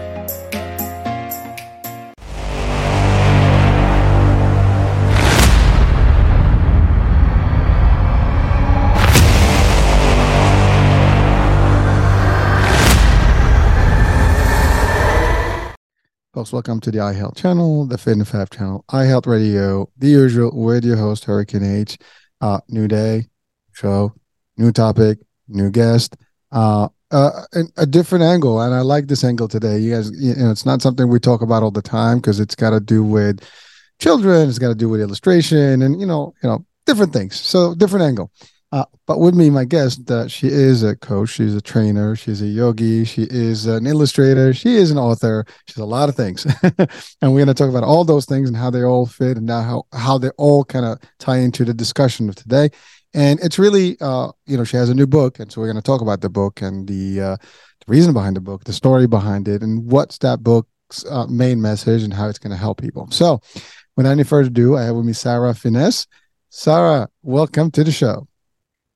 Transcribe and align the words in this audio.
Folks, 16.34 16.52
welcome 16.52 16.82
to 16.82 16.92
the 16.92 16.98
iHealth 16.98 17.38
channel, 17.38 17.86
the 17.86 17.98
Fit 17.98 18.18
and 18.18 18.28
Fab 18.28 18.50
channel, 18.50 18.84
iHealth 18.90 19.28
Radio, 19.28 19.90
the 19.98 20.08
usual 20.08 20.52
with 20.54 20.84
your 20.84 20.98
host, 20.98 21.24
Hurricane 21.24 21.64
H. 21.64 21.98
Uh, 22.42 22.60
new 22.68 22.90
day, 22.90 23.30
show, 23.72 24.14
new 24.58 24.74
topic, 24.74 25.20
new 25.48 25.72
guest, 25.72 26.18
uh, 26.52 26.90
uh, 27.12 27.44
a 27.78 27.86
different 27.86 28.24
angle. 28.24 28.62
And 28.62 28.74
I 28.74 28.82
like 28.82 29.08
this 29.08 29.24
angle 29.24 29.48
today. 29.48 29.78
You 29.80 29.96
guys, 29.96 30.12
you 30.12 30.36
know, 30.36 30.52
it's 30.52 30.66
not 30.66 30.82
something 30.82 31.08
we 31.08 31.20
talk 31.20 31.42
about 31.42 31.64
all 31.64 31.72
the 31.72 31.82
time 31.82 32.18
because 32.18 32.40
it's 32.40 32.56
got 32.56 32.72
to 32.72 32.80
do 32.80 33.04
with 33.04 33.48
children, 34.00 34.50
it's 34.50 34.60
got 34.60 34.70
to 34.70 34.76
do 34.76 34.90
with 34.90 35.02
illustration 35.02 35.82
and, 35.82 36.00
you 36.00 36.06
know, 36.06 36.34
you 36.44 36.50
know, 36.50 36.66
different 36.86 37.14
things. 37.14 37.40
So 37.40 37.76
different 37.76 38.06
angle. 38.06 38.32
Uh, 38.74 38.84
but 39.06 39.20
with 39.20 39.34
me, 39.34 39.50
my 39.50 39.64
guest, 39.64 40.12
uh, 40.12 40.28
she 40.28 40.48
is 40.48 40.84
a 40.84 40.94
coach, 40.98 41.30
she's 41.30 41.56
a 41.56 41.62
trainer, 41.62 42.18
she's 42.18 42.42
a 42.42 42.46
yogi, 42.46 43.06
she 43.06 43.24
is 43.30 43.66
an 43.66 43.88
illustrator, 43.88 44.54
she 44.54 44.76
is 44.76 44.92
an 44.92 44.98
author, 44.98 45.46
she's 45.68 45.78
a 45.78 45.86
lot 45.86 46.10
of 46.10 46.16
things. 46.16 46.46
and 46.64 47.32
we're 47.32 47.46
going 47.46 47.48
to 47.48 47.54
talk 47.54 47.70
about 47.70 47.86
all 47.86 48.04
those 48.04 48.26
things 48.26 48.50
and 48.50 48.58
how 48.58 48.70
they 48.70 48.84
all 48.84 49.06
fit 49.06 49.38
and 49.38 49.46
now 49.46 49.62
how, 49.62 49.84
how 49.94 50.18
they 50.18 50.30
all 50.32 50.66
kind 50.66 50.86
of 50.86 51.00
tie 51.18 51.38
into 51.38 51.64
the 51.64 51.73
discussion 51.73 52.28
of 52.28 52.36
today. 52.36 52.70
And 53.14 53.40
it's 53.40 53.58
really, 53.58 53.98
uh, 54.02 54.32
you 54.45 54.58
know, 54.58 54.64
she 54.64 54.78
has 54.78 54.90
a 54.90 54.94
new 54.94 55.08
book. 55.08 55.40
And 55.40 55.52
so 55.52 55.62
we're 55.62 55.68
going 55.68 55.78
to 55.78 55.82
talk 55.82 56.02
about 56.02 56.22
the 56.22 56.30
book 56.30 56.62
and 56.62 56.88
the, 56.88 57.22
uh, 57.22 57.38
the 57.38 57.92
reason 57.92 58.14
behind 58.14 58.36
the 58.36 58.42
book, 58.42 58.64
the 58.66 58.73
story 58.73 59.08
behind 59.08 59.48
it, 59.48 59.62
and 59.62 59.90
what's 59.90 60.18
that 60.20 60.44
book's 60.44 61.06
uh, 61.10 61.26
main 61.28 61.62
message 61.62 62.04
and 62.04 62.14
how 62.14 62.28
it's 62.28 62.40
going 62.40 62.52
to 62.52 62.58
help 62.58 62.82
people. 62.82 63.10
So 63.12 63.42
without 63.96 64.12
any 64.12 64.23
further 64.23 64.48
ado, 64.48 64.78
I 64.78 64.84
have 64.84 64.96
with 64.96 65.06
me 65.06 65.14
Sarah 65.14 65.54
Finniss. 65.54 66.08
Sarah, 66.50 67.10
welcome 67.23 67.72
to 67.72 67.84
the 67.84 67.92
show. 67.92 68.28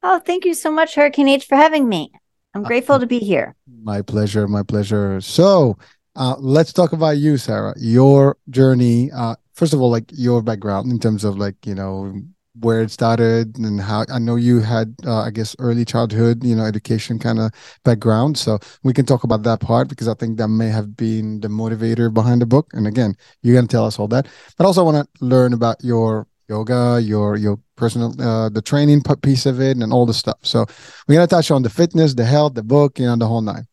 Oh, 0.04 0.20
thank 0.20 0.46
you 0.46 0.54
so 0.54 0.72
much, 0.72 0.96
Hurricane 0.96 1.28
H, 1.28 1.46
for 1.46 1.56
having 1.56 1.88
me. 1.88 2.12
I'm 2.54 2.64
grateful 2.64 3.00
to 3.00 3.08
be 3.08 3.20
here. 3.20 3.56
My 3.84 4.02
pleasure. 4.02 4.48
My 4.48 4.64
pleasure. 4.64 5.22
So, 5.22 5.78
uh, 6.16 6.36
let's 6.40 6.74
talk 6.74 6.92
about 6.92 7.18
you, 7.18 7.38
Sarah. 7.38 7.74
Your 7.78 8.38
journey. 8.50 9.10
Uh, 9.12 9.36
first 9.54 9.74
of 9.74 9.82
all, 9.82 9.90
like 9.90 10.06
your 10.12 10.42
background 10.42 10.92
in 10.92 11.00
terms 11.00 11.24
of 11.24 11.38
like 11.38 11.56
you 11.66 11.76
know 11.76 12.14
where 12.60 12.82
it 12.82 12.92
started 12.92 13.58
and 13.58 13.80
how 13.80 14.06
I 14.10 14.20
know 14.20 14.36
you 14.36 14.60
had, 14.60 14.94
uh, 15.06 15.22
I 15.22 15.32
guess, 15.32 15.56
early 15.60 15.86
childhood, 15.86 16.44
you 16.44 16.56
know, 16.56 16.66
education 16.66 17.18
kind 17.18 17.40
of 17.40 17.52
background. 17.86 18.38
So 18.38 18.60
we 18.84 18.94
can 18.94 19.06
talk 19.06 19.24
about 19.24 19.44
that 19.44 19.62
part 19.62 19.88
because 19.88 20.08
I 20.08 20.14
think 20.16 20.38
that 20.38 20.50
may 20.50 20.68
have 20.68 20.98
been 20.98 21.40
the 21.40 21.48
motivator 21.48 22.14
behind 22.14 22.42
the 22.42 22.46
book. 22.46 22.70
And 22.74 22.88
again, 22.88 23.16
you're 23.42 23.56
going 23.56 23.68
to 23.68 23.72
tell 23.72 23.86
us 23.86 24.00
all 24.00 24.08
that. 24.10 24.28
But 24.58 24.66
also, 24.66 24.82
I 24.82 24.92
want 24.92 25.08
to 25.08 25.26
learn 25.26 25.54
about 25.54 25.84
your 25.84 26.28
yoga, 26.52 27.00
your 27.02 27.38
your 27.38 27.58
personal 27.78 28.10
uh, 28.22 28.50
the 28.50 28.62
training 28.62 29.02
piece 29.22 29.46
of 29.46 29.62
it, 29.62 29.78
and 29.78 29.94
all 29.94 30.06
the 30.06 30.14
stuff. 30.14 30.38
So 30.44 30.66
we're 31.08 31.16
gonna 31.16 31.28
touch 31.28 31.50
on 31.50 31.64
the 31.64 31.70
fitness, 31.70 32.14
the 32.14 32.26
health, 32.26 32.54
the 32.56 32.64
book, 32.64 33.00
you 33.00 33.06
know, 33.06 33.16
the 33.16 33.28
whole 33.28 33.42
nine. 33.42 33.68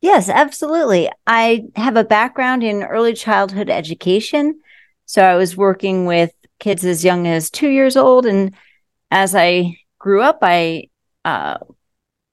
Yes, 0.00 0.28
absolutely. 0.28 1.10
I 1.26 1.64
have 1.74 1.96
a 1.96 2.04
background 2.04 2.62
in 2.62 2.84
early 2.84 3.14
childhood 3.14 3.68
education. 3.68 4.60
So 5.06 5.22
I 5.22 5.34
was 5.34 5.56
working 5.56 6.06
with 6.06 6.30
kids 6.58 6.84
as 6.84 7.04
young 7.04 7.26
as 7.26 7.50
two 7.50 7.68
years 7.68 7.96
old. 7.96 8.26
And 8.26 8.54
as 9.10 9.34
I 9.34 9.78
grew 9.98 10.22
up, 10.22 10.38
I 10.42 10.88
uh, 11.24 11.58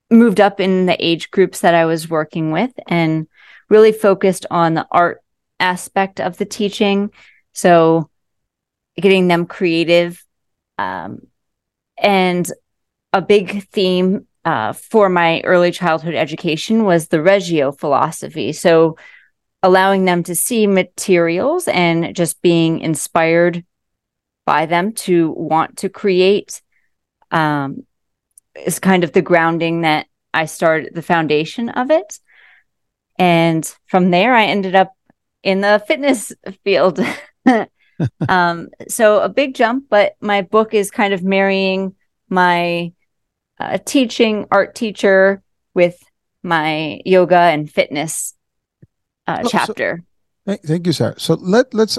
moved 0.10 0.40
up 0.40 0.60
in 0.60 0.86
the 0.86 0.98
age 1.04 1.32
groups 1.32 1.62
that 1.62 1.74
I 1.74 1.86
was 1.86 2.10
working 2.10 2.52
with 2.52 2.72
and 2.88 3.28
really 3.70 3.92
focused 3.92 4.46
on 4.52 4.74
the 4.74 4.88
art 4.92 5.22
aspect 5.60 6.20
of 6.20 6.38
the 6.38 6.46
teaching. 6.46 7.12
So 7.54 8.10
getting 9.00 9.28
them 9.28 9.46
creative. 9.46 10.24
Um, 10.78 11.28
and 11.98 12.50
a 13.14 13.22
big 13.22 13.68
theme 13.70 14.28
uh, 14.44 14.74
for 14.74 15.10
my 15.10 15.42
early 15.42 15.72
childhood 15.72 16.14
education 16.14 16.84
was 16.84 17.08
the 17.08 17.22
Reggio 17.22 17.72
philosophy. 17.72 18.54
So, 18.54 18.98
allowing 19.64 20.06
them 20.06 20.22
to 20.22 20.36
see 20.36 20.68
materials 20.68 21.68
and 21.68 22.16
just 22.16 22.40
being 22.44 22.82
inspired 22.82 23.66
by 24.46 24.66
them 24.66 24.94
to 24.94 25.32
want 25.32 25.78
to 25.78 25.90
create 25.90 26.62
um, 27.32 27.86
is 28.56 28.80
kind 28.80 29.04
of 29.04 29.12
the 29.12 29.22
grounding 29.22 29.82
that 29.82 30.08
I 30.34 30.46
started, 30.46 30.94
the 30.94 31.02
foundation 31.02 31.70
of 31.70 31.92
it. 31.92 32.20
And 33.18 33.66
from 33.88 34.12
there, 34.12 34.34
I 34.34 34.46
ended 34.46 34.76
up 34.76 34.94
in 35.44 35.62
the 35.62 35.84
fitness 35.88 36.32
field. 36.64 37.00
um, 38.30 38.70
so 38.88 39.22
a 39.22 39.30
big 39.30 39.56
jump, 39.56 39.86
but 39.90 40.16
my 40.20 40.42
book 40.42 40.74
is 40.74 40.92
kind 40.92 41.14
of 41.14 41.24
marrying 41.24 41.96
my 42.30 42.92
uh, 43.60 43.78
teaching 43.86 44.46
art 44.52 44.76
teacher 44.76 45.42
with 45.74 45.98
my 46.44 47.02
yoga 47.06 47.38
and 47.38 47.72
fitness 47.72 48.34
uh, 49.28 49.42
oh, 49.44 49.50
chapter. 49.50 50.04
So, 50.48 50.58
thank 50.58 50.86
you, 50.86 50.94
Sarah. 50.94 51.20
So 51.20 51.36
let 51.36 51.74
let's 51.74 51.98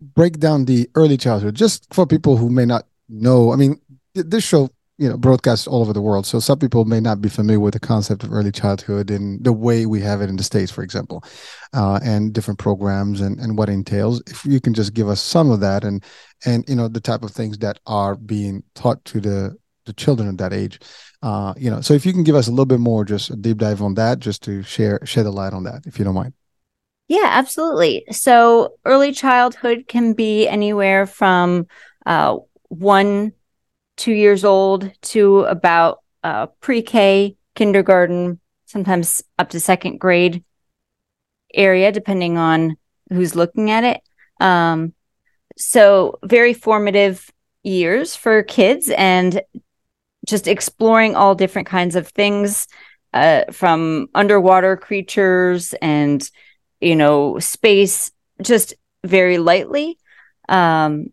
break 0.00 0.38
down 0.38 0.64
the 0.64 0.88
early 0.94 1.16
childhood, 1.16 1.54
just 1.54 1.92
for 1.92 2.06
people 2.06 2.36
who 2.36 2.50
may 2.50 2.64
not 2.64 2.86
know. 3.08 3.52
I 3.52 3.56
mean, 3.56 3.80
this 4.14 4.44
show 4.44 4.70
you 4.98 5.08
know 5.08 5.16
broadcasts 5.16 5.66
all 5.66 5.80
over 5.80 5.92
the 5.92 6.02
world 6.02 6.26
so 6.26 6.40
some 6.40 6.58
people 6.58 6.84
may 6.84 7.00
not 7.00 7.22
be 7.22 7.28
familiar 7.28 7.60
with 7.60 7.74
the 7.74 7.80
concept 7.80 8.24
of 8.24 8.32
early 8.32 8.50
childhood 8.50 9.10
and 9.10 9.42
the 9.44 9.52
way 9.52 9.86
we 9.86 10.00
have 10.00 10.20
it 10.20 10.28
in 10.28 10.36
the 10.36 10.42
states 10.42 10.72
for 10.72 10.82
example 10.82 11.24
uh, 11.72 12.00
and 12.02 12.32
different 12.32 12.58
programs 12.58 13.20
and, 13.20 13.38
and 13.38 13.56
what 13.56 13.68
entails. 13.68 14.20
If 14.26 14.44
you 14.44 14.60
can 14.60 14.74
just 14.74 14.94
give 14.94 15.08
us 15.08 15.20
some 15.20 15.50
of 15.50 15.60
that 15.60 15.84
and 15.84 16.04
and 16.44 16.68
you 16.68 16.74
know 16.74 16.88
the 16.88 17.00
type 17.00 17.22
of 17.22 17.30
things 17.30 17.58
that 17.58 17.78
are 17.86 18.16
being 18.16 18.62
taught 18.74 19.04
to 19.06 19.20
the 19.20 19.56
the 19.86 19.92
children 19.94 20.28
of 20.28 20.36
that 20.38 20.52
age 20.52 20.80
uh, 21.22 21.54
you 21.56 21.70
know. 21.70 21.80
So 21.80 21.94
if 21.94 22.04
you 22.04 22.12
can 22.12 22.24
give 22.24 22.36
us 22.36 22.46
a 22.46 22.50
little 22.50 22.66
bit 22.66 22.80
more 22.80 23.04
just 23.04 23.30
a 23.30 23.36
deep 23.36 23.58
dive 23.58 23.82
on 23.82 23.94
that 23.94 24.18
just 24.18 24.42
to 24.44 24.62
share 24.62 25.00
shed 25.04 25.26
a 25.26 25.30
light 25.30 25.52
on 25.52 25.64
that 25.64 25.86
if 25.86 25.98
you 25.98 26.04
don't 26.04 26.14
mind 26.14 26.34
yeah 27.08 27.26
absolutely 27.26 28.04
so 28.10 28.74
early 28.84 29.12
childhood 29.12 29.84
can 29.88 30.12
be 30.12 30.46
anywhere 30.46 31.06
from 31.06 31.66
uh, 32.06 32.36
one 32.68 33.32
two 33.98 34.12
years 34.12 34.44
old 34.44 34.90
to 35.02 35.40
about 35.40 36.02
uh, 36.22 36.46
pre-K, 36.60 37.36
kindergarten, 37.54 38.40
sometimes 38.64 39.22
up 39.38 39.50
to 39.50 39.60
second 39.60 39.98
grade 39.98 40.44
area, 41.52 41.92
depending 41.92 42.38
on 42.38 42.76
who's 43.10 43.34
looking 43.34 43.70
at 43.70 43.84
it. 43.84 44.00
Um, 44.40 44.94
so 45.56 46.18
very 46.22 46.54
formative 46.54 47.30
years 47.62 48.14
for 48.14 48.42
kids 48.42 48.90
and 48.96 49.42
just 50.26 50.46
exploring 50.46 51.16
all 51.16 51.34
different 51.34 51.66
kinds 51.66 51.96
of 51.96 52.08
things 52.08 52.68
uh, 53.12 53.44
from 53.50 54.08
underwater 54.14 54.76
creatures 54.76 55.74
and 55.82 56.30
you 56.80 56.96
know 56.96 57.38
space 57.38 58.10
just 58.42 58.74
very 59.04 59.38
lightly. 59.38 59.98
Um, 60.48 61.12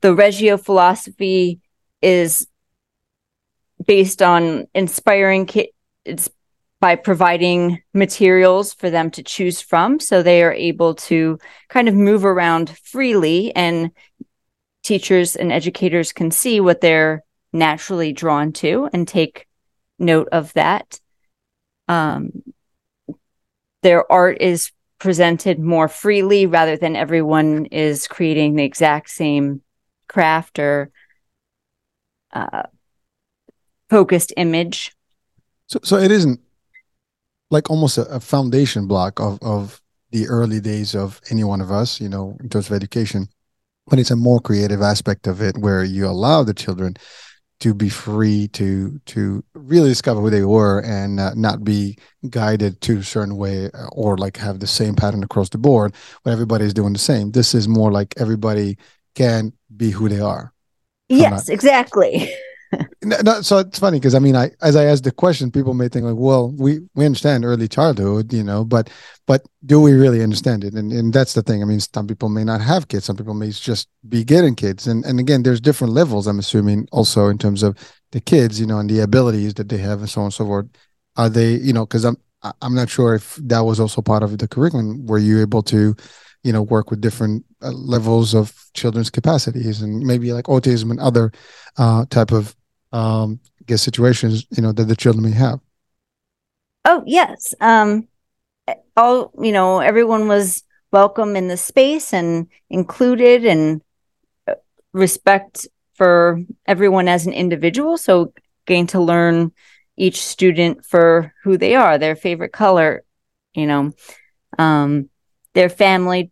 the 0.00 0.14
Reggio 0.14 0.56
philosophy 0.56 1.60
is 2.02 2.46
based 3.84 4.22
on 4.22 4.66
inspiring 4.74 5.46
kids 5.46 6.30
by 6.80 6.96
providing 6.96 7.82
materials 7.94 8.74
for 8.74 8.90
them 8.90 9.10
to 9.10 9.22
choose 9.22 9.60
from. 9.60 9.98
So 9.98 10.22
they 10.22 10.42
are 10.42 10.52
able 10.52 10.94
to 10.96 11.38
kind 11.68 11.88
of 11.88 11.94
move 11.94 12.24
around 12.24 12.76
freely 12.78 13.54
and 13.56 13.90
teachers 14.82 15.34
and 15.34 15.50
educators 15.50 16.12
can 16.12 16.30
see 16.30 16.60
what 16.60 16.82
they're 16.82 17.24
naturally 17.52 18.12
drawn 18.12 18.52
to 18.52 18.88
and 18.92 19.08
take 19.08 19.46
note 19.98 20.28
of 20.30 20.52
that. 20.52 21.00
Um, 21.88 22.42
their 23.84 24.10
art 24.10 24.38
is 24.40 24.72
presented 24.98 25.60
more 25.60 25.86
freely 25.86 26.46
rather 26.46 26.76
than 26.76 26.96
everyone 26.96 27.66
is 27.66 28.08
creating 28.08 28.56
the 28.56 28.64
exact 28.64 29.10
same 29.10 29.60
craft 30.08 30.58
or 30.58 30.90
uh, 32.32 32.62
focused 33.90 34.32
image. 34.38 34.92
So, 35.66 35.78
so 35.84 35.98
it 35.98 36.10
isn't 36.10 36.40
like 37.50 37.70
almost 37.70 37.98
a, 37.98 38.06
a 38.06 38.20
foundation 38.20 38.86
block 38.86 39.20
of 39.20 39.38
of 39.42 39.80
the 40.10 40.26
early 40.28 40.60
days 40.60 40.94
of 40.94 41.20
any 41.30 41.44
one 41.44 41.60
of 41.60 41.70
us, 41.70 42.00
you 42.00 42.08
know, 42.08 42.36
in 42.40 42.48
terms 42.48 42.70
of 42.70 42.74
education. 42.74 43.28
But 43.86 43.98
it's 43.98 44.10
a 44.10 44.16
more 44.16 44.40
creative 44.40 44.80
aspect 44.80 45.26
of 45.26 45.42
it 45.42 45.58
where 45.58 45.84
you 45.84 46.06
allow 46.06 46.42
the 46.42 46.54
children 46.54 46.96
to 47.64 47.72
be 47.72 47.88
free 47.88 48.46
to 48.48 49.00
to 49.06 49.42
really 49.54 49.88
discover 49.88 50.20
who 50.20 50.28
they 50.28 50.44
were 50.44 50.80
and 50.80 51.18
uh, 51.18 51.32
not 51.34 51.64
be 51.64 51.96
guided 52.28 52.78
to 52.82 52.98
a 52.98 53.02
certain 53.02 53.38
way 53.38 53.70
uh, 53.72 53.86
or 53.92 54.18
like 54.18 54.36
have 54.36 54.60
the 54.60 54.66
same 54.66 54.94
pattern 54.94 55.24
across 55.24 55.48
the 55.48 55.56
board 55.56 55.94
but 56.22 56.30
everybody's 56.30 56.74
doing 56.74 56.92
the 56.92 56.98
same. 56.98 57.30
This 57.30 57.54
is 57.54 57.66
more 57.66 57.90
like 57.90 58.12
everybody 58.18 58.76
can 59.14 59.54
be 59.74 59.90
who 59.90 60.10
they 60.10 60.20
are. 60.20 60.52
Yes 61.08 61.48
not, 61.48 61.54
exactly 61.54 62.30
no, 63.04 63.16
no, 63.24 63.42
so 63.42 63.58
it's 63.58 63.78
funny 63.78 63.98
because 63.98 64.14
I 64.14 64.18
mean, 64.18 64.36
I 64.36 64.50
as 64.62 64.76
I 64.76 64.84
ask 64.84 65.02
the 65.02 65.12
question, 65.12 65.50
people 65.50 65.74
may 65.74 65.88
think 65.88 66.04
like, 66.04 66.16
well, 66.16 66.50
we 66.50 66.80
we 66.94 67.04
understand 67.04 67.44
early 67.44 67.68
childhood, 67.68 68.32
you 68.32 68.42
know, 68.42 68.64
but 68.64 68.90
but 69.26 69.46
do 69.66 69.80
we 69.80 69.92
really 69.92 70.22
understand 70.22 70.64
it? 70.64 70.74
And 70.74 70.92
and 70.92 71.12
that's 71.12 71.34
the 71.34 71.42
thing. 71.42 71.62
I 71.62 71.66
mean, 71.66 71.80
some 71.80 72.06
people 72.06 72.28
may 72.28 72.44
not 72.44 72.60
have 72.60 72.88
kids, 72.88 73.04
some 73.04 73.16
people 73.16 73.34
may 73.34 73.50
just 73.50 73.88
be 74.08 74.24
getting 74.24 74.54
kids, 74.54 74.86
and 74.86 75.04
and 75.04 75.20
again, 75.20 75.42
there's 75.42 75.60
different 75.60 75.92
levels. 75.92 76.26
I'm 76.26 76.38
assuming 76.38 76.88
also 76.92 77.28
in 77.28 77.38
terms 77.38 77.62
of 77.62 77.76
the 78.12 78.20
kids, 78.20 78.60
you 78.60 78.66
know, 78.66 78.78
and 78.78 78.88
the 78.88 79.00
abilities 79.00 79.54
that 79.54 79.68
they 79.68 79.78
have, 79.78 80.00
and 80.00 80.08
so 80.08 80.20
on 80.20 80.26
and 80.26 80.34
so 80.34 80.44
forth. 80.46 80.66
Are 81.16 81.28
they, 81.28 81.54
you 81.54 81.72
know, 81.72 81.86
because 81.86 82.04
I'm 82.04 82.16
I'm 82.60 82.74
not 82.74 82.90
sure 82.90 83.14
if 83.14 83.36
that 83.36 83.60
was 83.60 83.80
also 83.80 84.02
part 84.02 84.22
of 84.22 84.36
the 84.38 84.48
curriculum. 84.48 85.06
Were 85.06 85.18
you 85.18 85.40
able 85.40 85.62
to, 85.64 85.94
you 86.42 86.52
know, 86.52 86.62
work 86.62 86.90
with 86.90 87.00
different 87.00 87.44
uh, 87.62 87.70
levels 87.70 88.34
of 88.34 88.52
children's 88.74 89.10
capacities 89.10 89.80
and 89.80 90.00
maybe 90.04 90.32
like 90.32 90.46
autism 90.46 90.90
and 90.90 91.00
other 91.00 91.32
uh, 91.78 92.04
type 92.06 92.32
of 92.32 92.54
um, 92.94 93.40
guess 93.66 93.82
situations 93.82 94.46
you 94.50 94.62
know 94.62 94.72
that 94.72 94.84
the 94.84 94.96
children 94.96 95.24
may 95.24 95.32
have. 95.32 95.58
Oh 96.84 97.02
yes, 97.06 97.54
um, 97.60 98.08
all 98.96 99.32
you 99.40 99.52
know, 99.52 99.80
everyone 99.80 100.28
was 100.28 100.62
welcome 100.92 101.34
in 101.34 101.48
the 101.48 101.56
space 101.56 102.14
and 102.14 102.46
included, 102.70 103.44
and 103.44 103.82
uh, 104.46 104.54
respect 104.92 105.66
for 105.94 106.40
everyone 106.66 107.08
as 107.08 107.26
an 107.26 107.32
individual. 107.32 107.98
So 107.98 108.32
getting 108.66 108.86
to 108.88 109.00
learn 109.00 109.52
each 109.96 110.22
student 110.22 110.84
for 110.84 111.34
who 111.42 111.56
they 111.56 111.74
are, 111.74 111.98
their 111.98 112.16
favorite 112.16 112.52
color, 112.52 113.04
you 113.54 113.66
know, 113.66 113.92
um, 114.58 115.08
their 115.54 115.68
family, 115.68 116.30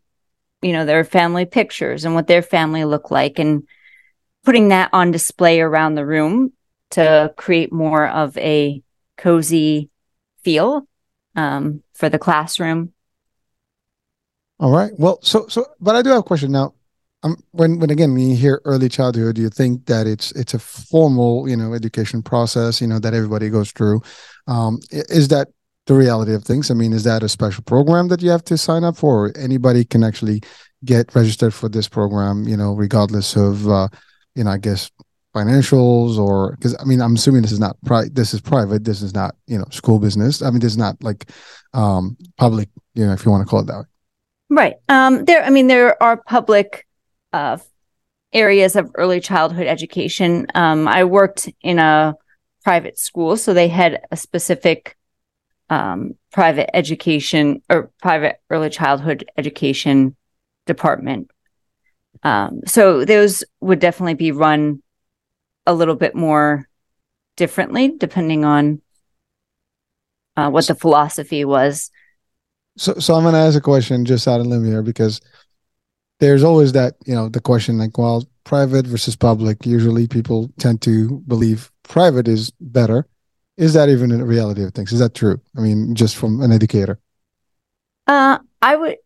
you 0.62 0.72
know, 0.72 0.84
their 0.84 1.04
family 1.04 1.44
pictures 1.44 2.04
and 2.04 2.14
what 2.14 2.28
their 2.28 2.42
family 2.42 2.84
look 2.84 3.10
like, 3.10 3.40
and 3.40 3.66
putting 4.44 4.68
that 4.68 4.90
on 4.92 5.10
display 5.10 5.60
around 5.60 5.94
the 5.94 6.06
room 6.06 6.52
to 6.90 7.32
create 7.36 7.72
more 7.72 8.06
of 8.06 8.36
a 8.38 8.82
cozy 9.16 9.90
feel 10.42 10.86
um, 11.36 11.82
for 11.94 12.08
the 12.08 12.18
classroom. 12.18 12.92
All 14.58 14.70
right. 14.70 14.92
Well, 14.98 15.18
so 15.22 15.48
so, 15.48 15.66
but 15.80 15.96
I 15.96 16.02
do 16.02 16.10
have 16.10 16.20
a 16.20 16.22
question 16.22 16.52
now. 16.52 16.74
Um, 17.24 17.36
when 17.52 17.78
when 17.78 17.90
again 17.90 18.12
when 18.14 18.28
you 18.30 18.36
hear 18.36 18.60
early 18.64 18.88
childhood, 18.88 19.38
you 19.38 19.48
think 19.48 19.86
that 19.86 20.06
it's 20.06 20.32
it's 20.32 20.54
a 20.54 20.58
formal 20.58 21.48
you 21.48 21.56
know 21.56 21.72
education 21.72 22.22
process 22.22 22.80
you 22.80 22.86
know 22.86 22.98
that 22.98 23.14
everybody 23.14 23.48
goes 23.48 23.72
through? 23.72 24.02
Um, 24.46 24.80
is 24.90 25.28
that 25.28 25.48
the 25.86 25.94
reality 25.94 26.34
of 26.34 26.44
things? 26.44 26.70
I 26.70 26.74
mean, 26.74 26.92
is 26.92 27.04
that 27.04 27.22
a 27.22 27.28
special 27.28 27.64
program 27.64 28.08
that 28.08 28.22
you 28.22 28.30
have 28.30 28.44
to 28.44 28.58
sign 28.58 28.84
up 28.84 28.96
for? 28.96 29.26
Or 29.26 29.36
anybody 29.36 29.84
can 29.84 30.04
actually 30.04 30.42
get 30.84 31.14
registered 31.14 31.54
for 31.54 31.68
this 31.68 31.88
program, 31.88 32.46
you 32.46 32.56
know, 32.56 32.74
regardless 32.74 33.36
of 33.36 33.68
uh, 33.68 33.88
you 34.34 34.44
know, 34.44 34.50
I 34.50 34.58
guess 34.58 34.90
financials 35.34 36.18
or 36.18 36.52
because 36.52 36.76
I 36.78 36.84
mean 36.84 37.00
I'm 37.00 37.14
assuming 37.14 37.42
this 37.42 37.52
is 37.52 37.60
not 37.60 37.76
pri- 37.84 38.10
this 38.12 38.34
is 38.34 38.40
private 38.40 38.84
this 38.84 39.00
is 39.00 39.14
not 39.14 39.34
you 39.46 39.58
know 39.58 39.64
school 39.70 39.98
business. 39.98 40.42
I 40.42 40.50
mean 40.50 40.60
this 40.60 40.72
is 40.72 40.78
not 40.78 41.02
like 41.02 41.30
um 41.72 42.16
public 42.36 42.68
you 42.94 43.06
know 43.06 43.12
if 43.12 43.24
you 43.24 43.30
want 43.30 43.46
to 43.46 43.50
call 43.50 43.60
it 43.60 43.66
that 43.66 43.86
right. 44.50 44.74
Um 44.88 45.24
there 45.24 45.42
I 45.42 45.50
mean 45.50 45.68
there 45.68 46.00
are 46.02 46.18
public 46.18 46.86
uh 47.32 47.58
areas 48.32 48.76
of 48.76 48.90
early 48.94 49.20
childhood 49.20 49.66
education. 49.66 50.46
Um 50.54 50.86
I 50.86 51.04
worked 51.04 51.48
in 51.62 51.78
a 51.78 52.14
private 52.62 52.98
school 52.98 53.36
so 53.36 53.54
they 53.54 53.68
had 53.68 54.02
a 54.10 54.16
specific 54.16 54.96
um 55.70 56.12
private 56.30 56.76
education 56.76 57.62
or 57.70 57.90
private 58.02 58.36
early 58.50 58.68
childhood 58.68 59.24
education 59.38 60.14
department 60.66 61.30
um 62.22 62.60
so 62.66 63.04
those 63.04 63.44
would 63.60 63.78
definitely 63.78 64.14
be 64.14 64.32
run 64.32 64.82
a 65.66 65.74
little 65.74 65.94
bit 65.94 66.14
more 66.14 66.68
differently 67.36 67.94
depending 67.98 68.44
on 68.44 68.80
uh, 70.36 70.50
what 70.50 70.66
the 70.66 70.74
philosophy 70.74 71.44
was. 71.44 71.90
So, 72.76 72.94
so 72.94 73.14
I'm 73.14 73.22
going 73.22 73.34
to 73.34 73.40
ask 73.40 73.56
a 73.56 73.60
question 73.60 74.04
just 74.04 74.26
out 74.26 74.40
of 74.40 74.46
limb 74.46 74.64
here 74.64 74.82
because 74.82 75.20
there's 76.20 76.42
always 76.42 76.72
that 76.72 76.94
you 77.04 77.14
know 77.14 77.28
the 77.28 77.40
question 77.40 77.78
like, 77.78 77.98
well, 77.98 78.24
private 78.44 78.86
versus 78.86 79.16
public. 79.16 79.66
Usually, 79.66 80.06
people 80.06 80.50
tend 80.58 80.80
to 80.82 81.22
believe 81.26 81.70
private 81.82 82.28
is 82.28 82.50
better. 82.60 83.06
Is 83.58 83.74
that 83.74 83.90
even 83.90 84.10
a 84.12 84.24
reality 84.24 84.64
of 84.64 84.72
things? 84.72 84.92
Is 84.92 85.00
that 85.00 85.14
true? 85.14 85.40
I 85.56 85.60
mean, 85.60 85.94
just 85.94 86.16
from 86.16 86.40
an 86.40 86.52
educator. 86.52 86.98
Uh, 88.06 88.38
I 88.62 88.76
would. 88.76 88.96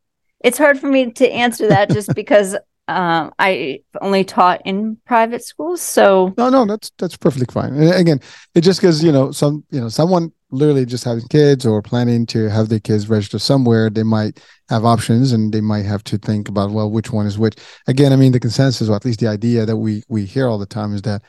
It's 0.41 0.59
hard 0.59 0.79
for 0.79 0.87
me 0.87 1.11
to 1.13 1.29
answer 1.29 1.69
that 1.69 1.91
just 1.91 2.15
because 2.15 2.57
um, 2.88 3.33
I 3.38 3.81
only 4.00 4.25
taught 4.25 4.62
in 4.64 4.97
private 5.07 5.43
schools, 5.43 5.81
so 5.81 6.33
no, 6.38 6.50
no, 6.50 6.64
that's 6.64 6.90
that's 6.99 7.16
perfectly 7.16 7.52
fine. 7.52 7.75
And 7.75 7.93
again, 7.93 8.21
it 8.55 8.61
just 8.61 8.81
because 8.81 9.02
you 9.02 9.11
know 9.11 9.33
some 9.33 9.64
you 9.71 9.81
know 9.81 9.88
someone 9.88 10.33
literally 10.50 10.87
just 10.87 11.05
having 11.05 11.26
kids 11.28 11.66
or 11.66 11.83
planning 11.83 12.25
to 12.26 12.49
have 12.49 12.69
their 12.69 12.78
kids 12.78 13.09
register 13.09 13.38
somewhere, 13.38 13.90
they 13.90 14.05
might 14.05 14.40
have 14.69 14.85
options 14.85 15.33
and 15.33 15.52
they 15.52 15.61
might 15.61 15.85
have 15.85 16.05
to 16.05 16.19
think 16.19 16.49
about 16.49 16.71
well, 16.71 16.90
which 16.90 17.11
one 17.11 17.26
is 17.26 17.38
which. 17.38 17.57
Again, 17.88 18.12
I 18.12 18.16
mean, 18.16 18.33
the 18.33 18.40
consensus, 18.40 18.88
or 18.88 18.95
at 18.95 19.05
least 19.05 19.21
the 19.21 19.28
idea 19.28 19.66
that 19.66 19.76
we 19.76 20.02
we 20.09 20.25
hear 20.25 20.47
all 20.47 20.59
the 20.59 20.66
time, 20.66 20.95
is 20.95 21.02
that 21.02 21.23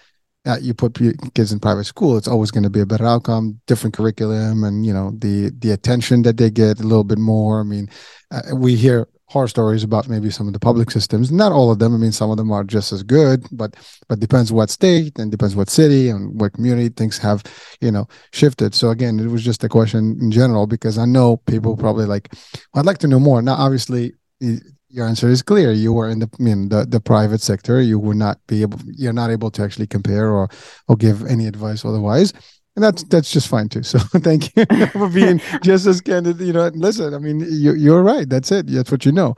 uh, 0.46 0.58
you 0.62 0.74
put 0.74 0.98
kids 1.34 1.52
in 1.52 1.60
private 1.60 1.86
school, 1.86 2.18
it's 2.18 2.28
always 2.28 2.52
going 2.52 2.64
to 2.64 2.70
be 2.70 2.80
a 2.80 2.86
better 2.86 3.06
outcome, 3.06 3.60
different 3.68 3.96
curriculum, 3.96 4.64
and 4.64 4.86
you 4.86 4.94
know 4.94 5.12
the 5.18 5.52
the 5.60 5.72
attention 5.72 6.22
that 6.22 6.38
they 6.38 6.50
get 6.50 6.80
a 6.80 6.84
little 6.84 7.04
bit 7.04 7.18
more. 7.18 7.60
I 7.60 7.64
mean, 7.64 7.90
uh, 8.32 8.56
we 8.56 8.76
hear 8.76 9.08
horror 9.28 9.48
stories 9.48 9.84
about 9.84 10.08
maybe 10.08 10.30
some 10.30 10.48
of 10.48 10.54
the 10.54 10.60
public 10.60 10.90
systems. 10.90 11.32
Not 11.32 11.52
all 11.52 11.70
of 11.70 11.80
them. 11.80 11.94
I 11.94 11.98
mean, 11.98 12.14
some 12.14 12.32
of 12.32 12.38
them 12.38 12.52
are 12.52 12.64
just 12.64 12.92
as 12.94 13.04
good, 13.04 13.46
but 13.52 13.76
but 14.08 14.20
depends 14.20 14.52
what 14.52 14.70
state 14.70 15.20
and 15.20 15.32
depends 15.32 15.56
what 15.56 15.70
city 15.70 16.10
and 16.10 16.40
what 16.40 16.54
community 16.54 16.90
things 16.90 17.18
have, 17.18 17.44
you 17.82 17.92
know, 17.92 18.08
shifted. 18.32 18.74
So 18.74 18.90
again, 18.90 19.20
it 19.20 19.28
was 19.28 19.44
just 19.44 19.64
a 19.64 19.70
question 19.70 20.18
in 20.22 20.32
general 20.32 20.66
because 20.66 20.98
I 20.98 21.06
know 21.06 21.38
people 21.38 21.76
probably 21.76 22.06
like, 22.06 22.30
well, 22.74 22.82
I'd 22.82 22.86
like 22.86 23.00
to 23.00 23.08
know 23.08 23.20
more. 23.20 23.42
Now, 23.42 23.56
obviously, 23.56 24.14
your 24.40 25.08
answer 25.08 25.28
is 25.28 25.42
clear. 25.42 25.72
You 25.72 25.92
were 25.92 26.10
in 26.10 26.20
the 26.20 26.30
I 26.40 26.44
mean 26.44 26.70
the, 26.70 26.86
the 26.86 27.02
private 27.02 27.42
sector. 27.42 27.82
You 27.82 28.00
would 28.00 28.18
not 28.18 28.40
be 28.48 28.62
able. 28.62 28.80
You're 28.86 29.14
not 29.14 29.30
able 29.30 29.52
to 29.52 29.64
actually 29.64 29.88
compare 29.88 30.30
or 30.30 30.50
or 30.88 30.96
give 30.96 31.26
any 31.26 31.48
advice 31.48 31.84
otherwise 31.84 32.34
and 32.78 32.84
that's 32.84 33.04
that's 33.06 33.32
just 33.32 33.48
fine 33.48 33.68
too. 33.68 33.82
So 33.84 33.98
thank 34.00 34.56
you 34.56 34.66
for 34.94 35.10
being 35.10 35.42
just 35.64 35.88
as 35.88 36.00
candid. 36.00 36.40
You 36.40 36.54
know, 36.54 36.68
listen, 36.68 37.14
I 37.14 37.18
mean, 37.18 37.40
you, 37.40 37.74
you're 37.74 38.04
right. 38.04 38.30
That's 38.30 38.52
it. 38.52 38.68
That's 38.68 38.92
what 38.92 39.04
you 39.04 39.12
know. 39.12 39.36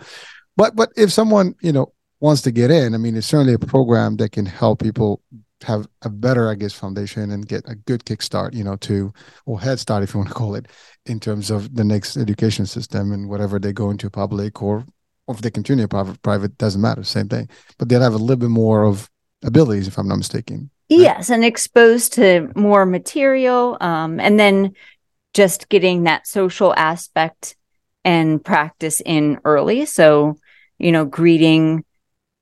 But 0.57 0.75
but 0.75 0.89
if 0.97 1.11
someone 1.11 1.55
you 1.61 1.71
know 1.71 1.93
wants 2.19 2.41
to 2.43 2.51
get 2.51 2.69
in, 2.69 2.93
I 2.93 2.97
mean, 2.97 3.15
it's 3.15 3.27
certainly 3.27 3.53
a 3.53 3.59
program 3.59 4.17
that 4.17 4.33
can 4.33 4.45
help 4.45 4.83
people 4.83 5.21
have 5.63 5.87
a 6.01 6.09
better, 6.09 6.49
I 6.49 6.55
guess, 6.55 6.73
foundation 6.73 7.31
and 7.31 7.47
get 7.47 7.63
a 7.65 7.75
good 7.75 8.03
kickstart. 8.03 8.53
You 8.53 8.65
know, 8.65 8.75
to 8.75 9.13
or 9.45 9.61
head 9.61 9.79
start, 9.79 10.03
if 10.03 10.13
you 10.13 10.19
want 10.19 10.29
to 10.29 10.35
call 10.35 10.55
it, 10.55 10.67
in 11.05 11.21
terms 11.21 11.49
of 11.49 11.73
the 11.75 11.85
next 11.85 12.17
education 12.17 12.65
system 12.65 13.13
and 13.13 13.29
whatever 13.29 13.57
they 13.57 13.71
go 13.71 13.89
into 13.89 14.09
public 14.09 14.61
or, 14.61 14.85
or 15.27 15.35
if 15.35 15.41
they 15.41 15.49
continue 15.49 15.87
private, 15.87 16.21
private 16.23 16.57
doesn't 16.57 16.81
matter, 16.81 17.03
same 17.05 17.29
thing. 17.29 17.47
But 17.77 17.87
they'll 17.87 18.01
have 18.01 18.13
a 18.13 18.17
little 18.17 18.35
bit 18.35 18.49
more 18.49 18.83
of 18.83 19.09
abilities, 19.43 19.87
if 19.87 19.97
I'm 19.97 20.09
not 20.09 20.17
mistaken. 20.17 20.71
Yes, 20.89 21.29
and 21.29 21.45
exposed 21.45 22.13
to 22.13 22.51
more 22.55 22.85
material. 22.85 23.77
Um, 23.79 24.19
and 24.19 24.39
then 24.39 24.73
just 25.33 25.69
getting 25.69 26.03
that 26.03 26.27
social 26.27 26.73
aspect 26.75 27.55
and 28.03 28.43
practice 28.43 29.01
in 29.05 29.39
early. 29.45 29.85
So, 29.85 30.37
you 30.79 30.91
know, 30.91 31.05
greeting 31.05 31.85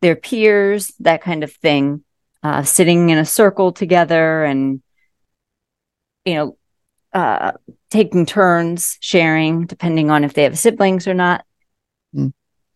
their 0.02 0.16
peers, 0.16 0.94
that 1.00 1.22
kind 1.22 1.44
of 1.44 1.52
thing, 1.52 2.04
uh, 2.44 2.64
sitting 2.64 3.10
in 3.10 3.18
a 3.18 3.26
circle 3.26 3.74
together 3.74 4.44
and, 4.46 4.82
you 6.24 6.36
know, 6.36 6.58
uh, 7.14 7.54
taking 7.90 8.26
turns 8.26 8.98
sharing, 9.02 9.66
depending 9.66 10.12
on 10.12 10.24
if 10.24 10.34
they 10.34 10.44
have 10.44 10.58
siblings 10.58 11.08
or 11.08 11.14
not. 11.14 11.44
Mm, 12.16 12.34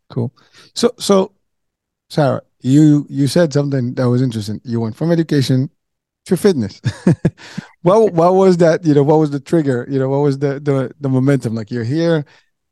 cool. 0.10 0.34
So, 0.74 0.94
so 0.98 1.34
Sarah, 2.10 2.42
you 2.64 3.06
you 3.10 3.28
said 3.28 3.54
something 3.54 3.94
that 3.96 4.10
was 4.10 4.22
interesting. 4.22 4.62
You 4.64 4.80
went 4.80 4.96
from 4.96 5.12
education 5.12 5.70
to 6.26 6.38
fitness. 6.38 6.82
what 7.82 8.14
what 8.14 8.36
was 8.36 8.58
that? 8.58 8.86
You 8.86 8.94
know, 8.94 9.04
what 9.04 9.20
was 9.20 9.32
the 9.32 9.40
trigger? 9.40 9.88
You 9.90 10.00
know, 10.00 10.10
what 10.10 10.20
was 10.20 10.40
the 10.40 10.60
the 10.60 10.92
the 11.00 11.10
momentum? 11.10 11.56
Like 11.56 11.72
you're 11.72 11.84
here, 11.84 12.26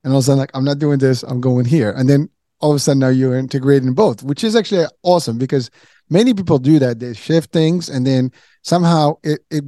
and 0.03 0.13
all 0.13 0.19
of 0.19 0.23
a 0.23 0.25
sudden, 0.25 0.39
like 0.39 0.51
I'm 0.53 0.63
not 0.63 0.79
doing 0.79 0.99
this, 0.99 1.23
I'm 1.23 1.41
going 1.41 1.65
here, 1.65 1.91
and 1.91 2.09
then 2.09 2.29
all 2.59 2.71
of 2.71 2.75
a 2.75 2.79
sudden 2.79 2.99
now 2.99 3.09
you're 3.09 3.37
integrating 3.37 3.93
both, 3.93 4.21
which 4.23 4.43
is 4.43 4.55
actually 4.55 4.85
awesome 5.03 5.37
because 5.37 5.69
many 6.09 6.33
people 6.33 6.59
do 6.59 6.79
that. 6.79 6.99
They 6.99 7.13
shift 7.13 7.51
things, 7.51 7.89
and 7.89 8.05
then 8.05 8.31
somehow 8.63 9.15
it 9.23 9.41
it 9.49 9.63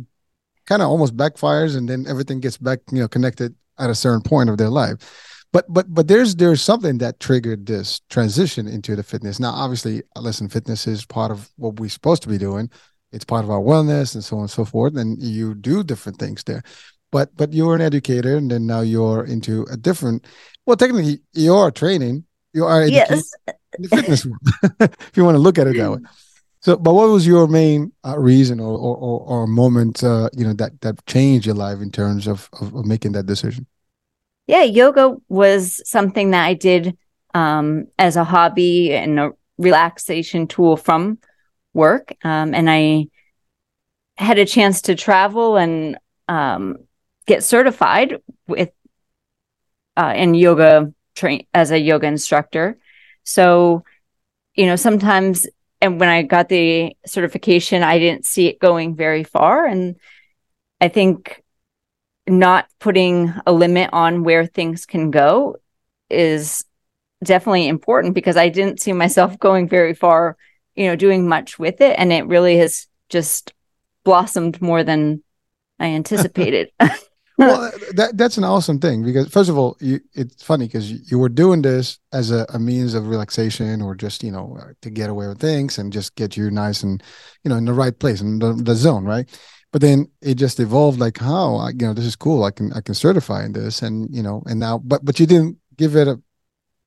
kind 0.65 0.81
of 0.81 0.89
almost 0.89 1.17
backfires, 1.17 1.75
and 1.75 1.89
then 1.89 2.05
everything 2.07 2.39
gets 2.39 2.57
back 2.57 2.79
you 2.91 2.99
know 2.99 3.07
connected 3.07 3.55
at 3.79 3.89
a 3.89 3.95
certain 3.95 4.21
point 4.21 4.49
of 4.49 4.57
their 4.57 4.69
life 4.69 5.30
but 5.53 5.65
but 5.71 5.93
but 5.93 6.07
there's 6.07 6.35
there's 6.35 6.61
something 6.61 6.97
that 6.99 7.19
triggered 7.19 7.65
this 7.65 8.01
transition 8.09 8.67
into 8.67 8.95
the 8.95 9.03
fitness. 9.03 9.39
Now 9.39 9.51
obviously 9.51 10.01
listen 10.15 10.47
fitness 10.47 10.87
is 10.87 11.05
part 11.05 11.31
of 11.31 11.49
what 11.57 11.79
we're 11.79 11.89
supposed 11.89 12.23
to 12.23 12.29
be 12.29 12.37
doing. 12.37 12.69
It's 13.11 13.25
part 13.25 13.43
of 13.43 13.51
our 13.51 13.59
wellness 13.59 14.15
and 14.15 14.23
so 14.23 14.37
on 14.37 14.43
and 14.43 14.51
so 14.51 14.63
forth 14.63 14.95
and 14.95 15.21
you 15.21 15.55
do 15.55 15.83
different 15.83 16.17
things 16.19 16.43
there. 16.45 16.63
But 17.11 17.35
but 17.35 17.51
you're 17.51 17.75
an 17.75 17.81
educator 17.81 18.37
and 18.37 18.49
then 18.49 18.65
now 18.65 18.81
you're 18.81 19.25
into 19.25 19.65
a 19.71 19.75
different 19.75 20.25
well 20.65 20.77
technically 20.77 21.19
you're 21.33 21.71
training. 21.71 22.23
You 22.53 22.65
are 22.65 22.85
yes. 22.85 23.33
in 23.77 23.83
the 23.83 23.89
fitness 23.89 24.25
world 24.25 24.39
if 24.79 25.17
you 25.17 25.25
want 25.25 25.35
to 25.35 25.39
look 25.39 25.59
at 25.59 25.67
it 25.67 25.75
that 25.75 25.91
way. 25.91 25.99
So 26.61 26.77
but 26.77 26.93
what 26.93 27.09
was 27.09 27.27
your 27.27 27.47
main 27.47 27.91
uh, 28.05 28.17
reason 28.17 28.61
or 28.61 28.77
or, 28.77 28.95
or, 28.95 29.19
or 29.19 29.47
moment 29.47 30.01
uh, 30.01 30.29
you 30.31 30.45
know 30.45 30.53
that 30.53 30.79
that 30.79 31.05
changed 31.07 31.45
your 31.45 31.55
life 31.55 31.81
in 31.81 31.91
terms 31.91 32.25
of, 32.25 32.47
of, 32.61 32.73
of 32.73 32.85
making 32.85 33.11
that 33.13 33.25
decision 33.25 33.67
yeah 34.51 34.63
yoga 34.63 35.15
was 35.29 35.81
something 35.89 36.31
that 36.31 36.45
i 36.45 36.53
did 36.53 36.95
um, 37.33 37.87
as 37.97 38.17
a 38.17 38.25
hobby 38.25 38.93
and 38.93 39.19
a 39.19 39.31
relaxation 39.57 40.47
tool 40.47 40.75
from 40.77 41.17
work 41.73 42.13
um, 42.23 42.53
and 42.53 42.69
i 42.69 43.07
had 44.17 44.37
a 44.37 44.45
chance 44.45 44.83
to 44.83 44.95
travel 44.95 45.57
and 45.57 45.97
um, 46.27 46.77
get 47.25 47.43
certified 47.43 48.21
with 48.47 48.69
uh, 49.97 50.13
in 50.15 50.33
yoga 50.33 50.93
train 51.15 51.45
as 51.53 51.71
a 51.71 51.79
yoga 51.79 52.07
instructor. 52.07 52.77
So, 53.23 53.83
you 54.55 54.65
know, 54.65 54.75
sometimes 54.75 55.47
and 55.81 55.99
when 55.99 56.09
I 56.09 56.21
got 56.21 56.47
the 56.47 56.95
certification, 57.05 57.81
I 57.81 57.97
didn't 57.97 58.25
see 58.25 58.47
it 58.47 58.59
going 58.59 58.95
very 58.95 59.23
far. 59.23 59.65
And 59.65 59.95
I 60.79 60.89
think 60.89 61.40
not 62.27 62.67
putting 62.79 63.33
a 63.45 63.51
limit 63.51 63.89
on 63.93 64.23
where 64.23 64.45
things 64.45 64.85
can 64.85 65.11
go 65.11 65.57
is 66.09 66.65
definitely 67.23 67.67
important 67.67 68.13
because 68.13 68.37
I 68.37 68.49
didn't 68.49 68.79
see 68.79 68.93
myself 68.93 69.37
going 69.39 69.67
very 69.67 69.93
far, 69.93 70.37
you 70.75 70.87
know, 70.87 70.95
doing 70.95 71.27
much 71.27 71.59
with 71.59 71.81
it. 71.81 71.95
And 71.97 72.11
it 72.11 72.27
really 72.27 72.57
has 72.57 72.87
just 73.09 73.53
blossomed 74.03 74.61
more 74.61 74.83
than 74.83 75.23
I 75.79 75.87
anticipated. 75.87 76.71
well, 77.37 77.71
that 77.95 78.17
that's 78.17 78.37
an 78.37 78.43
awesome 78.43 78.79
thing 78.79 79.03
because 79.03 79.27
first 79.29 79.49
of 79.49 79.57
all, 79.57 79.77
you, 79.79 79.99
it's 80.13 80.43
funny 80.43 80.67
because 80.67 80.91
you, 80.91 80.99
you, 81.09 81.17
were 81.17 81.29
doing 81.29 81.61
this 81.63 81.97
as 82.13 82.29
a, 82.29 82.45
a, 82.49 82.59
means 82.59 82.93
of 82.93 83.07
relaxation 83.07 83.81
or 83.81 83.95
just 83.95 84.23
you 84.23 84.31
know 84.31 84.59
to 84.81 84.89
get 84.89 85.09
away 85.09 85.27
with 85.27 85.39
things 85.39 85.79
and 85.79 85.91
just 85.91 86.13
get 86.15 86.37
you 86.37 86.51
nice 86.51 86.83
and 86.83 87.01
you 87.43 87.49
know 87.49 87.55
in 87.55 87.65
the 87.65 87.73
right 87.73 87.97
place 87.97 88.21
in 88.21 88.37
the, 88.39 88.53
the 88.53 88.75
zone, 88.75 89.05
right? 89.05 89.27
But 89.71 89.81
then 89.81 90.07
it 90.21 90.35
just 90.35 90.59
evolved 90.59 90.99
like 90.99 91.17
how? 91.17 91.55
I, 91.55 91.69
you 91.69 91.87
know 91.87 91.93
this 91.93 92.05
is 92.05 92.15
cool. 92.15 92.43
I 92.43 92.51
can 92.51 92.73
I 92.73 92.81
can 92.81 92.93
certify 92.93 93.45
in 93.45 93.53
this 93.53 93.81
and 93.81 94.13
you 94.13 94.21
know 94.21 94.43
and 94.45 94.59
now 94.59 94.79
but 94.79 95.03
but 95.05 95.19
you 95.19 95.25
didn't 95.25 95.57
give 95.77 95.95
it 95.95 96.07
a 96.07 96.21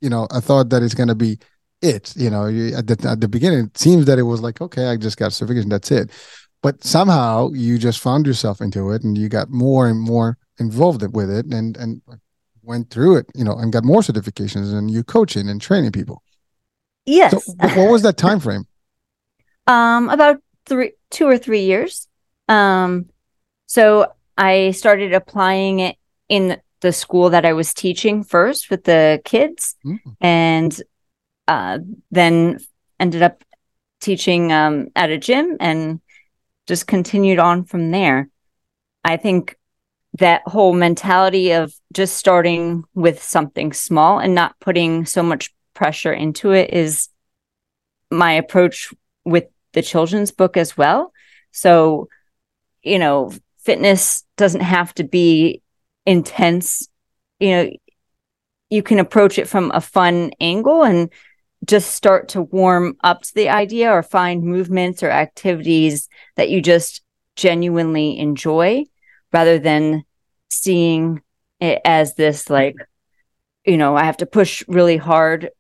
you 0.01 0.11
know 0.11 0.27
a 0.31 0.41
thought 0.41 0.69
that 0.71 0.83
it's 0.83 0.95
going 0.95 1.09
to 1.09 1.15
be 1.15 1.39
it. 1.81 2.15
You 2.17 2.31
know 2.31 2.47
you, 2.47 2.75
at 2.75 2.87
the 2.87 3.09
at 3.09 3.21
the 3.21 3.29
beginning 3.29 3.67
it 3.67 3.79
seems 3.79 4.05
that 4.05 4.19
it 4.19 4.25
was 4.25 4.43
like 4.43 4.61
okay 4.61 4.89
I 4.89 4.97
just 4.97 5.17
got 5.17 5.33
certification 5.33 5.71
that's 5.71 5.91
it. 5.91 6.11
But 6.63 6.85
somehow 6.85 7.51
you 7.53 7.79
just 7.79 8.01
found 8.01 8.27
yourself 8.27 8.61
into 8.61 8.91
it 8.91 9.03
and 9.03 9.17
you 9.17 9.29
got 9.29 9.51
more 9.51 9.89
and 9.89 10.01
more 10.01 10.37
involved 10.59 11.03
with 11.15 11.31
it 11.31 11.47
and 11.47 11.77
and 11.79 12.03
went 12.63 12.91
through 12.91 13.17
it 13.17 13.27
you 13.35 13.45
know 13.45 13.57
and 13.57 13.73
got 13.73 13.85
more 13.85 14.03
certifications 14.03 14.75
and 14.75 14.91
you 14.91 15.03
coaching 15.03 15.49
and 15.49 15.61
training 15.63 15.93
people. 15.93 16.23
Yes. 17.07 17.45
so 17.47 17.53
what 17.59 17.91
was 17.91 18.03
that 18.03 18.17
time 18.27 18.41
frame 18.41 18.67
um 19.67 20.11
about 20.11 20.43
three 20.67 20.93
two 21.11 21.27
or 21.27 21.39
three 21.39 21.65
years 21.65 22.09
um 22.49 23.09
so 23.67 24.07
i 24.37 24.71
started 24.71 25.13
applying 25.13 25.81
it 25.81 25.97
in 26.29 26.61
the 26.81 26.93
school 26.93 27.31
that 27.31 27.45
i 27.47 27.53
was 27.53 27.73
teaching 27.73 28.23
first 28.23 28.71
with 28.71 28.85
the 28.85 29.21
kids 29.25 29.77
mm-hmm. 29.85 30.11
and 30.21 30.83
uh 31.49 31.79
then 32.11 32.59
ended 33.01 33.23
up 33.23 33.43
teaching 34.01 34.53
um 34.53 34.89
at 34.95 35.11
a 35.11 35.19
gym 35.19 35.57
and 35.61 36.01
just 36.67 36.87
continued 36.87 37.39
on 37.39 37.65
from 37.65 37.91
there. 37.91 38.29
I 39.05 39.17
think 39.17 39.57
that 40.19 40.43
whole 40.47 40.73
mentality 40.73 41.53
of 41.53 41.75
just 41.93 42.17
starting 42.17 42.85
with 42.95 43.23
something 43.23 43.73
small 43.73 44.19
and 44.19 44.35
not 44.35 44.59
putting 44.61 45.07
so 45.07 45.23
much 45.23 45.53
pressure 45.75 46.13
into 46.13 46.53
it 46.53 46.73
is 46.73 47.09
my 48.11 48.33
approach 48.33 48.95
with 49.25 49.47
the 49.73 49.83
children's 49.83 50.31
book 50.31 50.57
as 50.57 50.77
well. 50.77 51.13
So, 51.51 52.09
you 52.85 52.99
know, 52.99 53.33
fitness 53.59 54.25
doesn't 54.37 54.61
have 54.61 54.95
to 54.95 55.05
be 55.05 55.63
intense. 56.07 56.89
You 57.41 57.51
know, 57.51 57.71
you 58.71 58.83
can 58.83 58.99
approach 58.99 59.39
it 59.39 59.49
from 59.49 59.71
a 59.75 59.81
fun 59.81 60.33
angle 60.41 60.83
and 60.83 61.11
just 61.65 61.95
start 61.95 62.29
to 62.31 62.43
warm 62.43 62.97
up 63.03 63.23
to 63.23 63.35
the 63.35 63.49
idea 63.49 63.91
or 63.91 64.03
find 64.03 64.43
movements 64.43 65.03
or 65.03 65.11
activities 65.11 66.09
that 66.37 66.51
you 66.51 66.61
just 66.61 67.03
genuinely 67.37 68.19
enjoy 68.19 68.85
rather 69.33 69.59
than 69.59 70.05
seeing 70.51 71.23
it 71.61 71.81
as 71.85 72.15
this 72.15 72.49
like 72.51 72.77
you 73.65 73.77
know 73.77 73.97
i 73.97 74.05
have 74.05 74.17
to 74.17 74.27
push 74.27 74.63
really 74.69 74.97
hard 74.97 75.51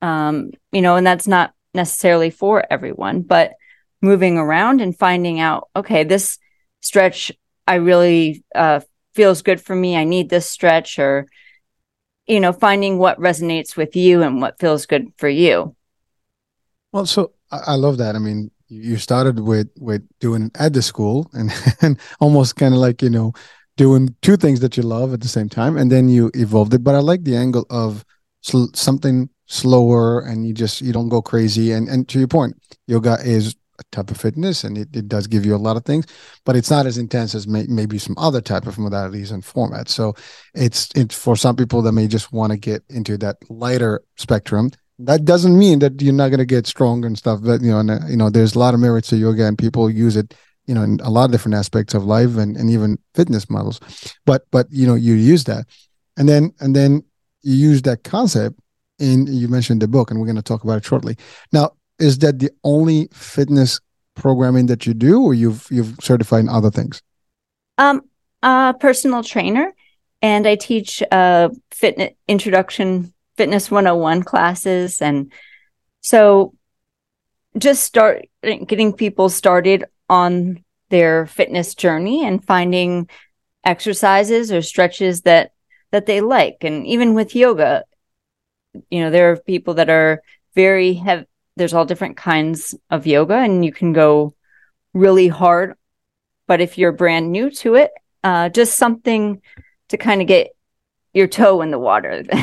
um 0.00 0.50
you 0.72 0.80
know 0.80 0.96
and 0.96 1.06
that's 1.06 1.26
not 1.26 1.52
necessarily 1.74 2.30
for 2.30 2.64
everyone 2.70 3.20
but 3.20 3.52
moving 4.00 4.38
around 4.38 4.80
and 4.80 4.98
finding 4.98 5.40
out 5.40 5.68
okay 5.76 6.04
this 6.04 6.38
stretch 6.80 7.30
i 7.66 7.74
really 7.74 8.42
uh 8.54 8.80
feels 9.14 9.42
good 9.42 9.60
for 9.60 9.76
me 9.76 9.96
i 9.96 10.04
need 10.04 10.30
this 10.30 10.48
stretch 10.48 10.98
or 10.98 11.26
you 12.30 12.38
know, 12.38 12.52
finding 12.52 12.96
what 12.98 13.18
resonates 13.18 13.76
with 13.76 13.96
you 13.96 14.22
and 14.22 14.40
what 14.40 14.58
feels 14.60 14.86
good 14.86 15.12
for 15.18 15.28
you. 15.28 15.74
Well, 16.92 17.04
so 17.04 17.32
I, 17.50 17.74
love 17.74 17.98
that. 17.98 18.14
I 18.14 18.20
mean, 18.20 18.52
you 18.68 18.98
started 18.98 19.40
with 19.40 19.68
with 19.78 20.06
doing 20.20 20.52
at 20.54 20.72
the 20.72 20.82
school 20.82 21.28
and 21.34 21.52
and 21.80 21.98
almost 22.20 22.54
kind 22.54 22.72
of 22.72 22.80
like 22.80 23.02
you 23.02 23.10
know 23.10 23.32
doing 23.76 24.14
two 24.22 24.36
things 24.36 24.60
that 24.60 24.76
you 24.76 24.84
love 24.84 25.12
at 25.12 25.20
the 25.20 25.28
same 25.28 25.48
time, 25.48 25.76
and 25.76 25.90
then 25.90 26.08
you 26.08 26.30
evolved 26.34 26.72
it. 26.72 26.84
But 26.84 26.94
I 26.94 26.98
like 26.98 27.24
the 27.24 27.36
angle 27.36 27.66
of 27.68 28.04
sl- 28.42 28.72
something 28.74 29.28
slower, 29.46 30.20
and 30.20 30.46
you 30.46 30.54
just 30.54 30.80
you 30.80 30.92
don't 30.92 31.08
go 31.08 31.20
crazy. 31.20 31.72
And 31.72 31.88
and 31.88 32.08
to 32.10 32.18
your 32.20 32.28
point, 32.28 32.56
yoga 32.86 33.18
is 33.24 33.56
type 33.92 34.10
of 34.10 34.16
fitness 34.16 34.64
and 34.64 34.78
it, 34.78 34.88
it 34.94 35.08
does 35.08 35.26
give 35.26 35.44
you 35.44 35.54
a 35.54 35.58
lot 35.58 35.76
of 35.76 35.84
things 35.84 36.06
but 36.44 36.56
it's 36.56 36.70
not 36.70 36.86
as 36.86 36.98
intense 36.98 37.34
as 37.34 37.46
may, 37.46 37.66
maybe 37.68 37.98
some 37.98 38.16
other 38.18 38.40
type 38.40 38.66
of 38.66 38.76
modalities 38.76 39.32
and 39.32 39.42
formats. 39.42 39.88
So 39.90 40.14
it's 40.54 40.88
it's 40.94 41.14
for 41.14 41.36
some 41.36 41.56
people 41.56 41.82
that 41.82 41.92
may 41.92 42.08
just 42.08 42.32
want 42.32 42.52
to 42.52 42.58
get 42.58 42.82
into 42.88 43.16
that 43.18 43.36
lighter 43.48 44.02
spectrum. 44.16 44.70
That 44.98 45.24
doesn't 45.24 45.58
mean 45.58 45.78
that 45.78 46.00
you're 46.02 46.12
not 46.12 46.28
going 46.28 46.38
to 46.38 46.46
get 46.46 46.66
stronger 46.66 47.06
and 47.06 47.16
stuff 47.16 47.40
but 47.42 47.62
you 47.62 47.70
know 47.70 47.78
and, 47.78 47.90
uh, 47.90 48.00
you 48.08 48.16
know 48.16 48.30
there's 48.30 48.54
a 48.54 48.58
lot 48.58 48.74
of 48.74 48.80
merits 48.80 49.08
to 49.08 49.16
yoga 49.16 49.46
and 49.46 49.56
people 49.56 49.90
use 49.90 50.16
it 50.16 50.34
you 50.66 50.74
know 50.74 50.82
in 50.82 51.00
a 51.00 51.10
lot 51.10 51.24
of 51.24 51.32
different 51.32 51.54
aspects 51.54 51.94
of 51.94 52.04
life 52.04 52.36
and, 52.36 52.56
and 52.56 52.70
even 52.70 52.98
fitness 53.14 53.48
models. 53.50 53.80
But 54.26 54.46
but 54.50 54.66
you 54.70 54.86
know 54.86 54.94
you 54.94 55.14
use 55.14 55.44
that. 55.44 55.66
And 56.16 56.28
then 56.28 56.52
and 56.60 56.74
then 56.74 57.04
you 57.42 57.54
use 57.54 57.82
that 57.82 58.04
concept 58.04 58.60
in 58.98 59.26
you 59.26 59.48
mentioned 59.48 59.80
the 59.80 59.88
book 59.88 60.10
and 60.10 60.20
we're 60.20 60.26
going 60.26 60.36
to 60.36 60.42
talk 60.42 60.64
about 60.64 60.78
it 60.78 60.84
shortly. 60.84 61.16
Now 61.52 61.72
is 62.00 62.18
that 62.18 62.38
the 62.38 62.50
only 62.64 63.08
fitness 63.12 63.80
programming 64.14 64.66
that 64.66 64.86
you 64.86 64.94
do 64.94 65.22
or 65.22 65.34
you've 65.34 65.66
you've 65.70 65.94
certified 66.00 66.40
in 66.40 66.48
other 66.48 66.70
things? 66.70 67.02
Um 67.78 68.02
a 68.42 68.74
personal 68.78 69.22
trainer 69.22 69.72
and 70.22 70.46
i 70.46 70.54
teach 70.54 71.02
uh 71.12 71.50
fitness 71.70 72.12
introduction 72.26 73.12
fitness 73.36 73.70
101 73.70 74.22
classes 74.22 75.02
and 75.02 75.30
so 76.00 76.54
just 77.58 77.84
start 77.84 78.26
getting 78.42 78.92
people 78.92 79.28
started 79.28 79.84
on 80.08 80.64
their 80.88 81.26
fitness 81.26 81.74
journey 81.74 82.24
and 82.24 82.44
finding 82.44 83.08
exercises 83.64 84.50
or 84.50 84.62
stretches 84.62 85.22
that 85.22 85.52
that 85.90 86.06
they 86.06 86.20
like. 86.20 86.58
And 86.62 86.86
even 86.86 87.14
with 87.14 87.34
yoga 87.34 87.84
you 88.88 89.00
know 89.00 89.10
there 89.10 89.32
are 89.32 89.36
people 89.36 89.74
that 89.74 89.90
are 89.90 90.22
very 90.54 90.94
have 90.94 91.26
there's 91.60 91.74
all 91.74 91.84
different 91.84 92.16
kinds 92.16 92.74
of 92.88 93.06
yoga 93.06 93.34
and 93.34 93.64
you 93.64 93.70
can 93.70 93.92
go 93.92 94.34
really 94.94 95.28
hard. 95.28 95.74
But 96.46 96.60
if 96.60 96.78
you're 96.78 96.90
brand 96.90 97.30
new 97.30 97.50
to 97.50 97.74
it 97.74 97.90
uh, 98.24 98.48
just 98.48 98.76
something 98.76 99.40
to 99.88 99.96
kind 99.96 100.20
of 100.20 100.26
get 100.26 100.48
your 101.12 101.26
toe 101.26 101.62
in 101.62 101.70
the 101.70 101.78
water. 101.78 102.24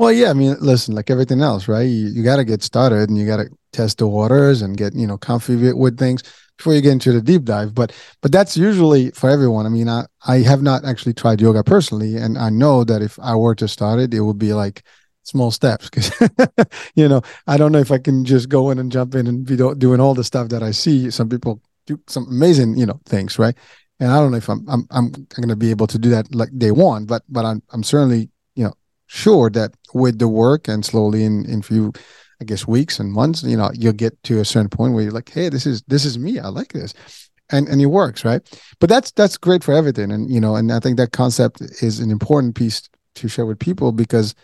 Well 0.00 0.12
yeah 0.12 0.30
i 0.30 0.32
mean 0.32 0.54
listen 0.60 0.94
like 0.94 1.10
everything 1.10 1.40
else 1.42 1.66
right? 1.66 1.82
You, 1.82 2.06
you 2.06 2.22
got 2.22 2.36
to 2.36 2.44
get 2.44 2.62
started 2.62 3.08
and 3.08 3.18
you 3.18 3.26
got 3.26 3.38
to 3.38 3.48
test 3.72 3.98
the 3.98 4.06
waters 4.06 4.62
and 4.62 4.76
get 4.76 4.94
you 4.94 5.08
know 5.08 5.18
comfy 5.18 5.72
with 5.72 5.98
things 5.98 6.22
before 6.56 6.72
you 6.74 6.80
get 6.80 6.92
into 6.92 7.10
the 7.10 7.20
deep 7.20 7.42
dive. 7.42 7.74
But 7.74 7.92
but 8.22 8.30
that's 8.30 8.56
usually 8.56 9.10
for 9.10 9.28
everyone. 9.28 9.66
I 9.66 9.70
mean 9.70 9.88
i 9.88 10.06
i 10.24 10.36
have 10.42 10.62
not 10.62 10.84
actually 10.84 11.14
tried 11.14 11.40
yoga 11.40 11.64
personally 11.64 12.14
and 12.16 12.38
i 12.38 12.48
know 12.48 12.84
that 12.84 13.02
if 13.02 13.18
i 13.18 13.34
were 13.34 13.56
to 13.56 13.66
start 13.66 13.98
it 13.98 14.14
it 14.14 14.20
would 14.20 14.38
be 14.38 14.52
like 14.52 14.84
small 15.28 15.50
steps 15.50 15.88
because 15.88 16.10
you 16.94 17.08
know 17.08 17.22
i 17.46 17.56
don't 17.56 17.72
know 17.72 17.78
if 17.78 17.92
i 17.92 17.98
can 17.98 18.24
just 18.24 18.48
go 18.48 18.70
in 18.70 18.78
and 18.78 18.90
jump 18.90 19.14
in 19.14 19.26
and 19.26 19.44
be 19.44 19.56
doing 19.56 20.00
all 20.00 20.14
the 20.14 20.24
stuff 20.24 20.48
that 20.48 20.62
i 20.62 20.70
see 20.70 21.10
some 21.10 21.28
people 21.28 21.60
do 21.86 22.00
some 22.06 22.26
amazing 22.28 22.76
you 22.76 22.86
know 22.86 23.00
things 23.06 23.38
right 23.38 23.56
and 24.00 24.12
I 24.12 24.16
don't 24.16 24.30
know 24.30 24.36
if 24.36 24.48
I'm 24.48 24.64
I'm 24.68 24.86
I'm 24.90 25.10
going 25.10 25.48
to 25.48 25.56
be 25.56 25.70
able 25.70 25.86
to 25.88 25.98
do 25.98 26.10
that 26.10 26.32
like 26.34 26.50
day 26.56 26.70
one, 26.70 27.04
but 27.04 27.22
but 27.28 27.44
I'm 27.44 27.62
I'm 27.70 27.82
certainly 27.82 28.30
you 28.54 28.64
know 28.64 28.74
sure 29.06 29.50
that 29.50 29.74
with 29.92 30.18
the 30.18 30.28
work 30.28 30.68
and 30.68 30.84
slowly 30.84 31.24
in 31.24 31.44
in 31.46 31.62
few 31.62 31.92
I 32.40 32.44
guess 32.44 32.68
weeks 32.68 33.00
and 33.00 33.12
months, 33.12 33.42
you 33.42 33.56
know, 33.56 33.70
you'll 33.74 33.92
get 33.92 34.22
to 34.24 34.38
a 34.38 34.44
certain 34.44 34.68
point 34.68 34.94
where 34.94 35.02
you're 35.02 35.12
like, 35.12 35.30
hey, 35.30 35.48
this 35.48 35.66
is 35.66 35.82
this 35.88 36.04
is 36.04 36.18
me. 36.18 36.38
I 36.38 36.48
like 36.48 36.72
this. 36.72 36.94
And 37.50 37.68
and 37.68 37.80
it 37.80 37.86
works, 37.86 38.24
right? 38.24 38.42
But 38.78 38.88
that's 38.88 39.10
that's 39.12 39.36
great 39.36 39.64
for 39.64 39.74
everything. 39.74 40.12
And 40.12 40.30
you 40.30 40.40
know, 40.40 40.54
and 40.54 40.70
I 40.70 40.78
think 40.78 40.96
that 40.98 41.12
concept 41.12 41.60
is 41.82 41.98
an 41.98 42.10
important 42.10 42.54
piece 42.54 42.88
to 43.16 43.28
share 43.28 43.46
with 43.46 43.58
people 43.58 43.90
because 43.90 44.34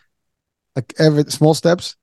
like 0.76 0.92
every 0.98 1.24
small 1.24 1.54
steps, 1.54 1.96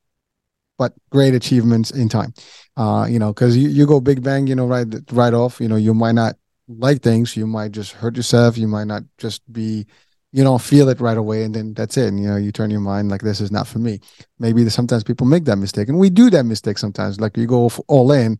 but 0.77 0.93
great 1.09 1.33
achievements 1.33 1.91
in 1.91 2.09
time. 2.09 2.33
Uh, 2.77 3.05
you 3.09 3.19
know, 3.19 3.33
because 3.33 3.55
you, 3.57 3.69
you 3.69 3.85
go 3.85 3.99
big 3.99 4.23
bang, 4.23 4.47
you 4.47 4.55
know, 4.55 4.65
right 4.65 4.87
right 5.11 5.33
off, 5.33 5.59
you 5.59 5.67
know, 5.67 5.75
you 5.75 5.93
might 5.93 6.13
not 6.15 6.35
like 6.67 7.01
things, 7.01 7.35
you 7.35 7.45
might 7.45 7.71
just 7.71 7.91
hurt 7.91 8.15
yourself, 8.15 8.57
you 8.57 8.67
might 8.67 8.87
not 8.87 9.03
just 9.17 9.41
be 9.51 9.85
you 10.31 10.43
don't 10.43 10.61
feel 10.61 10.87
it 10.89 11.01
right 11.01 11.17
away 11.17 11.43
and 11.43 11.53
then 11.53 11.73
that's 11.73 11.97
it 11.97 12.07
and, 12.07 12.19
you 12.21 12.27
know 12.27 12.37
you 12.37 12.51
turn 12.51 12.71
your 12.71 12.79
mind 12.79 13.09
like 13.09 13.21
this 13.21 13.41
is 13.41 13.51
not 13.51 13.67
for 13.67 13.79
me. 13.79 13.99
Maybe 14.39 14.67
sometimes 14.69 15.03
people 15.03 15.27
make 15.27 15.45
that 15.45 15.57
mistake 15.57 15.89
and 15.89 15.99
we 15.99 16.09
do 16.09 16.29
that 16.29 16.45
mistake 16.45 16.77
sometimes 16.77 17.19
like 17.19 17.37
you 17.37 17.47
go 17.47 17.69
all 17.87 18.11
in 18.11 18.39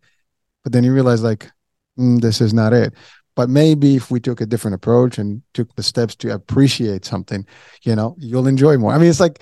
but 0.64 0.72
then 0.72 0.84
you 0.84 0.94
realize 0.94 1.24
like 1.24 1.52
mm, 2.00 2.22
this 2.22 2.42
is 2.42 2.54
not 2.54 2.74
it. 2.74 2.94
But 3.36 3.50
maybe 3.50 3.96
if 3.96 4.12
we 4.12 4.20
took 4.20 4.42
a 4.42 4.46
different 4.46 4.76
approach 4.76 5.18
and 5.18 5.42
took 5.54 5.74
the 5.76 5.84
steps 5.84 6.16
to 6.18 6.34
appreciate 6.34 7.06
something 7.06 7.46
you 7.84 7.96
know 7.96 8.16
you'll 8.18 8.48
enjoy 8.48 8.78
more. 8.78 8.94
I 8.94 8.98
mean 8.98 9.10
it's 9.10 9.20
like 9.20 9.42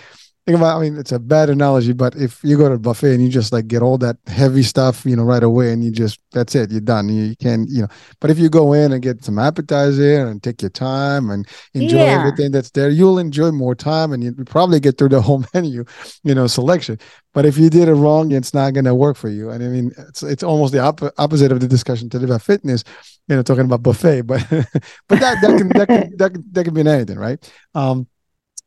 think 0.49 0.57
about 0.59 0.77
i 0.77 0.81
mean 0.81 0.97
it's 0.97 1.11
a 1.11 1.19
bad 1.19 1.47
analogy 1.47 1.93
but 1.93 2.15
if 2.15 2.43
you 2.43 2.57
go 2.57 2.67
to 2.67 2.73
a 2.73 2.79
buffet 2.79 3.13
and 3.13 3.23
you 3.23 3.29
just 3.29 3.53
like 3.53 3.67
get 3.67 3.83
all 3.83 3.99
that 3.99 4.17
heavy 4.25 4.63
stuff 4.63 5.05
you 5.05 5.15
know 5.15 5.21
right 5.21 5.43
away 5.43 5.71
and 5.71 5.83
you 5.83 5.91
just 5.91 6.19
that's 6.31 6.55
it 6.55 6.71
you're 6.71 6.81
done. 6.81 7.07
You, 7.07 7.23
you 7.23 7.35
can 7.35 7.67
you 7.69 7.83
know 7.83 7.87
but 8.19 8.31
if 8.31 8.39
you 8.39 8.49
go 8.49 8.73
in 8.73 8.91
and 8.91 9.01
get 9.01 9.23
some 9.23 9.37
appetizer 9.37 10.25
and 10.27 10.41
take 10.41 10.61
your 10.63 10.71
time 10.71 11.29
and 11.29 11.47
enjoy 11.75 11.97
yeah. 11.97 12.19
everything 12.19 12.51
that's 12.51 12.71
there 12.71 12.89
you'll 12.89 13.19
enjoy 13.19 13.51
more 13.51 13.75
time 13.75 14.11
and 14.11 14.23
you 14.23 14.33
probably 14.45 14.79
get 14.79 14.97
through 14.97 15.09
the 15.09 15.21
whole 15.27 15.43
menu 15.53 15.85
you 16.23 16.33
know 16.33 16.47
selection. 16.47 16.97
But 17.31 17.45
if 17.45 17.59
you 17.59 17.69
did 17.69 17.87
it 17.87 17.93
wrong 17.93 18.31
it's 18.31 18.53
not 18.53 18.73
going 18.73 18.85
to 18.85 18.95
work 18.95 19.17
for 19.17 19.29
you. 19.29 19.51
And 19.51 19.63
i 19.63 19.67
mean 19.67 19.91
it's 19.97 20.23
it's 20.23 20.43
almost 20.43 20.73
the 20.73 20.79
op- 20.79 21.13
opposite 21.19 21.51
of 21.51 21.59
the 21.59 21.67
discussion 21.67 22.09
today 22.09 22.25
about 22.25 22.41
fitness 22.41 22.83
you 23.27 23.35
know 23.35 23.43
talking 23.43 23.65
about 23.65 23.83
buffet 23.83 24.23
but 24.23 24.43
but 24.49 25.19
that 25.19 25.41
that 25.41 25.57
can 25.57 25.69
that 25.69 25.87
can 25.87 26.17
that 26.17 26.33
can, 26.33 26.43
that 26.51 26.63
can 26.63 26.73
be 26.73 26.81
anything 26.81 27.19
right? 27.19 27.39
Um 27.75 28.07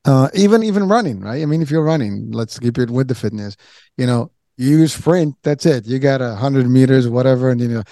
uh, 0.05 0.29
even 0.35 0.63
even 0.63 0.89
running, 0.89 1.21
right? 1.21 1.43
I 1.43 1.47
mean, 1.47 1.63
if 1.63 1.71
you're 1.71 1.85
running, 1.85 2.31
let's 2.33 2.59
keep 2.59 2.79
it 2.79 2.91
with 2.91 3.09
the 3.09 3.15
fitness. 3.15 3.57
You 3.97 4.07
know, 4.07 4.33
you 4.57 4.79
use 4.79 4.95
sprint. 4.95 5.37
That's 5.43 5.65
it. 5.65 5.87
You 5.87 5.99
got 5.99 6.21
a 6.21 6.35
hundred 6.35 6.69
meters, 6.69 7.09
whatever, 7.09 7.51
and 7.51 7.61
you 7.61 7.69
know, 7.69 7.83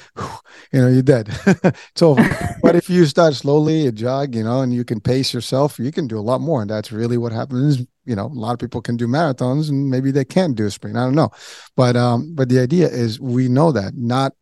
you 0.73 0.81
know, 0.81 0.89
you're 0.89 1.03
dead. 1.03 1.29
it's 1.47 2.03
over. 2.03 2.23
but 2.63 2.77
if 2.77 2.91
you 2.91 3.07
start 3.07 3.35
slowly, 3.35 3.87
a 3.87 3.93
jog, 3.93 4.35
you 4.35 4.43
know, 4.43 4.61
and 4.61 4.75
you 4.75 4.85
can 4.85 5.01
pace 5.01 5.33
yourself, 5.33 5.79
you 5.79 5.93
can 5.93 6.07
do 6.07 6.19
a 6.19 6.21
lot 6.21 6.41
more. 6.41 6.61
And 6.63 6.71
that's 6.71 6.93
really 6.93 7.17
what 7.17 7.33
happens. 7.33 7.85
You 8.05 8.17
know, 8.17 8.27
a 8.27 8.29
lot 8.29 8.53
of 8.53 8.59
people 8.59 8.83
can 8.83 8.97
do 8.97 9.07
marathons, 9.07 9.69
and 9.69 9.89
maybe 9.89 10.11
they 10.11 10.25
can't 10.25 10.57
do 10.57 10.67
a 10.67 10.71
sprint. 10.71 10.97
I 10.97 11.05
don't 11.05 11.15
know, 11.15 11.31
but 11.77 11.97
um, 11.97 12.35
but 12.35 12.49
the 12.49 12.59
idea 12.59 12.89
is 12.89 13.21
we 13.21 13.49
know 13.49 13.73
that 13.73 13.95
not 13.97 14.33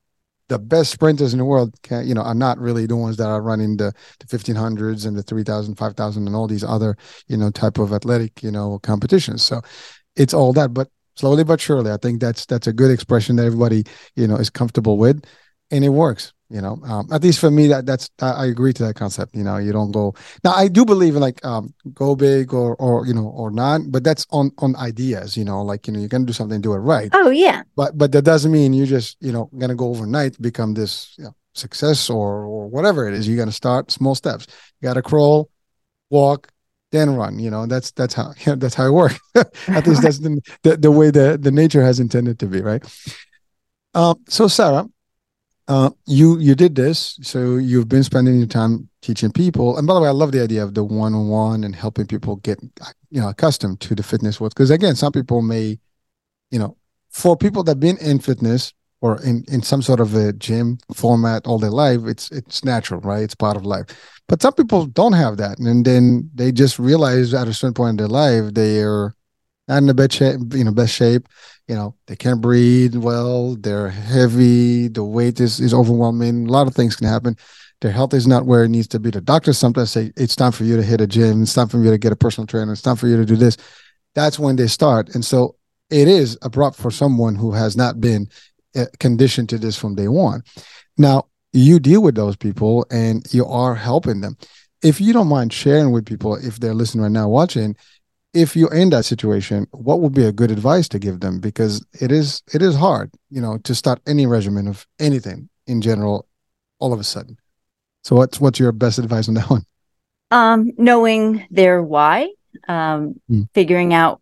the 0.48 0.58
best 0.58 0.90
sprinters 0.90 1.32
in 1.32 1.38
the 1.38 1.44
world 1.44 1.74
can 1.82 2.06
you 2.06 2.14
know 2.14 2.22
are 2.22 2.34
not 2.34 2.58
really 2.58 2.86
the 2.86 2.96
ones 2.96 3.16
that 3.16 3.28
are 3.28 3.42
running 3.42 3.76
the 3.76 3.92
the 4.20 4.26
1500s 4.26 5.06
and 5.06 5.16
the 5.16 5.22
3000 5.22 5.76
5000 5.76 6.26
and 6.26 6.36
all 6.36 6.46
these 6.46 6.64
other 6.64 6.96
you 7.26 7.36
know 7.36 7.50
type 7.50 7.78
of 7.78 7.92
athletic 7.92 8.42
you 8.42 8.50
know 8.50 8.78
competitions. 8.80 9.42
So 9.42 9.60
it's 10.16 10.34
all 10.34 10.52
that 10.54 10.74
but 10.74 10.88
slowly 11.16 11.44
but 11.44 11.60
surely 11.60 11.90
i 11.90 11.96
think 11.96 12.20
that's 12.20 12.46
that's 12.46 12.66
a 12.66 12.72
good 12.72 12.90
expression 12.90 13.36
that 13.36 13.46
everybody 13.46 13.84
you 14.14 14.26
know 14.26 14.36
is 14.36 14.50
comfortable 14.50 14.98
with 14.98 15.24
and 15.70 15.84
it 15.84 15.88
works 15.88 16.32
you 16.50 16.60
know 16.60 16.78
um, 16.84 17.08
at 17.12 17.22
least 17.22 17.40
for 17.40 17.50
me 17.50 17.66
that 17.66 17.84
that's 17.84 18.10
i 18.20 18.46
agree 18.46 18.72
to 18.72 18.82
that 18.82 18.94
concept 18.94 19.34
you 19.34 19.44
know 19.44 19.58
you 19.58 19.72
don't 19.72 19.92
go 19.92 20.14
now 20.44 20.52
i 20.52 20.66
do 20.66 20.84
believe 20.84 21.14
in 21.14 21.20
like 21.20 21.44
um 21.44 21.74
go 21.92 22.16
big 22.16 22.54
or 22.54 22.74
or 22.76 23.06
you 23.06 23.14
know 23.14 23.26
or 23.28 23.50
not 23.50 23.80
but 23.88 24.02
that's 24.02 24.26
on 24.30 24.50
on 24.58 24.74
ideas 24.76 25.36
you 25.36 25.44
know 25.44 25.62
like 25.62 25.86
you 25.86 25.92
know 25.92 25.98
you're 25.98 26.08
gonna 26.08 26.24
do 26.24 26.32
something 26.32 26.60
do 26.60 26.72
it 26.72 26.78
right. 26.78 27.10
Oh 27.12 27.30
yeah. 27.30 27.62
But 27.76 27.96
but 27.96 28.12
that 28.12 28.22
doesn't 28.22 28.50
mean 28.50 28.72
you 28.72 28.86
just 28.86 29.16
you 29.20 29.32
know 29.32 29.50
gonna 29.58 29.74
go 29.74 29.88
overnight 29.88 30.40
become 30.40 30.74
this 30.74 31.14
you 31.18 31.24
know, 31.24 31.34
success 31.54 32.10
or 32.10 32.44
or 32.44 32.68
whatever 32.68 33.08
it 33.08 33.14
is. 33.14 33.28
You're 33.28 33.36
gonna 33.38 33.52
start 33.52 33.90
small 33.90 34.14
steps. 34.14 34.46
You 34.80 34.88
gotta 34.88 35.02
crawl 35.02 35.50
walk 36.10 36.48
then 36.90 37.14
run 37.14 37.38
you 37.38 37.50
know 37.50 37.66
that's 37.66 37.90
that's 37.90 38.14
how 38.14 38.32
you 38.38 38.46
know, 38.52 38.56
that's 38.56 38.74
how 38.74 38.86
it 38.86 38.92
works. 38.92 39.18
At 39.34 39.86
least 39.86 40.02
that's 40.02 40.18
the, 40.18 40.40
the 40.62 40.76
the 40.76 40.90
way 40.90 41.10
the 41.10 41.38
the 41.40 41.50
nature 41.50 41.82
has 41.82 42.00
intended 42.00 42.38
to 42.40 42.46
be 42.46 42.60
right? 42.60 42.82
Um 43.94 44.16
so 44.28 44.48
sarah 44.48 44.88
uh, 45.68 45.90
you 46.06 46.38
you 46.38 46.54
did 46.54 46.74
this, 46.74 47.18
so 47.22 47.56
you've 47.56 47.88
been 47.88 48.02
spending 48.02 48.38
your 48.38 48.46
time 48.46 48.88
teaching 49.02 49.30
people. 49.30 49.76
And 49.76 49.86
by 49.86 49.94
the 49.94 50.00
way, 50.00 50.08
I 50.08 50.12
love 50.12 50.32
the 50.32 50.42
idea 50.42 50.62
of 50.64 50.72
the 50.72 50.82
one-on-one 50.82 51.62
and 51.62 51.76
helping 51.76 52.06
people 52.06 52.36
get 52.36 52.58
you 53.10 53.20
know 53.20 53.28
accustomed 53.28 53.80
to 53.80 53.94
the 53.94 54.02
fitness 54.02 54.40
world. 54.40 54.54
Because 54.54 54.70
again, 54.70 54.96
some 54.96 55.12
people 55.12 55.42
may, 55.42 55.78
you 56.50 56.58
know, 56.58 56.76
for 57.10 57.36
people 57.36 57.62
that've 57.62 57.78
been 57.78 57.98
in 57.98 58.18
fitness 58.18 58.72
or 59.02 59.22
in 59.22 59.44
in 59.48 59.60
some 59.62 59.82
sort 59.82 60.00
of 60.00 60.14
a 60.14 60.32
gym 60.32 60.78
format 60.94 61.46
all 61.46 61.58
their 61.58 61.70
life, 61.70 62.00
it's 62.06 62.30
it's 62.30 62.64
natural, 62.64 63.02
right? 63.02 63.22
It's 63.22 63.34
part 63.34 63.56
of 63.56 63.66
life. 63.66 63.86
But 64.26 64.40
some 64.40 64.54
people 64.54 64.86
don't 64.86 65.12
have 65.12 65.36
that, 65.36 65.58
and 65.58 65.84
then 65.84 66.30
they 66.34 66.50
just 66.50 66.78
realize 66.78 67.34
at 67.34 67.46
a 67.46 67.52
certain 67.52 67.74
point 67.74 67.90
in 67.90 67.96
their 67.96 68.08
life 68.08 68.54
they're 68.54 69.14
not 69.68 69.78
in 69.78 69.86
the 69.86 69.94
best 69.94 70.12
shape, 70.12 70.40
you 70.54 70.64
know, 70.64 70.72
best 70.72 70.94
shape 70.94 71.28
you 71.68 71.74
know 71.74 71.94
they 72.06 72.16
can't 72.16 72.40
breathe 72.40 72.96
well 72.96 73.54
they're 73.56 73.90
heavy 73.90 74.88
the 74.88 75.04
weight 75.04 75.38
is 75.38 75.60
is 75.60 75.74
overwhelming 75.74 76.48
a 76.48 76.50
lot 76.50 76.66
of 76.66 76.74
things 76.74 76.96
can 76.96 77.06
happen. 77.06 77.36
Their 77.80 77.92
health 77.92 78.12
is 78.12 78.26
not 78.26 78.44
where 78.44 78.64
it 78.64 78.70
needs 78.70 78.88
to 78.88 78.98
be. 78.98 79.10
The 79.10 79.20
doctors 79.20 79.56
sometimes 79.56 79.92
say 79.92 80.10
it's 80.16 80.34
time 80.34 80.50
for 80.50 80.64
you 80.64 80.76
to 80.76 80.82
hit 80.82 81.00
a 81.00 81.06
gym 81.06 81.42
it's 81.42 81.54
time 81.54 81.68
for 81.68 81.78
you 81.78 81.90
to 81.90 81.98
get 81.98 82.12
a 82.12 82.16
personal 82.16 82.46
trainer 82.46 82.72
it's 82.72 82.82
time 82.82 82.96
for 82.96 83.06
you 83.06 83.16
to 83.16 83.26
do 83.26 83.36
this. 83.36 83.56
That's 84.14 84.38
when 84.38 84.56
they 84.56 84.66
start 84.66 85.14
and 85.14 85.24
so 85.24 85.56
it 85.90 86.08
is 86.08 86.36
abrupt 86.42 86.76
for 86.76 86.90
someone 86.90 87.34
who 87.34 87.52
has 87.52 87.76
not 87.76 88.00
been 88.00 88.28
uh, 88.76 88.86
conditioned 88.98 89.48
to 89.50 89.58
this 89.58 89.78
from 89.78 89.94
day 89.94 90.08
one. 90.08 90.42
Now 90.96 91.28
you 91.52 91.78
deal 91.78 92.02
with 92.02 92.14
those 92.14 92.36
people 92.36 92.86
and 92.90 93.26
you 93.32 93.46
are 93.46 93.74
helping 93.74 94.20
them. 94.20 94.36
If 94.82 95.00
you 95.00 95.12
don't 95.12 95.28
mind 95.28 95.52
sharing 95.52 95.92
with 95.92 96.06
people 96.06 96.36
if 96.36 96.58
they're 96.58 96.74
listening 96.74 97.02
right 97.02 97.12
now 97.12 97.28
watching 97.28 97.76
if 98.34 98.54
you're 98.56 98.74
in 98.74 98.90
that 98.90 99.04
situation, 99.04 99.66
what 99.70 100.00
would 100.00 100.14
be 100.14 100.24
a 100.24 100.32
good 100.32 100.50
advice 100.50 100.88
to 100.88 100.98
give 100.98 101.20
them? 101.20 101.40
Because 101.40 101.84
it 102.00 102.12
is 102.12 102.42
it 102.52 102.62
is 102.62 102.76
hard, 102.76 103.10
you 103.30 103.40
know, 103.40 103.58
to 103.58 103.74
start 103.74 104.00
any 104.06 104.26
regimen 104.26 104.68
of 104.68 104.86
anything 104.98 105.48
in 105.66 105.80
general 105.80 106.26
all 106.78 106.92
of 106.92 107.00
a 107.00 107.04
sudden. 107.04 107.38
So 108.04 108.16
what's 108.16 108.40
what's 108.40 108.58
your 108.58 108.72
best 108.72 108.98
advice 108.98 109.28
on 109.28 109.34
that 109.34 109.50
one? 109.50 109.64
Um, 110.30 110.72
knowing 110.76 111.46
their 111.50 111.82
why, 111.82 112.30
um, 112.68 113.20
mm. 113.30 113.48
figuring 113.54 113.94
out 113.94 114.20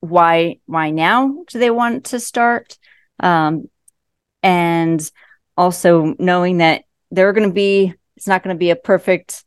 why 0.00 0.58
why 0.66 0.90
now 0.90 1.44
do 1.48 1.58
they 1.58 1.70
want 1.70 2.06
to 2.06 2.20
start, 2.20 2.78
um, 3.20 3.68
and 4.42 5.10
also 5.56 6.14
knowing 6.18 6.58
that 6.58 6.84
they're 7.10 7.32
going 7.32 7.48
to 7.48 7.54
be 7.54 7.94
it's 8.16 8.26
not 8.26 8.42
going 8.42 8.54
to 8.54 8.58
be 8.58 8.70
a 8.70 8.76
perfect 8.76 9.44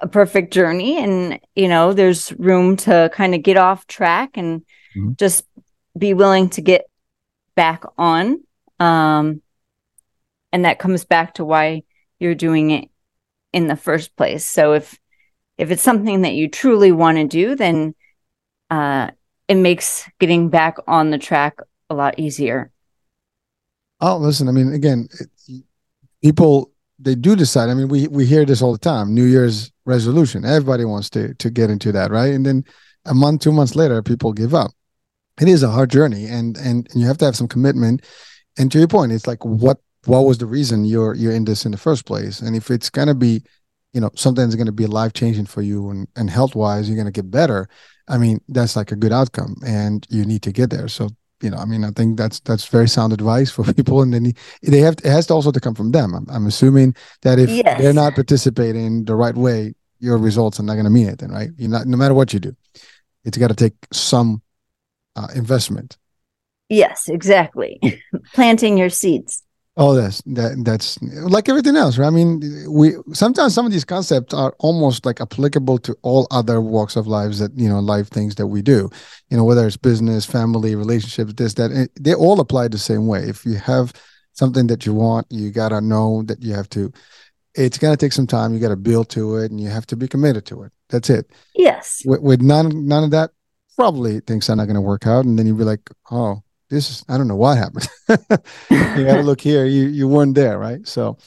a 0.00 0.08
perfect 0.08 0.52
journey 0.52 0.98
and 0.98 1.38
you 1.54 1.68
know 1.68 1.92
there's 1.92 2.32
room 2.32 2.76
to 2.76 3.10
kind 3.12 3.34
of 3.34 3.42
get 3.42 3.56
off 3.56 3.86
track 3.86 4.36
and 4.36 4.60
mm-hmm. 4.96 5.12
just 5.16 5.44
be 5.96 6.14
willing 6.14 6.48
to 6.48 6.62
get 6.62 6.86
back 7.54 7.84
on 7.98 8.42
um 8.78 9.42
and 10.52 10.64
that 10.64 10.78
comes 10.78 11.04
back 11.04 11.34
to 11.34 11.44
why 11.44 11.82
you're 12.18 12.34
doing 12.34 12.70
it 12.70 12.88
in 13.52 13.66
the 13.66 13.76
first 13.76 14.16
place 14.16 14.44
so 14.44 14.72
if 14.72 14.98
if 15.58 15.70
it's 15.70 15.82
something 15.82 16.22
that 16.22 16.34
you 16.34 16.48
truly 16.48 16.92
want 16.92 17.18
to 17.18 17.26
do 17.26 17.54
then 17.54 17.94
uh 18.70 19.10
it 19.48 19.56
makes 19.56 20.08
getting 20.18 20.48
back 20.48 20.76
on 20.86 21.10
the 21.10 21.18
track 21.18 21.58
a 21.90 21.94
lot 21.94 22.18
easier 22.18 22.70
oh 24.00 24.16
listen 24.16 24.48
i 24.48 24.52
mean 24.52 24.72
again 24.72 25.08
it, 25.18 25.62
people 26.22 26.70
they 27.00 27.14
do 27.14 27.34
decide 27.34 27.68
i 27.70 27.74
mean 27.74 27.88
we 27.88 28.06
we 28.08 28.26
hear 28.26 28.44
this 28.44 28.62
all 28.62 28.72
the 28.72 28.78
time 28.78 29.14
new 29.14 29.24
year's 29.24 29.72
resolution. 29.90 30.44
Everybody 30.44 30.86
wants 30.86 31.10
to 31.10 31.34
to 31.34 31.50
get 31.50 31.68
into 31.68 31.92
that, 31.92 32.10
right? 32.10 32.32
And 32.32 32.46
then 32.46 32.64
a 33.04 33.12
month, 33.14 33.42
two 33.42 33.52
months 33.52 33.74
later, 33.74 34.02
people 34.02 34.32
give 34.32 34.54
up. 34.54 34.70
It 35.40 35.48
is 35.48 35.62
a 35.62 35.70
hard 35.70 35.90
journey, 35.90 36.24
and 36.26 36.56
and, 36.56 36.88
you 36.94 37.06
have 37.06 37.18
to 37.18 37.24
have 37.26 37.36
some 37.36 37.48
commitment. 37.48 38.06
And 38.58 38.72
to 38.72 38.78
your 38.78 38.88
point, 38.88 39.12
it's 39.12 39.26
like 39.26 39.44
what 39.44 39.78
what 40.06 40.20
was 40.20 40.38
the 40.38 40.46
reason 40.46 40.84
you're 40.86 41.14
you're 41.14 41.32
in 41.32 41.44
this 41.44 41.66
in 41.66 41.72
the 41.72 41.78
first 41.78 42.06
place? 42.06 42.40
And 42.40 42.56
if 42.56 42.70
it's 42.70 42.88
gonna 42.88 43.14
be, 43.14 43.42
you 43.92 44.00
know, 44.00 44.10
something 44.14 44.44
that's 44.44 44.56
gonna 44.56 44.72
be 44.72 44.86
life 44.86 45.12
changing 45.12 45.46
for 45.46 45.62
you 45.62 45.90
and 45.90 46.08
and 46.16 46.30
health 46.30 46.54
wise, 46.54 46.88
you're 46.88 46.98
gonna 46.98 47.10
get 47.10 47.30
better. 47.30 47.68
I 48.08 48.18
mean, 48.18 48.40
that's 48.48 48.76
like 48.76 48.92
a 48.92 48.96
good 48.96 49.12
outcome, 49.12 49.56
and 49.66 50.06
you 50.10 50.24
need 50.24 50.42
to 50.42 50.52
get 50.52 50.70
there. 50.70 50.88
So 50.88 51.10
you 51.42 51.50
know, 51.50 51.56
I 51.56 51.64
mean, 51.64 51.84
I 51.84 51.90
think 51.90 52.16
that's 52.16 52.40
that's 52.40 52.66
very 52.66 52.88
sound 52.88 53.12
advice 53.12 53.50
for 53.50 53.64
people, 53.74 54.02
and 54.02 54.12
then 54.12 54.32
they 54.62 54.80
have 54.80 54.96
to, 54.96 55.06
it 55.06 55.10
has 55.10 55.26
to 55.28 55.34
also 55.34 55.52
to 55.52 55.60
come 55.60 55.74
from 55.74 55.92
them. 55.92 56.14
I'm, 56.14 56.26
I'm 56.30 56.46
assuming 56.46 56.94
that 57.22 57.38
if 57.38 57.50
yes. 57.50 57.80
they're 57.80 57.92
not 57.92 58.14
participating 58.14 59.04
the 59.04 59.14
right 59.14 59.34
way, 59.34 59.74
your 59.98 60.18
results 60.18 60.58
are 60.60 60.62
not 60.62 60.74
going 60.74 60.84
to 60.84 60.90
mean 60.90 61.06
anything, 61.06 61.30
right? 61.30 61.50
You're 61.56 61.70
not, 61.70 61.86
no 61.86 61.96
matter 61.96 62.14
what 62.14 62.32
you 62.32 62.40
do, 62.40 62.56
it's 63.24 63.38
got 63.38 63.48
to 63.48 63.54
take 63.54 63.74
some 63.92 64.42
uh, 65.16 65.28
investment. 65.34 65.96
Yes, 66.68 67.08
exactly. 67.08 67.80
Planting 68.34 68.78
your 68.78 68.90
seeds. 68.90 69.42
Oh, 69.76 69.94
that's 69.94 70.20
that 70.22 70.62
that's 70.64 71.00
like 71.00 71.48
everything 71.48 71.76
else, 71.76 71.96
right? 71.96 72.08
I 72.08 72.10
mean, 72.10 72.42
we 72.68 72.94
sometimes 73.12 73.54
some 73.54 73.66
of 73.66 73.72
these 73.72 73.84
concepts 73.84 74.34
are 74.34 74.54
almost 74.58 75.06
like 75.06 75.20
applicable 75.20 75.78
to 75.78 75.96
all 76.02 76.26
other 76.32 76.60
walks 76.60 76.96
of 76.96 77.06
lives 77.06 77.38
that 77.38 77.56
you 77.56 77.68
know, 77.68 77.78
life 77.78 78.08
things 78.08 78.34
that 78.34 78.48
we 78.48 78.62
do. 78.62 78.90
You 79.30 79.36
know, 79.36 79.44
whether 79.44 79.66
it's 79.66 79.76
business, 79.76 80.26
family, 80.26 80.74
relationships, 80.74 81.34
this, 81.34 81.54
that, 81.54 81.88
they 81.98 82.14
all 82.14 82.40
apply 82.40 82.68
the 82.68 82.78
same 82.78 83.06
way. 83.06 83.20
If 83.22 83.46
you 83.46 83.54
have 83.54 83.92
something 84.32 84.66
that 84.66 84.86
you 84.86 84.92
want, 84.92 85.28
you 85.30 85.52
gotta 85.52 85.80
know 85.80 86.24
that 86.24 86.42
you 86.42 86.52
have 86.52 86.68
to. 86.70 86.92
It's 87.54 87.78
gonna 87.78 87.96
take 87.96 88.12
some 88.12 88.26
time. 88.26 88.52
You 88.52 88.58
gotta 88.58 88.76
build 88.76 89.08
to 89.10 89.36
it, 89.36 89.52
and 89.52 89.60
you 89.60 89.68
have 89.68 89.86
to 89.86 89.96
be 89.96 90.08
committed 90.08 90.46
to 90.46 90.64
it. 90.64 90.72
That's 90.88 91.10
it. 91.10 91.30
Yes. 91.54 92.02
With, 92.04 92.22
with 92.22 92.42
none 92.42 92.88
none 92.88 93.04
of 93.04 93.12
that, 93.12 93.30
probably 93.76 94.18
things 94.18 94.50
are 94.50 94.56
not 94.56 94.66
gonna 94.66 94.80
work 94.80 95.06
out, 95.06 95.26
and 95.26 95.38
then 95.38 95.46
you'll 95.46 95.56
be 95.56 95.64
like, 95.64 95.88
oh 96.10 96.42
this 96.70 96.88
is 96.88 97.04
I 97.08 97.18
don't 97.18 97.28
know 97.28 97.36
what 97.36 97.58
happened. 97.58 97.88
you 98.08 99.04
got 99.04 99.16
to 99.16 99.22
look 99.22 99.40
here. 99.40 99.66
You 99.66 99.88
you 99.88 100.08
weren't 100.08 100.34
there, 100.34 100.58
right? 100.58 100.86
So, 100.86 101.18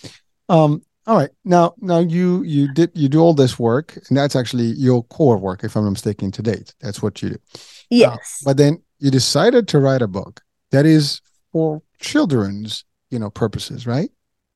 um, 0.50 0.82
all 1.06 1.18
right. 1.18 1.30
Now 1.44 1.76
now 1.80 2.00
you 2.00 2.44
you 2.44 2.74
did 2.74 2.92
you 2.96 3.10
do 3.10 3.20
all 3.20 3.34
this 3.34 3.60
work, 3.60 3.98
and 4.08 4.18
that's 4.18 4.36
actually 4.36 4.68
your 4.68 5.04
core 5.04 5.38
work, 5.38 5.64
if 5.64 5.76
I'm 5.76 5.84
not 5.84 5.92
mistaken, 5.92 6.32
to 6.32 6.42
date. 6.42 6.74
That's 6.80 7.02
what 7.02 7.22
you 7.22 7.32
do. 7.32 7.38
Yes. 7.90 8.42
Uh, 8.42 8.50
but 8.50 8.58
then 8.58 8.82
you 9.00 9.12
decided 9.12 9.68
to 9.68 9.80
write 9.80 10.02
a 10.02 10.08
book 10.08 10.42
that 10.72 10.86
is 10.86 11.22
for 11.52 11.82
children's, 12.00 12.86
you 13.12 13.20
know, 13.20 13.30
purposes, 13.30 13.86
right? 13.86 14.10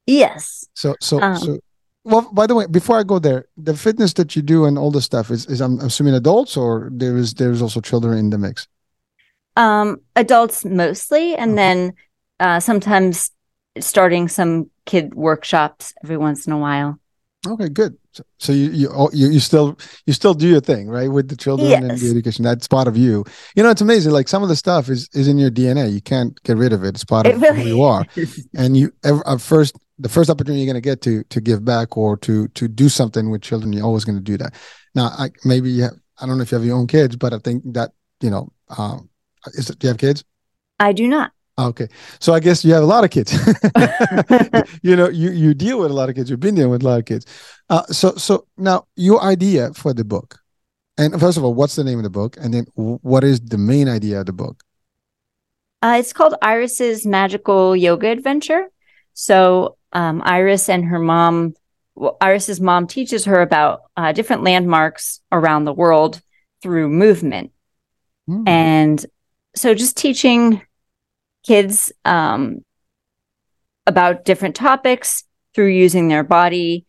Yes. 0.06 0.65
So 0.73 0.95
so 1.02 1.21
um, 1.21 1.38
so. 1.38 1.60
Well, 2.06 2.30
by 2.32 2.47
the 2.47 2.56
way, 2.56 2.65
before 2.67 2.97
I 2.97 3.04
go 3.04 3.19
there, 3.19 3.50
the 3.58 3.76
fitness 3.76 4.13
that 4.13 4.34
you 4.34 4.41
do 4.41 4.63
and 4.63 4.78
all 4.78 4.91
the 4.91 5.02
stuff 5.02 5.30
is, 5.30 5.45
is 5.47 5.60
I'm 5.60 5.78
assuming 5.82 6.13
adults 6.13 6.56
or 6.56 6.89
there 6.93 7.17
is 7.17 7.34
there 7.34 7.52
is 7.52 7.62
also 7.62 7.82
children 7.82 8.17
in 8.17 8.30
the 8.30 8.38
mix. 8.38 8.65
Um, 9.57 10.01
adults 10.15 10.63
mostly, 10.63 11.35
and 11.35 11.51
okay. 11.51 11.55
then 11.55 11.93
uh, 12.39 12.59
sometimes 12.59 13.31
starting 13.79 14.27
some 14.27 14.69
kid 14.85 15.15
workshops 15.15 15.93
every 16.03 16.17
once 16.17 16.45
in 16.45 16.53
a 16.53 16.57
while. 16.57 16.99
Okay, 17.45 17.69
good. 17.69 17.97
So, 18.11 18.23
so 18.39 18.51
you, 18.51 18.69
you 18.71 19.09
you 19.13 19.29
you 19.29 19.39
still 19.39 19.77
you 20.05 20.13
still 20.13 20.33
do 20.33 20.47
your 20.47 20.61
thing, 20.61 20.87
right, 20.87 21.11
with 21.11 21.27
the 21.27 21.35
children 21.35 21.69
yes. 21.69 21.81
and 21.81 21.99
the 21.99 22.09
education. 22.09 22.43
That's 22.43 22.67
part 22.67 22.87
of 22.87 22.97
you. 22.97 23.25
You 23.55 23.63
know, 23.63 23.69
it's 23.69 23.81
amazing. 23.81 24.11
Like 24.11 24.27
some 24.27 24.43
of 24.43 24.49
the 24.49 24.55
stuff 24.55 24.89
is 24.89 25.09
is 25.13 25.27
in 25.27 25.37
your 25.37 25.51
DNA. 25.51 25.91
You 25.91 26.01
can't 26.01 26.41
get 26.43 26.57
rid 26.57 26.73
of 26.73 26.83
it. 26.83 26.89
It's 26.89 27.03
part 27.03 27.27
of 27.27 27.41
really 27.41 27.63
who 27.63 27.67
you 27.67 27.83
are. 27.83 28.05
and 28.55 28.77
you 28.77 28.91
ever 29.03 29.21
uh, 29.27 29.37
first 29.37 29.75
the 29.99 30.09
first 30.09 30.29
opportunity 30.29 30.61
you're 30.61 30.71
going 30.71 30.81
to 30.81 30.89
get 30.89 31.01
to 31.01 31.23
to 31.25 31.41
give 31.41 31.65
back 31.65 31.97
or 31.97 32.17
to 32.17 32.47
to 32.49 32.67
do 32.67 32.89
something 32.89 33.29
with 33.29 33.41
children, 33.41 33.73
you're 33.73 33.85
always 33.85 34.05
going 34.05 34.17
to 34.17 34.23
do 34.23 34.37
that. 34.37 34.53
Now, 34.95 35.07
I 35.17 35.31
maybe 35.45 35.69
you 35.69 35.83
have, 35.83 35.93
I 36.19 36.25
don't 36.25 36.37
know 36.37 36.43
if 36.43 36.51
you 36.51 36.57
have 36.57 36.65
your 36.65 36.77
own 36.77 36.87
kids, 36.87 37.15
but 37.15 37.33
I 37.33 37.39
think 37.39 37.63
that 37.73 37.91
you 38.21 38.29
know 38.29 38.51
um, 38.77 39.09
is 39.54 39.69
it, 39.69 39.80
do 39.80 39.88
you 39.88 39.89
have 39.89 39.97
kids? 39.97 40.23
I 40.80 40.93
do 40.93 41.08
not. 41.08 41.32
Okay, 41.60 41.88
so 42.19 42.34
I 42.34 42.39
guess 42.39 42.63
you 42.63 42.73
have 42.73 42.84
a 42.84 42.86
lot 42.86 43.04
of 43.04 43.10
kids. 43.10 43.34
you 44.84 44.95
know, 44.95 45.10
you 45.10 45.32
you 45.32 45.56
deal 45.56 45.80
with 45.80 45.89
a 45.89 45.93
lot 45.93 46.08
of 46.08 46.15
kids. 46.15 46.30
You've 46.30 46.39
been 46.39 46.54
dealing 46.54 46.69
with 46.69 46.84
a 46.84 46.86
lot 46.86 47.00
of 47.00 47.06
kids. 47.06 47.26
Uh, 47.67 47.84
so 47.86 48.12
so 48.12 48.45
now 48.58 48.86
your 48.95 49.23
idea 49.23 49.73
for 49.73 49.91
the 49.91 50.06
book, 50.06 50.39
and 51.00 51.19
first 51.19 51.36
of 51.36 51.43
all, 51.43 51.56
what's 51.56 51.76
the 51.76 51.84
name 51.84 51.97
of 51.97 52.04
the 52.04 52.12
book, 52.12 52.38
and 52.39 52.54
then 52.54 52.67
what 52.76 53.23
is 53.23 53.39
the 53.39 53.58
main 53.58 53.89
idea 53.89 54.19
of 54.19 54.28
the 54.28 54.34
book? 54.34 54.63
Uh, 55.82 55.97
it's 56.00 56.13
called 56.13 56.36
Iris's 56.43 57.08
Magical 57.08 57.76
Yoga 57.76 58.10
Adventure. 58.10 58.67
So 59.13 59.78
um, 59.93 60.21
Iris 60.23 60.69
and 60.69 60.86
her 60.86 61.00
mom, 61.00 61.56
well, 61.95 62.17
Iris's 62.21 62.62
mom 62.62 62.86
teaches 62.86 63.26
her 63.26 63.41
about 63.41 63.82
uh, 63.95 64.12
different 64.12 64.43
landmarks 64.43 65.21
around 65.32 65.65
the 65.65 65.73
world 65.73 66.21
through 66.62 66.89
movement, 66.89 67.52
mm. 68.30 68.47
and 68.47 69.04
so 69.57 69.73
just 69.73 69.97
teaching 69.97 70.61
kids 71.45 71.91
um, 72.05 72.63
about 73.85 74.25
different 74.25 74.55
topics 74.55 75.23
through 75.53 75.67
using 75.69 76.07
their 76.07 76.23
body 76.23 76.85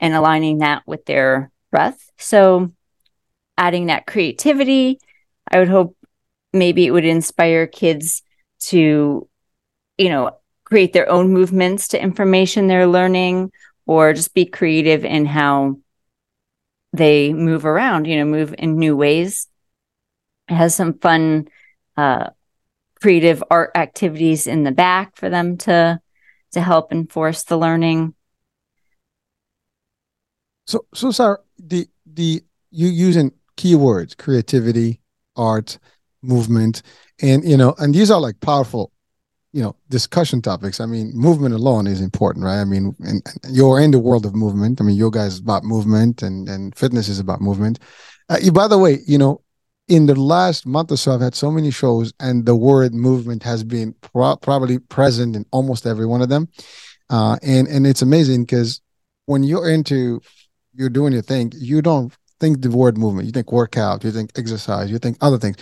and 0.00 0.14
aligning 0.14 0.58
that 0.58 0.82
with 0.86 1.04
their 1.06 1.50
breath. 1.70 2.10
So 2.18 2.72
adding 3.56 3.86
that 3.86 4.06
creativity, 4.06 5.00
I 5.50 5.58
would 5.58 5.68
hope 5.68 5.96
maybe 6.52 6.86
it 6.86 6.90
would 6.90 7.04
inspire 7.04 7.66
kids 7.66 8.22
to, 8.60 9.28
you 9.98 10.08
know, 10.08 10.36
create 10.64 10.92
their 10.92 11.10
own 11.10 11.32
movements 11.32 11.88
to 11.88 12.02
information 12.02 12.66
they're 12.66 12.86
learning 12.86 13.50
or 13.86 14.12
just 14.12 14.34
be 14.34 14.44
creative 14.44 15.04
in 15.04 15.26
how 15.26 15.78
they 16.92 17.32
move 17.32 17.64
around, 17.64 18.06
you 18.06 18.18
know, 18.18 18.24
move 18.24 18.54
in 18.56 18.78
new 18.78 18.96
ways. 18.96 19.48
It 20.48 20.54
has 20.54 20.74
some 20.74 20.98
fun 20.98 21.48
uh, 21.96 22.30
creative 23.00 23.42
art 23.50 23.72
activities 23.74 24.46
in 24.46 24.62
the 24.64 24.72
back 24.72 25.16
for 25.16 25.28
them 25.28 25.56
to 25.58 26.00
to 26.52 26.60
help 26.60 26.92
enforce 26.92 27.44
the 27.44 27.56
learning. 27.56 28.14
So, 30.66 30.86
so 30.94 31.10
Sarah, 31.10 31.38
the 31.58 31.88
the 32.06 32.42
you 32.70 32.88
using 32.88 33.32
keywords, 33.56 34.16
creativity, 34.16 35.00
art, 35.36 35.78
movement, 36.22 36.82
and 37.20 37.44
you 37.44 37.56
know, 37.56 37.74
and 37.78 37.94
these 37.94 38.10
are 38.10 38.20
like 38.20 38.40
powerful, 38.40 38.92
you 39.52 39.62
know, 39.62 39.76
discussion 39.88 40.40
topics. 40.40 40.80
I 40.80 40.86
mean, 40.86 41.12
movement 41.14 41.54
alone 41.54 41.86
is 41.86 42.00
important, 42.00 42.44
right? 42.44 42.60
I 42.60 42.64
mean, 42.64 42.94
and, 43.00 43.22
and 43.42 43.56
you're 43.56 43.80
in 43.80 43.90
the 43.90 43.98
world 43.98 44.24
of 44.24 44.34
movement. 44.34 44.80
I 44.80 44.84
mean, 44.84 44.96
yoga 44.96 45.24
is 45.24 45.40
about 45.40 45.64
movement, 45.64 46.22
and 46.22 46.48
and 46.48 46.74
fitness 46.76 47.08
is 47.08 47.18
about 47.18 47.40
movement. 47.40 47.78
Uh, 48.28 48.50
by 48.52 48.68
the 48.68 48.78
way, 48.78 49.00
you 49.06 49.18
know, 49.18 49.42
in 49.92 50.06
the 50.06 50.18
last 50.18 50.64
month 50.64 50.90
or 50.90 50.96
so, 50.96 51.12
I've 51.12 51.20
had 51.20 51.34
so 51.34 51.50
many 51.50 51.70
shows, 51.70 52.14
and 52.18 52.46
the 52.46 52.56
word 52.56 52.94
movement 52.94 53.42
has 53.42 53.62
been 53.62 53.94
pro- 54.00 54.36
probably 54.36 54.78
present 54.78 55.36
in 55.36 55.44
almost 55.50 55.86
every 55.86 56.06
one 56.06 56.22
of 56.22 56.30
them. 56.30 56.48
Uh, 57.10 57.36
and 57.42 57.68
and 57.68 57.86
it's 57.86 58.00
amazing 58.00 58.44
because 58.44 58.80
when 59.26 59.42
you're 59.42 59.68
into 59.68 60.22
you're 60.74 60.88
doing 60.88 61.12
your 61.12 61.20
thing, 61.20 61.52
you 61.54 61.82
don't 61.82 62.16
think 62.40 62.62
the 62.62 62.70
word 62.70 62.96
movement. 62.96 63.26
You 63.26 63.32
think 63.32 63.52
workout, 63.52 64.02
you 64.02 64.10
think 64.10 64.30
exercise, 64.38 64.90
you 64.90 64.98
think 64.98 65.18
other 65.20 65.38
things. 65.38 65.56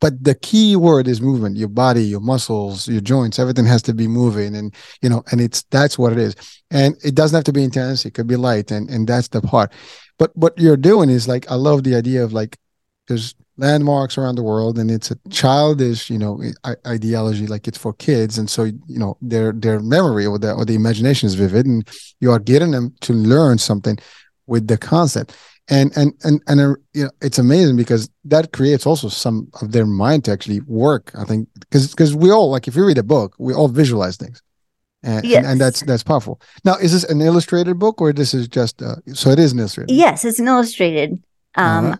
But 0.00 0.24
the 0.24 0.34
key 0.34 0.76
word 0.76 1.06
is 1.06 1.20
movement. 1.20 1.58
Your 1.58 1.68
body, 1.68 2.04
your 2.04 2.20
muscles, 2.20 2.88
your 2.88 3.02
joints, 3.02 3.38
everything 3.38 3.66
has 3.66 3.82
to 3.82 3.92
be 3.92 4.08
moving, 4.08 4.56
and 4.56 4.74
you 5.02 5.10
know, 5.10 5.22
and 5.30 5.42
it's 5.42 5.62
that's 5.70 5.98
what 5.98 6.12
it 6.12 6.18
is. 6.18 6.34
And 6.70 6.96
it 7.04 7.14
doesn't 7.14 7.36
have 7.36 7.44
to 7.44 7.52
be 7.52 7.64
intense. 7.64 8.06
It 8.06 8.14
could 8.14 8.26
be 8.26 8.36
light, 8.36 8.70
and 8.70 8.88
and 8.88 9.06
that's 9.06 9.28
the 9.28 9.42
part. 9.42 9.72
But 10.18 10.34
what 10.34 10.58
you're 10.58 10.78
doing 10.78 11.10
is 11.10 11.28
like 11.28 11.50
I 11.50 11.56
love 11.56 11.84
the 11.84 11.96
idea 11.96 12.24
of 12.24 12.32
like 12.32 12.56
there's 13.08 13.34
landmarks 13.56 14.18
around 14.18 14.34
the 14.34 14.42
world 14.42 14.78
and 14.78 14.90
it's 14.90 15.10
a 15.12 15.16
childish 15.30 16.10
you 16.10 16.18
know 16.18 16.42
ideology 16.86 17.46
like 17.46 17.68
it's 17.68 17.78
for 17.78 17.92
kids. 17.94 18.38
And 18.38 18.50
so 18.50 18.64
you 18.64 18.98
know 18.98 19.16
their 19.22 19.52
their 19.52 19.80
memory 19.80 20.26
or 20.26 20.38
the 20.38 20.52
or 20.52 20.64
the 20.64 20.74
imagination 20.74 21.26
is 21.26 21.34
vivid 21.34 21.66
and 21.66 21.88
you 22.20 22.30
are 22.30 22.38
getting 22.38 22.72
them 22.72 22.94
to 23.02 23.12
learn 23.12 23.58
something 23.58 23.98
with 24.46 24.66
the 24.66 24.76
concept. 24.76 25.36
And 25.68 25.96
and 25.96 26.12
and 26.24 26.42
and 26.46 26.60
uh, 26.60 26.74
you 26.92 27.04
know 27.04 27.10
it's 27.22 27.38
amazing 27.38 27.76
because 27.76 28.10
that 28.24 28.52
creates 28.52 28.86
also 28.86 29.08
some 29.08 29.48
of 29.62 29.72
their 29.72 29.86
mind 29.86 30.26
to 30.26 30.30
actually 30.30 30.60
work 30.66 31.10
i 31.14 31.24
think 31.24 31.48
because 31.58 31.88
because 31.88 32.14
we 32.14 32.30
all 32.30 32.50
like 32.50 32.68
if 32.68 32.76
you 32.76 32.84
read 32.84 32.98
a 32.98 33.02
book 33.02 33.34
we 33.38 33.54
all 33.54 33.68
visualize 33.68 34.16
things. 34.16 34.42
And, 35.02 35.22
yes. 35.24 35.38
and, 35.38 35.46
and, 35.46 35.60
that's 35.60 35.82
that's 35.82 36.02
powerful. 36.02 36.40
Now 36.64 36.76
is 36.76 36.92
this 36.92 37.04
an 37.04 37.20
illustrated 37.20 37.78
book 37.78 38.00
or 38.00 38.12
this 38.12 38.34
is 38.34 38.46
just 38.46 38.82
uh, 38.82 38.96
so 39.14 39.30
it 39.30 39.38
is 39.38 39.52
an 39.52 39.58
illustrated 39.58 39.94
yes 39.94 40.24
it's 40.24 40.38
an 40.38 40.48
illustrated 40.48 41.12
um 41.56 41.86
uh-huh. 41.86 41.96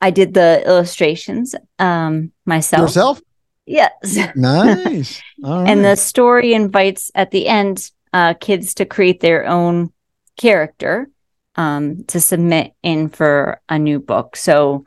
I 0.00 0.10
did 0.10 0.34
the 0.34 0.62
illustrations 0.66 1.54
um, 1.78 2.32
myself. 2.46 2.82
Yourself? 2.82 3.20
Yes. 3.66 4.18
Nice. 4.34 5.22
And 5.42 5.84
the 5.84 5.96
story 5.96 6.52
invites 6.52 7.10
at 7.14 7.30
the 7.30 7.46
end 7.48 7.90
uh, 8.12 8.34
kids 8.34 8.74
to 8.74 8.84
create 8.84 9.20
their 9.20 9.46
own 9.46 9.92
character 10.36 11.08
um, 11.56 12.04
to 12.04 12.20
submit 12.20 12.72
in 12.82 13.08
for 13.08 13.60
a 13.68 13.78
new 13.78 14.00
book. 14.00 14.36
So 14.36 14.84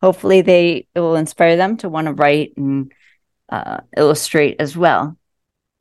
hopefully 0.00 0.42
they 0.42 0.86
it 0.94 1.00
will 1.00 1.16
inspire 1.16 1.56
them 1.56 1.76
to 1.78 1.88
want 1.88 2.06
to 2.06 2.12
write 2.14 2.56
and 2.56 2.92
uh, 3.48 3.80
illustrate 3.96 4.56
as 4.58 4.76
well. 4.76 5.16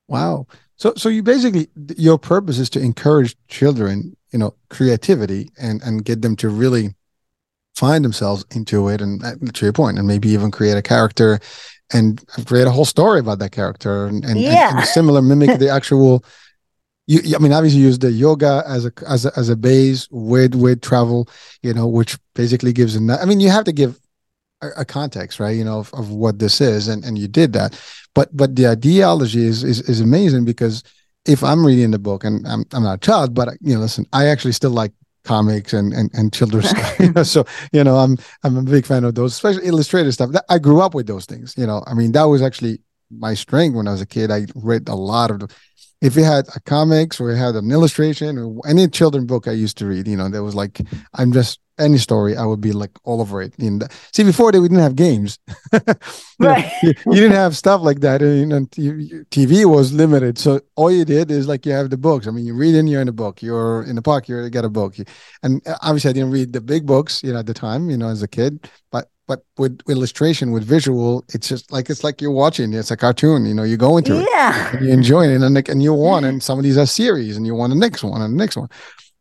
Wow. 0.08 0.48
So 0.76 0.94
so 0.96 1.10
you 1.10 1.24
basically 1.24 1.70
your 1.98 2.18
purpose 2.18 2.58
is 2.58 2.70
to 2.72 2.80
encourage 2.80 3.36
children, 3.48 4.16
you 4.32 4.40
know, 4.40 4.56
creativity 4.70 5.50
and 5.58 5.82
and 5.82 6.04
get 6.04 6.22
them 6.22 6.36
to 6.38 6.50
really 6.50 6.96
find 7.80 8.04
themselves 8.04 8.46
into 8.52 8.90
it 8.90 9.00
and 9.02 9.24
uh, 9.24 9.36
to 9.54 9.66
your 9.66 9.74
point 9.74 9.98
and 9.98 10.08
maybe 10.08 10.30
even 10.30 10.52
create 10.52 10.78
a 10.78 10.82
character 10.82 11.40
and 11.92 12.24
create 12.46 12.68
a 12.68 12.72
whole 12.72 12.86
story 12.86 13.20
about 13.20 13.40
that 13.40 13.52
character 13.52 14.06
and, 14.06 14.24
and, 14.26 14.40
yeah. 14.40 14.70
and, 14.70 14.80
and 14.80 14.88
similar 14.88 15.22
mimic 15.22 15.58
the 15.60 15.70
actual 15.78 16.24
you, 17.10 17.36
I 17.36 17.40
mean, 17.40 17.54
obviously, 17.54 17.82
use 17.82 17.98
the 17.98 18.12
yoga 18.12 18.64
as 18.68 18.86
a 18.86 18.92
as 19.08 19.26
a, 19.26 19.32
as 19.36 19.50
a 19.50 19.56
base 19.56 20.08
with 20.12 20.54
with 20.54 20.80
travel, 20.82 21.28
you 21.64 21.74
know, 21.74 21.88
which 21.88 22.20
basically 22.36 22.72
gives. 22.72 22.96
A, 22.96 23.20
I 23.20 23.26
mean, 23.26 23.40
you 23.40 23.50
have 23.50 23.66
to 23.66 23.72
give 23.72 24.00
a, 24.62 24.68
a 24.78 24.86
context, 24.86 25.40
right? 25.40 25.58
You 25.58 25.64
know, 25.64 25.80
of, 25.80 25.92
of, 25.96 26.12
what 26.12 26.38
this 26.38 26.62
is, 26.62 26.88
and 26.88 27.04
and 27.04 27.18
you 27.18 27.28
did 27.28 27.54
that, 27.54 27.82
but 28.14 28.30
but 28.38 28.56
the 28.56 28.68
ideology 28.68 29.44
is 29.44 29.64
is, 29.64 29.82
is 29.90 30.02
amazing 30.02 30.46
because 30.46 30.84
if 31.26 31.44
I'm 31.44 31.66
reading 31.66 31.90
the 31.90 31.98
book, 31.98 32.24
and 32.24 32.48
I'm 32.48 32.64
I'm 32.74 32.84
not 32.84 33.02
a 33.02 33.06
child, 33.06 33.34
but 33.34 33.58
you 33.60 33.74
know, 33.74 33.80
listen, 33.80 34.06
I 34.14 34.28
actually 34.28 34.54
still 34.54 34.76
like 34.82 34.94
comics 35.24 35.74
and 35.74 35.94
and, 35.94 36.10
and 36.14 36.34
children's 36.34 36.70
stuff. 36.70 37.00
You 37.00 37.12
know? 37.14 37.24
So 37.24 37.46
you 37.72 37.84
know, 37.84 37.98
I'm 37.98 38.18
I'm 38.44 38.58
a 38.58 38.64
big 38.64 38.86
fan 38.86 39.04
of 39.04 39.16
those, 39.16 39.34
especially 39.34 39.68
illustrated 39.68 40.12
stuff. 40.12 40.32
I 40.50 40.60
grew 40.60 40.82
up 40.82 40.94
with 40.94 41.08
those 41.08 41.26
things. 41.26 41.56
You 41.58 41.68
know, 41.68 41.84
I 41.88 41.94
mean, 41.94 42.12
that 42.14 42.24
was 42.24 42.42
actually 42.42 42.80
my 43.12 43.34
strength 43.34 43.76
when 43.76 43.88
I 43.88 43.92
was 43.92 44.02
a 44.02 44.06
kid. 44.06 44.32
I 44.32 44.46
read 44.56 44.88
a 44.88 44.96
lot 44.96 45.32
of, 45.32 45.52
if 46.02 46.16
it 46.18 46.24
had 46.24 46.48
a 46.56 46.60
comics 46.62 47.20
or 47.20 47.32
it 47.32 47.38
had 47.38 47.56
an 47.56 47.72
illustration 47.72 48.38
or 48.38 48.62
any 48.68 48.88
children 48.88 49.26
book 49.26 49.48
I 49.48 49.52
used 49.52 49.78
to 49.80 49.86
read, 49.86 50.08
you 50.08 50.16
know, 50.16 50.30
there 50.30 50.44
was 50.44 50.56
like 50.56 50.82
I'm 51.14 51.34
just 51.34 51.60
any 51.80 51.98
story, 51.98 52.36
I 52.36 52.46
would 52.46 52.62
be 52.62 52.72
like 52.72 52.92
all 53.04 53.22
over 53.22 53.42
it. 53.42 53.54
You 53.58 53.72
know, 53.72 53.88
see, 54.14 54.24
before 54.24 54.52
that, 54.52 54.62
we 54.62 54.68
didn't 54.68 54.84
have 54.84 54.96
games. 54.96 55.40
right. 56.40 56.72
you, 56.84 56.94
you, 57.06 57.16
didn't 57.16 57.32
have 57.32 57.56
stuff 57.56 57.82
like 57.82 58.02
that. 58.02 58.22
And, 58.22 58.52
and 58.54 58.70
TV 58.72 59.66
was 59.66 59.94
limited. 59.94 60.38
So 60.38 60.62
all 60.76 60.92
you 60.92 61.06
did 61.06 61.32
is 61.32 61.48
like 61.48 61.66
you 61.66 61.72
have 61.72 61.90
the 61.90 61.98
books. 61.98 62.28
I 62.28 62.32
mean, 62.32 62.46
you 62.46 62.54
read 62.54 62.76
in, 62.76 62.88
you're 62.88 63.02
in 63.02 63.08
a 63.08 63.14
book. 63.14 63.42
You're 63.42 63.84
in 63.84 63.96
the 63.96 64.02
park, 64.02 64.28
you 64.28 64.50
got 64.50 64.66
a 64.66 64.70
book. 64.70 64.96
And 65.44 65.66
uh, 65.68 65.78
obviously, 65.82 66.10
I 66.10 66.14
didn't 66.14 66.32
read 66.32 66.54
the 66.54 66.62
big 66.62 66.86
books, 66.86 67.24
you 67.24 67.34
know, 67.34 67.40
at 67.40 67.46
the 67.46 67.54
time, 67.54 67.90
you 67.90 67.98
know, 67.98 68.10
as 68.10 68.22
a 68.22 68.28
kid. 68.28 68.70
But 68.92 69.10
but 69.30 69.46
with 69.60 69.80
illustration 69.88 70.52
with 70.52 70.64
visual 70.64 71.24
it's 71.30 71.48
just 71.48 71.72
like 71.72 71.88
it's 71.90 72.04
like 72.04 72.20
you're 72.20 72.32
watching 72.32 72.74
it's 72.74 72.90
a 72.90 72.98
cartoon 72.98 73.46
you 73.46 73.54
know 73.54 73.62
you 73.62 73.78
go 73.78 73.96
into 73.96 74.26
yeah. 74.32 74.74
it 74.74 74.82
you 74.82 74.92
enjoy 74.92 75.24
it 75.24 75.40
and, 75.40 75.70
and 75.70 75.84
you 75.84 75.94
want 75.94 76.26
and 76.26 76.42
some 76.42 76.58
of 76.58 76.64
these 76.64 76.80
are 76.80 76.88
series 76.88 77.38
and 77.38 77.46
you 77.46 77.54
want 77.54 77.70
the 77.70 77.78
next 77.78 78.04
one 78.04 78.22
and 78.24 78.34
the 78.34 78.38
next 78.38 78.58
one 78.58 78.68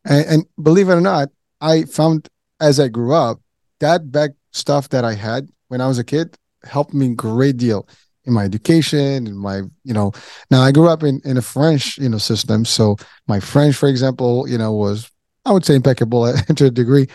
and, 0.07 0.27
and 0.27 0.47
believe 0.62 0.88
it 0.88 0.94
or 0.94 1.03
not 1.03 1.29
i 1.61 1.85
found 1.85 2.27
as 2.61 2.81
i 2.81 2.88
grew 2.88 3.14
up 3.14 3.40
that 3.81 4.11
back 4.11 4.31
stuff 4.53 4.88
that 4.88 5.05
i 5.05 5.14
had 5.14 5.49
when 5.68 5.81
i 5.81 5.87
was 5.87 5.99
a 5.99 6.05
kid 6.05 6.37
helped 6.64 6.94
me 6.94 7.12
a 7.12 7.14
great 7.14 7.57
deal 7.57 7.88
in 8.25 8.33
my 8.33 8.44
education 8.44 9.27
in 9.27 9.37
my 9.37 9.62
you 9.85 9.94
know 9.94 10.12
now 10.51 10.61
i 10.61 10.71
grew 10.71 10.88
up 10.88 11.03
in 11.03 11.21
in 11.25 11.37
a 11.37 11.42
french 11.42 11.99
you 11.99 12.09
know 12.09 12.18
system. 12.18 12.64
So 12.64 12.97
my 13.27 13.40
french 13.40 13.75
for 13.75 13.88
example 13.88 14.49
you 14.49 14.59
know 14.59 14.73
was 14.73 15.11
I 15.47 15.53
would 15.53 15.64
say 15.64 15.77
impeccable 15.77 16.31
to 16.57 16.66
a 16.66 16.71
degree, 16.71 17.07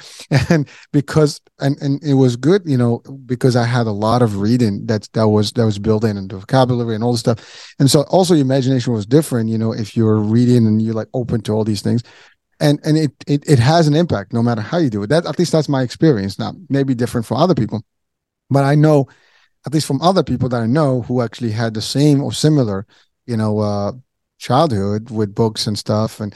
and 0.49 0.67
because 0.91 1.39
and 1.59 1.79
and 1.81 2.03
it 2.03 2.15
was 2.15 2.35
good, 2.35 2.63
you 2.65 2.77
know, 2.77 3.03
because 3.27 3.55
I 3.55 3.65
had 3.65 3.85
a 3.85 3.91
lot 3.91 4.23
of 4.23 4.39
reading 4.39 4.87
that 4.87 5.07
that 5.13 5.27
was 5.27 5.51
that 5.51 5.65
was 5.65 5.77
built 5.77 6.03
in 6.03 6.17
and 6.17 6.31
the 6.31 6.37
vocabulary 6.37 6.95
and 6.95 7.03
all 7.03 7.11
the 7.11 7.19
stuff, 7.19 7.75
and 7.77 7.91
so 7.91 8.01
also 8.03 8.33
your 8.33 8.41
imagination 8.41 8.91
was 8.91 9.05
different, 9.05 9.49
you 9.49 9.57
know, 9.59 9.71
if 9.71 9.95
you're 9.95 10.17
reading 10.17 10.65
and 10.65 10.81
you're 10.81 10.95
like 10.95 11.09
open 11.13 11.41
to 11.41 11.51
all 11.51 11.63
these 11.63 11.83
things, 11.83 12.01
and 12.63 12.79
and 12.83 12.97
it 12.97 13.11
it 13.27 13.47
it 13.47 13.59
has 13.59 13.87
an 13.87 13.95
impact 13.95 14.33
no 14.33 14.41
matter 14.41 14.61
how 14.61 14.77
you 14.77 14.89
do 14.89 15.03
it. 15.03 15.07
That 15.07 15.25
at 15.25 15.37
least 15.37 15.51
that's 15.51 15.69
my 15.69 15.83
experience. 15.83 16.39
Now 16.39 16.53
maybe 16.69 16.95
different 16.95 17.27
for 17.27 17.35
other 17.37 17.53
people, 17.53 17.83
but 18.49 18.63
I 18.63 18.75
know 18.75 19.07
at 19.65 19.73
least 19.73 19.85
from 19.85 20.01
other 20.01 20.23
people 20.23 20.49
that 20.49 20.61
I 20.61 20.65
know 20.65 21.01
who 21.03 21.21
actually 21.21 21.51
had 21.51 21.73
the 21.73 21.81
same 21.81 22.21
or 22.23 22.33
similar, 22.33 22.85
you 23.25 23.37
know, 23.37 23.59
uh, 23.59 23.91
childhood 24.37 25.09
with 25.11 25.35
books 25.35 25.67
and 25.67 25.77
stuff, 25.77 26.19
and 26.19 26.33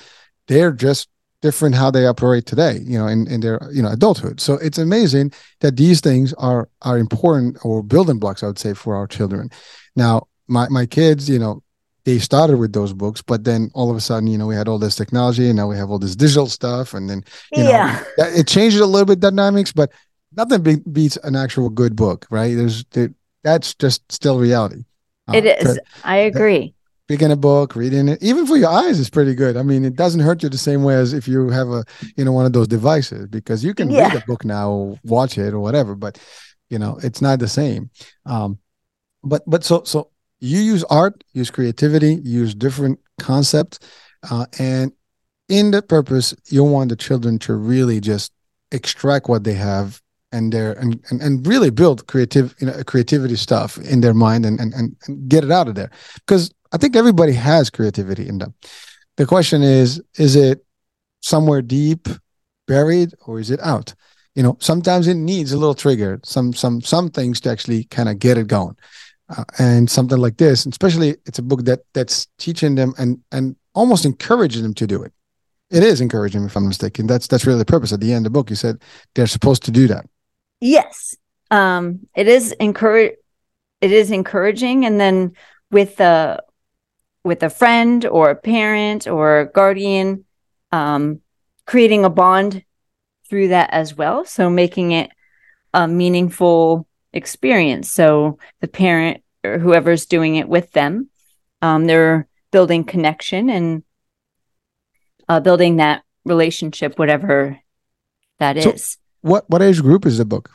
they're 0.48 0.72
just 0.72 1.10
different 1.42 1.76
how 1.76 1.92
they 1.92 2.08
operate 2.08 2.48
today 2.48 2.80
you 2.84 2.98
know 2.98 3.06
in, 3.06 3.28
in 3.28 3.42
their 3.42 3.60
you 3.72 3.82
know 3.82 3.92
adulthood 3.92 4.42
so 4.42 4.56
it's 4.56 4.80
amazing 4.80 5.32
that 5.60 5.78
these 5.78 6.02
things 6.02 6.34
are 6.34 6.68
are 6.82 6.98
important 6.98 7.56
or 7.64 7.84
building 7.84 8.18
blocks 8.18 8.42
i 8.42 8.48
would 8.48 8.58
say 8.58 8.74
for 8.74 8.96
our 8.96 9.06
children 9.06 9.48
now 9.96 10.26
my 10.48 10.68
my 10.70 10.86
kids 10.86 11.30
you 11.30 11.38
know 11.38 11.62
they 12.08 12.20
started 12.20 12.56
with 12.56 12.72
those 12.72 12.94
books 12.94 13.22
but 13.22 13.44
then 13.44 13.70
all 13.74 13.92
of 13.92 13.98
a 13.98 14.00
sudden 14.00 14.28
you 14.28 14.38
know 14.38 14.48
we 14.48 14.56
had 14.56 14.70
all 14.70 14.80
this 14.80 14.96
technology 14.96 15.48
and 15.50 15.58
now 15.58 15.68
we 15.68 15.76
have 15.76 15.92
all 15.92 16.00
this 16.00 16.16
digital 16.16 16.48
stuff 16.48 16.94
and 16.94 17.10
then 17.10 17.22
you 17.54 17.64
yeah. 17.64 18.02
know 18.18 18.24
it 18.28 18.48
changes 18.48 18.80
a 18.80 18.86
little 18.86 19.06
bit 19.06 19.20
dynamics 19.20 19.74
but 19.74 19.92
nothing 20.38 20.64
be- 20.64 20.90
beats 20.90 21.18
an 21.18 21.36
actual 21.36 21.70
good 21.70 21.98
book 21.98 22.26
right 22.30 22.56
there's 22.56 22.86
there, 22.92 23.14
that's 23.44 23.76
just 23.76 24.10
still 24.10 24.40
reality 24.40 24.86
uh, 25.28 25.34
it 25.36 25.46
is 25.46 25.78
i 26.06 26.16
agree 26.16 26.74
picking 27.10 27.32
a 27.32 27.38
book, 27.38 27.74
reading 27.74 28.10
it, 28.10 28.22
even 28.22 28.46
for 28.46 28.58
your 28.58 28.70
eyes 28.70 29.00
is 29.00 29.10
pretty 29.10 29.34
good. 29.34 29.56
I 29.56 29.64
mean, 29.64 29.86
it 29.86 29.96
doesn't 29.96 30.20
hurt 30.20 30.44
you 30.44 30.50
the 30.50 30.58
same 30.58 30.84
way 30.84 30.96
as 30.96 31.14
if 31.14 31.26
you 31.26 31.50
have 31.50 31.70
a, 31.70 31.86
you 32.18 32.26
know, 32.26 32.34
one 32.34 32.46
of 32.46 32.52
those 32.52 32.68
devices 32.68 33.28
because 33.28 33.64
you 33.64 33.74
can 33.74 33.90
yeah. 33.90 34.10
read 34.10 34.24
a 34.24 34.26
book 34.26 34.44
now, 34.44 34.98
watch 35.06 35.38
it 35.38 35.54
or 35.54 35.62
whatever, 35.62 35.96
but 35.96 36.20
you 36.70 36.78
know, 36.78 37.00
it's 37.02 37.22
not 37.22 37.40
the 37.40 37.48
same. 37.48 37.90
Um, 38.26 38.60
but 39.24 39.44
but 39.48 39.64
so 39.64 39.84
so 39.86 40.12
you 40.40 40.60
use 40.60 40.84
art, 40.86 41.24
use 41.34 41.50
creativity, 41.50 42.16
use 42.24 42.54
different 42.54 43.00
concepts, 43.20 43.80
uh, 44.30 44.46
and 44.60 44.92
in 45.50 45.72
the 45.72 45.82
purpose, 45.82 46.36
you 46.50 46.64
want 46.64 46.90
the 46.90 46.96
children 46.96 47.40
to 47.40 47.54
really 47.54 48.00
just 48.00 48.32
extract 48.72 49.30
what 49.30 49.44
they 49.44 49.54
have 49.54 50.02
and 50.32 50.52
their 50.52 50.74
and, 50.74 51.00
and 51.10 51.22
and 51.22 51.48
really 51.48 51.70
build 51.70 52.06
creative 52.08 52.54
you 52.60 52.68
know 52.68 52.84
creativity 52.84 53.38
stuff 53.38 53.78
in 53.78 54.02
their 54.02 54.14
mind 54.14 54.46
and 54.46 54.60
and, 54.60 54.74
and 54.74 55.30
get 55.30 55.44
it 55.44 55.52
out 55.52 55.70
of 55.70 55.76
there 55.76 55.90
because 56.16 56.52
I 56.74 56.78
think 56.78 56.96
everybody 56.96 57.34
has 57.34 57.70
creativity 57.70 58.28
in 58.28 58.40
them. 58.40 58.54
The 59.16 59.26
question 59.26 59.64
is, 59.64 60.02
is 60.18 60.36
it 60.36 60.66
somewhere 61.22 61.62
deep, 61.62 62.08
buried, 62.68 63.14
or 63.26 63.40
is 63.40 63.52
it 63.52 63.62
out? 63.62 63.96
You 64.36 64.44
know, 64.44 64.58
sometimes 64.60 65.08
it 65.08 65.16
needs 65.16 65.52
a 65.52 65.58
little 65.58 65.74
trigger, 65.74 66.20
some 66.24 66.54
some 66.54 66.82
some 66.82 67.10
things 67.10 67.40
to 67.42 67.50
actually 67.50 67.86
kind 67.86 68.10
of 68.10 68.20
get 68.20 68.38
it 68.38 68.48
going. 68.48 68.76
Uh, 69.30 69.44
and 69.60 69.90
something 69.90 70.18
like 70.20 70.38
this, 70.38 70.66
especially 70.66 71.18
it's 71.26 71.38
a 71.38 71.42
book 71.42 71.66
that 71.66 71.82
that's 71.94 72.28
teaching 72.38 72.76
them 72.76 72.94
and 72.98 73.22
and 73.34 73.58
almost 73.74 74.06
encouraging 74.06 74.64
them 74.64 74.74
to 74.74 74.88
do 74.88 75.04
it. 75.04 75.12
It 75.70 75.84
is 75.84 76.00
encouraging, 76.00 76.46
if 76.46 76.56
I'm 76.56 76.66
mistaken. 76.66 77.08
That's 77.08 77.28
that's 77.28 77.46
really 77.46 77.60
the 77.60 77.66
purpose. 77.66 77.92
At 77.92 78.00
the 78.00 78.14
end 78.14 78.26
of 78.26 78.32
the 78.32 78.40
book, 78.40 78.50
you 78.50 78.56
said 78.56 78.82
they're 79.16 79.28
supposed 79.28 79.64
to 79.64 79.72
do 79.72 79.88
that. 79.88 80.06
Yes, 80.62 81.16
um, 81.52 82.08
it 82.16 82.28
is 82.28 82.54
encourage. 82.54 83.16
It 83.82 83.92
is 83.92 84.12
encouraging, 84.12 84.86
and 84.86 84.98
then 84.98 85.34
with 85.72 85.98
the 85.98 86.42
with 87.26 87.44
a 87.44 87.50
friend 87.50 88.06
or 88.06 88.30
a 88.30 88.36
parent 88.36 89.08
or 89.08 89.42
a 89.42 89.46
guardian, 89.46 90.24
um, 90.72 91.20
creating 91.66 92.06
a 92.06 92.10
bond 92.10 92.64
through 93.30 93.50
that 93.50 93.72
as 93.72 93.94
well. 93.94 94.24
So 94.24 94.50
making 94.50 94.94
it 94.94 95.12
a 95.74 95.86
meaningful 95.86 96.88
experience. 97.14 97.92
So 97.92 98.38
the 98.62 98.68
parent 98.68 99.24
or 99.44 99.60
whoever's 99.60 100.06
doing 100.06 100.36
it 100.36 100.48
with 100.48 100.72
them, 100.72 101.10
um, 101.62 101.86
they're 101.86 102.28
building 102.52 102.84
connection 102.84 103.50
and 103.50 103.84
uh, 105.30 105.40
building 105.40 105.78
that 105.78 106.04
relationship, 106.26 106.98
whatever 107.00 107.60
that 108.40 108.62
so 108.62 108.72
is. 108.72 108.98
What 109.22 109.50
what 109.50 109.62
age 109.62 109.82
group 109.82 110.06
is 110.06 110.18
the 110.18 110.26
book? 110.26 110.50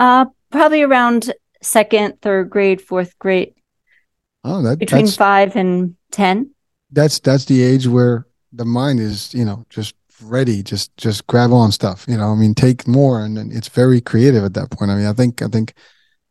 Uh, 0.00 0.26
probably 0.50 0.82
around 0.82 1.32
second, 1.62 2.20
third 2.20 2.50
grade, 2.50 2.80
fourth 2.80 3.18
grade. 3.18 3.54
Oh, 4.42 4.62
that 4.62 4.78
between 4.78 5.06
five 5.08 5.56
and 5.56 5.96
ten. 6.10 6.50
That's 6.90 7.18
that's 7.18 7.44
the 7.46 7.62
age 7.62 7.86
where 7.86 8.26
the 8.52 8.64
mind 8.64 9.00
is, 9.00 9.34
you 9.34 9.44
know, 9.44 9.64
just 9.68 9.94
ready, 10.24 10.62
just 10.62 10.96
just 10.96 11.26
grab 11.26 11.52
on 11.52 11.72
stuff. 11.72 12.04
You 12.08 12.16
know, 12.16 12.32
I 12.32 12.34
mean, 12.34 12.54
take 12.54 12.86
more, 12.86 13.24
and, 13.24 13.38
and 13.38 13.52
it's 13.52 13.68
very 13.68 14.00
creative 14.00 14.44
at 14.44 14.54
that 14.54 14.70
point. 14.70 14.90
I 14.90 14.96
mean, 14.96 15.06
I 15.06 15.12
think 15.12 15.42
I 15.42 15.48
think, 15.48 15.74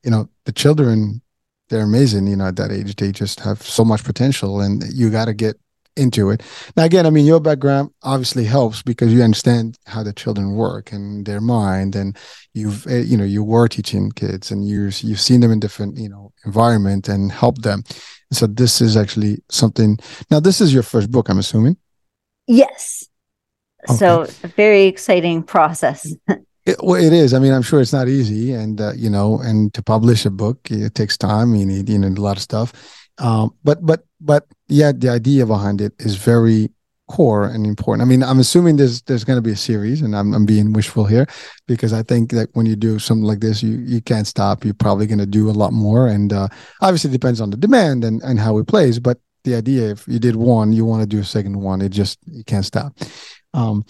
you 0.04 0.12
know, 0.12 0.30
the 0.46 0.52
children, 0.52 1.22
they're 1.70 1.84
amazing. 1.84 2.28
You 2.28 2.36
know, 2.36 2.48
at 2.48 2.56
that 2.58 2.72
age, 2.72 2.96
they 2.96 3.12
just 3.12 3.40
have 3.42 3.62
so 3.62 3.86
much 3.86 4.04
potential, 4.04 4.62
and 4.62 4.84
you 4.94 5.10
got 5.10 5.26
to 5.26 5.34
get 5.34 5.58
into 5.96 6.30
it. 6.32 6.42
Now, 6.76 6.84
again, 6.84 7.06
I 7.06 7.10
mean, 7.10 7.26
your 7.26 7.40
background 7.40 7.92
obviously 8.02 8.46
helps 8.46 8.82
because 8.82 9.14
you 9.14 9.22
understand 9.22 9.78
how 9.86 10.04
the 10.04 10.14
children 10.14 10.54
work 10.54 10.92
and 10.92 11.26
their 11.26 11.42
mind, 11.42 11.96
and 11.96 12.18
you've, 12.54 12.88
eh, 12.88 13.02
you 13.02 13.18
know, 13.18 13.24
you 13.24 13.44
were 13.44 13.68
teaching 13.68 14.12
kids 14.12 14.52
and 14.52 14.68
you 14.68 14.90
you've 15.02 15.22
seen 15.22 15.42
them 15.42 15.52
in 15.52 15.60
different, 15.60 15.98
you 15.98 16.10
know, 16.10 16.32
environment 16.46 17.08
and 17.08 17.32
help 17.32 17.62
them. 17.62 17.84
So 18.32 18.48
this 18.48 18.82
is 18.82 18.98
actually 18.98 19.44
something. 19.50 20.00
Now, 20.32 20.40
this 20.40 20.62
is 20.62 20.74
your 20.74 20.84
first 20.84 21.12
book, 21.12 21.30
I'm 21.30 21.38
assuming. 21.38 21.78
Yes. 22.48 23.08
Okay. 23.89 23.98
So 23.98 24.28
a 24.43 24.48
very 24.48 24.84
exciting 24.84 25.43
process. 25.43 26.13
It, 26.65 26.78
well, 26.82 26.96
it 26.96 27.12
is. 27.12 27.34
I 27.34 27.39
mean, 27.39 27.52
I'm 27.52 27.62
sure 27.62 27.82
it's 27.82 27.91
not 27.91 28.08
easy, 28.08 28.54
and 28.54 28.80
uh, 28.80 28.93
you 28.96 29.10
know, 29.10 29.38
and 29.39 29.74
to 29.74 29.84
publish 29.84 30.26
a 30.26 30.30
book, 30.30 30.72
it 30.72 30.96
takes 30.96 31.17
time. 31.17 31.56
You 31.56 31.65
need, 31.65 31.89
you 31.89 32.00
need 32.00 32.17
a 32.17 32.22
lot 32.22 32.38
of 32.38 32.41
stuff. 32.41 32.72
Um, 33.17 33.54
but 33.65 33.86
but 33.86 34.06
but 34.22 34.46
yeah, 34.69 34.93
the 34.93 35.10
idea 35.10 35.46
behind 35.46 35.82
it 35.82 35.93
is 36.00 36.15
very 36.15 36.69
core 37.10 37.46
and 37.46 37.65
important. 37.65 38.02
I 38.02 38.10
mean, 38.10 38.24
I'm 38.24 38.39
assuming 38.39 38.78
there's 38.78 39.02
there's 39.04 39.24
going 39.24 39.38
to 39.38 39.41
be 39.41 39.52
a 39.52 39.58
series, 39.58 40.02
and 40.02 40.15
I'm 40.15 40.34
I'm 40.34 40.46
being 40.46 40.74
wishful 40.74 41.06
here 41.06 41.28
because 41.67 41.93
I 41.93 42.02
think 42.02 42.32
that 42.32 42.50
when 42.54 42.65
you 42.65 42.76
do 42.76 42.98
something 42.98 43.26
like 43.26 43.41
this, 43.41 43.62
you 43.62 43.80
you 43.80 44.02
can't 44.02 44.28
stop. 44.28 44.63
You're 44.63 44.74
probably 44.74 45.06
going 45.06 45.19
to 45.19 45.26
do 45.26 45.50
a 45.50 45.52
lot 45.52 45.74
more, 45.74 46.08
and 46.08 46.32
uh, 46.32 46.48
obviously 46.82 47.10
it 47.10 47.19
depends 47.19 47.41
on 47.41 47.50
the 47.50 47.58
demand 47.58 48.04
and 48.04 48.22
and 48.24 48.39
how 48.39 48.58
it 48.58 48.67
plays. 48.67 49.00
But 49.00 49.19
the 49.43 49.56
idea, 49.56 49.91
if 49.91 50.08
you 50.08 50.19
did 50.19 50.38
one, 50.38 50.72
you 50.72 50.86
want 50.86 51.02
to 51.02 51.08
do 51.08 51.19
a 51.19 51.26
second 51.26 51.60
one. 51.60 51.82
It 51.82 51.89
just 51.89 52.19
you 52.26 52.43
can't 52.46 52.65
stop. 52.65 52.98
Um, 53.54 53.86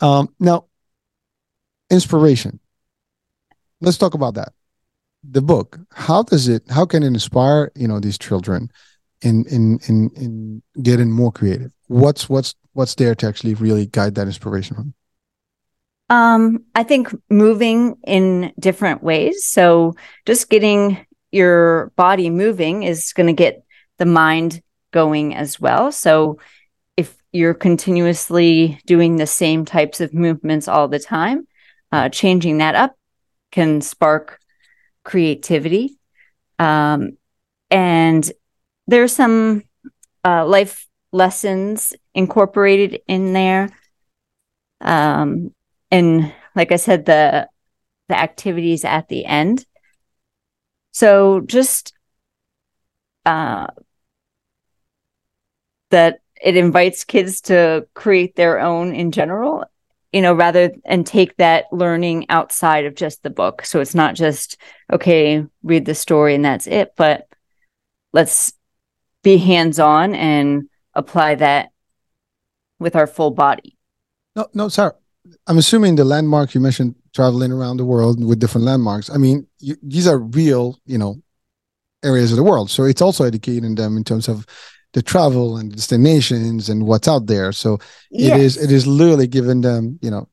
um, 0.00 0.34
now, 0.38 0.66
inspiration. 1.90 2.60
Let's 3.80 3.98
talk 3.98 4.14
about 4.14 4.34
that. 4.34 4.52
The 5.28 5.42
book 5.42 5.78
how 5.92 6.22
does 6.22 6.46
it 6.48 6.62
how 6.70 6.86
can 6.86 7.02
it 7.02 7.08
inspire 7.08 7.72
you 7.74 7.88
know 7.88 7.98
these 7.98 8.16
children 8.16 8.70
in 9.22 9.44
in 9.46 9.80
in 9.88 10.10
in 10.14 10.62
getting 10.82 11.10
more 11.10 11.32
creative? 11.32 11.72
What's 11.88 12.28
what's 12.28 12.54
what's 12.74 12.94
there 12.94 13.14
to 13.16 13.26
actually 13.26 13.54
really 13.54 13.86
guide 13.86 14.14
that 14.14 14.26
inspiration? 14.26 14.76
From 14.76 14.94
um 16.08 16.62
i 16.76 16.84
think 16.84 17.12
moving 17.28 17.96
in 18.06 18.52
different 18.58 19.02
ways. 19.02 19.46
So 19.46 19.94
just 20.26 20.48
getting 20.48 21.04
your 21.32 21.92
body 21.96 22.30
moving 22.30 22.84
is 22.84 23.12
going 23.12 23.26
to 23.26 23.32
get 23.32 23.64
the 23.98 24.06
mind 24.06 24.62
going 24.92 25.34
as 25.34 25.60
well. 25.60 25.90
So 25.90 26.38
you're 27.36 27.54
continuously 27.54 28.80
doing 28.86 29.16
the 29.16 29.26
same 29.26 29.64
types 29.64 30.00
of 30.00 30.14
movements 30.14 30.68
all 30.68 30.88
the 30.88 30.98
time 30.98 31.46
uh, 31.92 32.08
changing 32.08 32.58
that 32.58 32.74
up 32.74 32.96
can 33.52 33.80
spark 33.80 34.40
creativity. 35.04 35.98
Um, 36.58 37.16
and 37.70 38.30
there's 38.86 39.14
some 39.14 39.62
uh, 40.24 40.46
life 40.46 40.86
lessons 41.12 41.94
incorporated 42.14 43.00
in 43.06 43.32
there. 43.32 43.70
Um, 44.80 45.54
and 45.90 46.32
like 46.54 46.72
I 46.72 46.76
said, 46.76 47.06
the 47.06 47.48
the 48.08 48.18
activities 48.18 48.84
at 48.84 49.08
the 49.08 49.24
end. 49.24 49.66
So 50.92 51.40
just 51.40 51.92
uh, 53.24 53.66
that 55.90 56.20
it 56.42 56.56
invites 56.56 57.04
kids 57.04 57.40
to 57.42 57.86
create 57.94 58.36
their 58.36 58.60
own 58.60 58.94
in 58.94 59.10
general, 59.10 59.64
you 60.12 60.22
know, 60.22 60.34
rather 60.34 60.72
and 60.84 61.06
take 61.06 61.36
that 61.36 61.66
learning 61.72 62.26
outside 62.28 62.84
of 62.84 62.94
just 62.94 63.22
the 63.22 63.30
book. 63.30 63.64
So 63.64 63.80
it's 63.80 63.94
not 63.94 64.14
just 64.14 64.58
okay, 64.92 65.44
read 65.62 65.84
the 65.84 65.94
story 65.94 66.34
and 66.34 66.44
that's 66.44 66.66
it, 66.66 66.92
but 66.96 67.28
let's 68.12 68.52
be 69.22 69.38
hands 69.38 69.78
on 69.78 70.14
and 70.14 70.68
apply 70.94 71.36
that 71.36 71.70
with 72.78 72.96
our 72.96 73.06
full 73.06 73.30
body. 73.30 73.76
No, 74.34 74.46
no, 74.54 74.68
Sarah. 74.68 74.94
I'm 75.46 75.58
assuming 75.58 75.96
the 75.96 76.04
landmark 76.04 76.54
you 76.54 76.60
mentioned 76.60 76.94
traveling 77.14 77.50
around 77.50 77.78
the 77.78 77.84
world 77.84 78.24
with 78.24 78.38
different 78.38 78.66
landmarks. 78.66 79.10
I 79.10 79.16
mean, 79.16 79.46
you, 79.58 79.76
these 79.82 80.06
are 80.06 80.18
real, 80.18 80.78
you 80.86 80.98
know, 80.98 81.16
areas 82.04 82.30
of 82.30 82.36
the 82.36 82.42
world. 82.42 82.70
So 82.70 82.84
it's 82.84 83.02
also 83.02 83.24
educating 83.24 83.74
them 83.74 83.96
in 83.96 84.04
terms 84.04 84.28
of 84.28 84.46
the 84.96 85.02
travel 85.02 85.58
and 85.58 85.70
destinations 85.76 86.70
and 86.70 86.86
what's 86.86 87.06
out 87.06 87.26
there. 87.26 87.52
So 87.52 87.78
yes. 88.10 88.34
it 88.34 88.40
is 88.40 88.56
it 88.56 88.72
is 88.72 88.86
literally 88.86 89.26
giving 89.26 89.60
them, 89.60 89.98
you 90.00 90.10
know, 90.10 90.26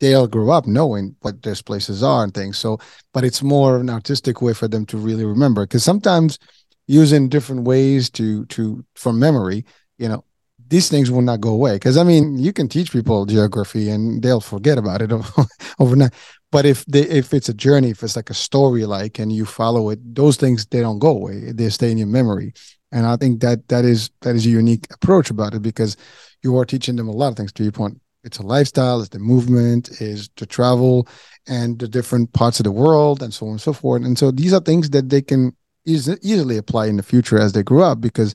they 0.00 0.14
all 0.14 0.26
grow 0.26 0.50
up 0.50 0.66
knowing 0.66 1.14
what 1.20 1.40
those 1.44 1.62
places 1.62 2.02
are 2.02 2.24
and 2.24 2.34
things. 2.34 2.58
So, 2.58 2.80
but 3.14 3.22
it's 3.22 3.40
more 3.40 3.76
of 3.76 3.82
an 3.82 3.88
artistic 3.88 4.42
way 4.42 4.52
for 4.52 4.66
them 4.66 4.84
to 4.86 4.98
really 4.98 5.24
remember. 5.24 5.62
Because 5.62 5.84
sometimes 5.84 6.40
using 6.88 7.28
different 7.28 7.62
ways 7.62 8.10
to 8.10 8.46
to 8.46 8.84
from 8.96 9.20
memory, 9.20 9.64
you 9.96 10.08
know, 10.08 10.24
these 10.66 10.88
things 10.88 11.08
will 11.08 11.22
not 11.22 11.40
go 11.40 11.50
away. 11.50 11.74
Because 11.76 11.96
I 11.96 12.02
mean, 12.02 12.36
you 12.36 12.52
can 12.52 12.66
teach 12.66 12.90
people 12.90 13.26
geography 13.26 13.90
and 13.90 14.20
they'll 14.24 14.40
forget 14.40 14.76
about 14.76 15.02
it 15.02 15.12
overnight. 15.78 16.14
But 16.50 16.66
if 16.66 16.84
they 16.86 17.02
if 17.02 17.32
it's 17.32 17.48
a 17.48 17.54
journey, 17.54 17.90
if 17.90 18.02
it's 18.02 18.16
like 18.16 18.30
a 18.30 18.34
story 18.34 18.86
like 18.86 19.20
and 19.20 19.30
you 19.32 19.46
follow 19.46 19.90
it, 19.90 20.00
those 20.16 20.36
things 20.36 20.66
they 20.66 20.80
don't 20.80 20.98
go 20.98 21.10
away. 21.10 21.52
They 21.52 21.68
stay 21.68 21.92
in 21.92 21.98
your 21.98 22.08
memory. 22.08 22.54
And 22.92 23.06
I 23.06 23.16
think 23.16 23.40
that 23.40 23.68
that 23.68 23.84
is 23.84 24.10
that 24.22 24.34
is 24.34 24.46
a 24.46 24.50
unique 24.50 24.86
approach 24.92 25.30
about 25.30 25.54
it 25.54 25.62
because 25.62 25.96
you 26.42 26.56
are 26.58 26.64
teaching 26.64 26.96
them 26.96 27.08
a 27.08 27.12
lot 27.12 27.28
of 27.28 27.36
things. 27.36 27.52
To 27.52 27.62
your 27.62 27.72
point, 27.72 28.00
it's 28.24 28.38
a 28.38 28.42
lifestyle, 28.42 29.00
it's 29.00 29.10
the 29.10 29.18
movement, 29.18 30.00
is 30.00 30.28
to 30.36 30.46
travel 30.46 31.06
and 31.46 31.78
the 31.78 31.88
different 31.88 32.32
parts 32.32 32.60
of 32.60 32.64
the 32.64 32.72
world 32.72 33.22
and 33.22 33.32
so 33.32 33.46
on 33.46 33.52
and 33.52 33.60
so 33.60 33.72
forth. 33.72 34.04
And 34.04 34.18
so 34.18 34.30
these 34.30 34.52
are 34.52 34.60
things 34.60 34.90
that 34.90 35.08
they 35.08 35.22
can 35.22 35.56
easily 35.86 36.56
apply 36.56 36.86
in 36.86 36.96
the 36.96 37.02
future 37.02 37.38
as 37.38 37.52
they 37.52 37.62
grow 37.62 37.82
up 37.82 38.00
because 38.00 38.34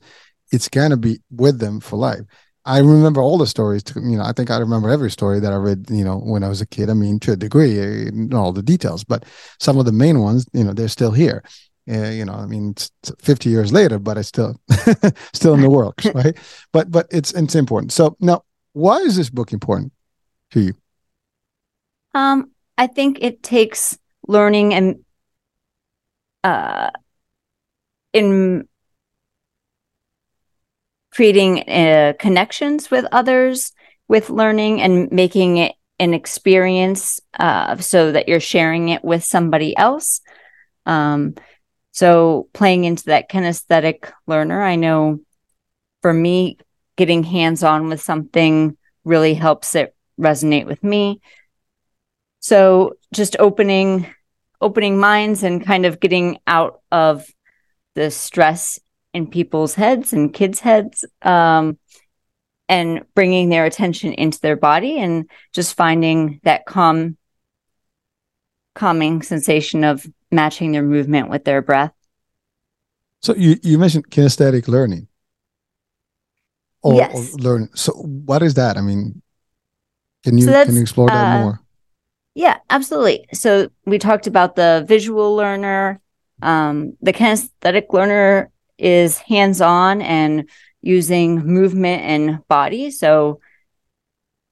it's 0.52 0.68
gonna 0.68 0.96
be 0.96 1.20
with 1.30 1.58
them 1.58 1.80
for 1.80 1.96
life. 1.96 2.22
I 2.66 2.78
remember 2.78 3.22
all 3.22 3.38
the 3.38 3.46
stories. 3.46 3.84
To, 3.84 4.00
you 4.00 4.16
know, 4.16 4.24
I 4.24 4.32
think 4.32 4.50
I 4.50 4.58
remember 4.58 4.90
every 4.90 5.10
story 5.10 5.38
that 5.38 5.52
I 5.52 5.56
read. 5.56 5.86
You 5.88 6.04
know, 6.04 6.18
when 6.18 6.42
I 6.42 6.48
was 6.48 6.60
a 6.60 6.66
kid. 6.66 6.90
I 6.90 6.94
mean, 6.94 7.20
to 7.20 7.32
a 7.32 7.36
degree, 7.36 7.78
eh, 7.78 8.10
not 8.12 8.40
all 8.40 8.52
the 8.52 8.62
details, 8.62 9.04
but 9.04 9.24
some 9.60 9.78
of 9.78 9.86
the 9.86 9.92
main 9.92 10.18
ones. 10.18 10.46
You 10.52 10.64
know, 10.64 10.72
they're 10.72 10.88
still 10.88 11.12
here. 11.12 11.44
Uh, 11.88 12.10
you 12.10 12.24
know, 12.24 12.34
I 12.34 12.46
mean, 12.46 12.70
it's 12.70 12.90
50 13.20 13.48
years 13.48 13.72
later, 13.72 13.98
but 13.98 14.18
it's 14.18 14.28
still 14.28 14.60
still 15.32 15.54
in 15.54 15.60
the 15.60 15.70
works, 15.82 16.06
right? 16.14 16.36
But 16.72 16.90
but 16.90 17.06
it's 17.10 17.32
it's 17.32 17.54
important. 17.54 17.92
So 17.92 18.16
now, 18.20 18.42
why 18.72 18.98
is 18.98 19.16
this 19.16 19.30
book 19.30 19.52
important 19.52 19.92
to 20.50 20.60
you? 20.60 20.74
Um, 22.14 22.50
I 22.76 22.86
think 22.86 23.18
it 23.20 23.42
takes 23.42 23.98
learning 24.26 24.74
and 24.74 25.04
uh 26.42 26.90
in 28.12 28.66
creating 31.16 31.60
uh, 31.68 32.12
connections 32.18 32.90
with 32.90 33.06
others 33.10 33.72
with 34.06 34.28
learning 34.28 34.82
and 34.82 35.10
making 35.10 35.56
it 35.56 35.72
an 35.98 36.12
experience 36.12 37.20
uh, 37.40 37.74
so 37.76 38.12
that 38.12 38.28
you're 38.28 38.38
sharing 38.38 38.90
it 38.90 39.02
with 39.02 39.24
somebody 39.24 39.74
else. 39.78 40.20
Um, 40.84 41.34
so 41.96 42.46
playing 42.52 42.84
into 42.84 43.06
that 43.06 43.30
kinesthetic 43.30 44.12
learner, 44.26 44.62
I 44.62 44.76
know 44.76 45.20
for 46.02 46.12
me, 46.12 46.58
getting 46.96 47.22
hands 47.22 47.62
on 47.62 47.88
with 47.88 48.02
something 48.02 48.76
really 49.04 49.32
helps 49.32 49.74
it 49.74 49.96
resonate 50.20 50.66
with 50.66 50.84
me. 50.84 51.22
So 52.40 52.98
just 53.14 53.36
opening 53.38 54.12
opening 54.60 54.98
minds 54.98 55.42
and 55.42 55.64
kind 55.64 55.86
of 55.86 55.98
getting 55.98 56.38
out 56.46 56.82
of 56.92 57.26
the 57.94 58.10
stress 58.10 58.78
in 59.14 59.26
people's 59.28 59.74
heads 59.74 60.12
and 60.12 60.34
kids' 60.34 60.60
heads 60.60 61.02
um, 61.22 61.78
and 62.68 63.06
bringing 63.14 63.48
their 63.48 63.64
attention 63.64 64.12
into 64.12 64.38
their 64.40 64.56
body 64.56 64.98
and 64.98 65.30
just 65.54 65.74
finding 65.74 66.40
that 66.42 66.66
calm, 66.66 67.16
calming 68.74 69.22
sensation 69.22 69.82
of 69.82 70.06
matching 70.30 70.72
their 70.72 70.82
movement 70.82 71.28
with 71.28 71.44
their 71.44 71.62
breath. 71.62 71.92
So 73.22 73.34
you, 73.34 73.56
you 73.62 73.78
mentioned 73.78 74.10
kinesthetic 74.10 74.68
learning. 74.68 75.08
Or, 76.82 76.94
yes. 76.94 77.34
Or 77.34 77.38
learning. 77.38 77.70
So 77.74 77.92
what 77.92 78.42
is 78.42 78.54
that? 78.54 78.76
I 78.76 78.80
mean, 78.80 79.22
can 80.22 80.38
you 80.38 80.44
so 80.44 80.64
can 80.64 80.76
you 80.76 80.82
explore 80.82 81.08
that 81.08 81.36
uh, 81.36 81.42
more? 81.42 81.60
Yeah, 82.34 82.58
absolutely. 82.70 83.26
So 83.32 83.70
we 83.84 83.98
talked 83.98 84.26
about 84.26 84.56
the 84.56 84.84
visual 84.86 85.34
learner. 85.34 86.00
Um, 86.42 86.96
the 87.00 87.12
kinesthetic 87.12 87.92
learner 87.92 88.50
is 88.78 89.18
hands 89.18 89.60
on 89.60 90.02
and 90.02 90.48
using 90.82 91.44
movement 91.44 92.02
and 92.02 92.46
body. 92.46 92.90
So 92.90 93.40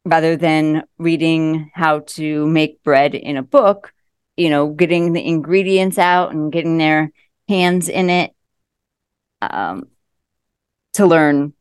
rather 0.05 0.37
than 0.37 0.83
reading 0.99 1.71
how 1.75 2.01
to 2.01 2.47
make 2.47 2.83
bread 2.83 3.15
in 3.15 3.37
a 3.37 3.43
book, 3.43 3.94
you 4.37 4.51
know, 4.51 4.69
getting 4.69 5.13
the 5.13 5.25
ingredients 5.25 5.99
out 5.99 6.33
and 6.33 6.53
getting 6.53 6.79
their 6.79 7.13
hands 7.49 7.89
in 7.89 8.11
it 8.11 8.33
um, 9.41 9.89
to 10.95 11.07
learn. 11.07 11.53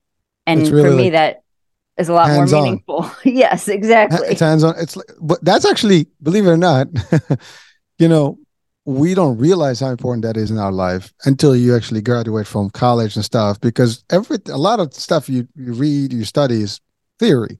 And 0.45 0.67
really 0.69 0.83
for 0.83 0.95
me, 0.95 1.03
like 1.03 1.11
that 1.13 1.43
is 1.97 2.09
a 2.09 2.13
lot 2.13 2.29
more 2.29 2.45
meaningful. 2.45 3.09
yes, 3.23 3.67
exactly. 3.67 4.27
It's 4.27 4.41
hands 4.41 4.63
on. 4.63 4.75
It's 4.77 4.95
like, 4.95 5.11
but 5.21 5.43
that's 5.43 5.65
actually, 5.65 6.07
believe 6.21 6.45
it 6.45 6.49
or 6.49 6.57
not, 6.57 6.87
you 7.99 8.07
know, 8.07 8.39
we 8.85 9.13
don't 9.13 9.37
realize 9.37 9.79
how 9.79 9.89
important 9.89 10.23
that 10.23 10.35
is 10.37 10.51
in 10.51 10.57
our 10.57 10.71
life 10.71 11.13
until 11.25 11.55
you 11.55 11.75
actually 11.75 12.01
graduate 12.01 12.47
from 12.47 12.69
college 12.69 13.15
and 13.15 13.23
stuff 13.23 13.59
because 13.61 14.03
every 14.09 14.37
a 14.47 14.57
lot 14.57 14.79
of 14.79 14.93
stuff 14.93 15.29
you, 15.29 15.47
you 15.55 15.73
read 15.73 16.11
you 16.11 16.25
study 16.25 16.61
is 16.61 16.81
theory 17.17 17.59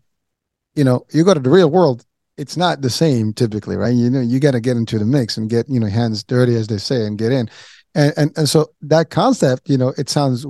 you 0.75 0.83
know 0.83 1.05
you 1.13 1.23
go 1.23 1.33
to 1.33 1.39
the 1.39 1.49
real 1.49 1.69
world 1.69 2.05
it's 2.37 2.57
not 2.57 2.81
the 2.81 2.89
same 2.89 3.33
typically 3.33 3.75
right 3.75 3.93
you 3.93 4.09
know 4.09 4.21
you 4.21 4.39
got 4.39 4.51
to 4.51 4.59
get 4.59 4.77
into 4.77 4.97
the 4.97 5.05
mix 5.05 5.37
and 5.37 5.49
get 5.49 5.67
you 5.69 5.79
know 5.79 5.87
hands 5.87 6.23
dirty 6.23 6.55
as 6.55 6.67
they 6.67 6.77
say 6.77 7.05
and 7.05 7.17
get 7.17 7.31
in 7.31 7.49
and, 7.95 8.13
and 8.17 8.37
and 8.37 8.49
so 8.49 8.67
that 8.81 9.09
concept 9.09 9.69
you 9.69 9.77
know 9.77 9.93
it 9.97 10.09
sounds 10.09 10.45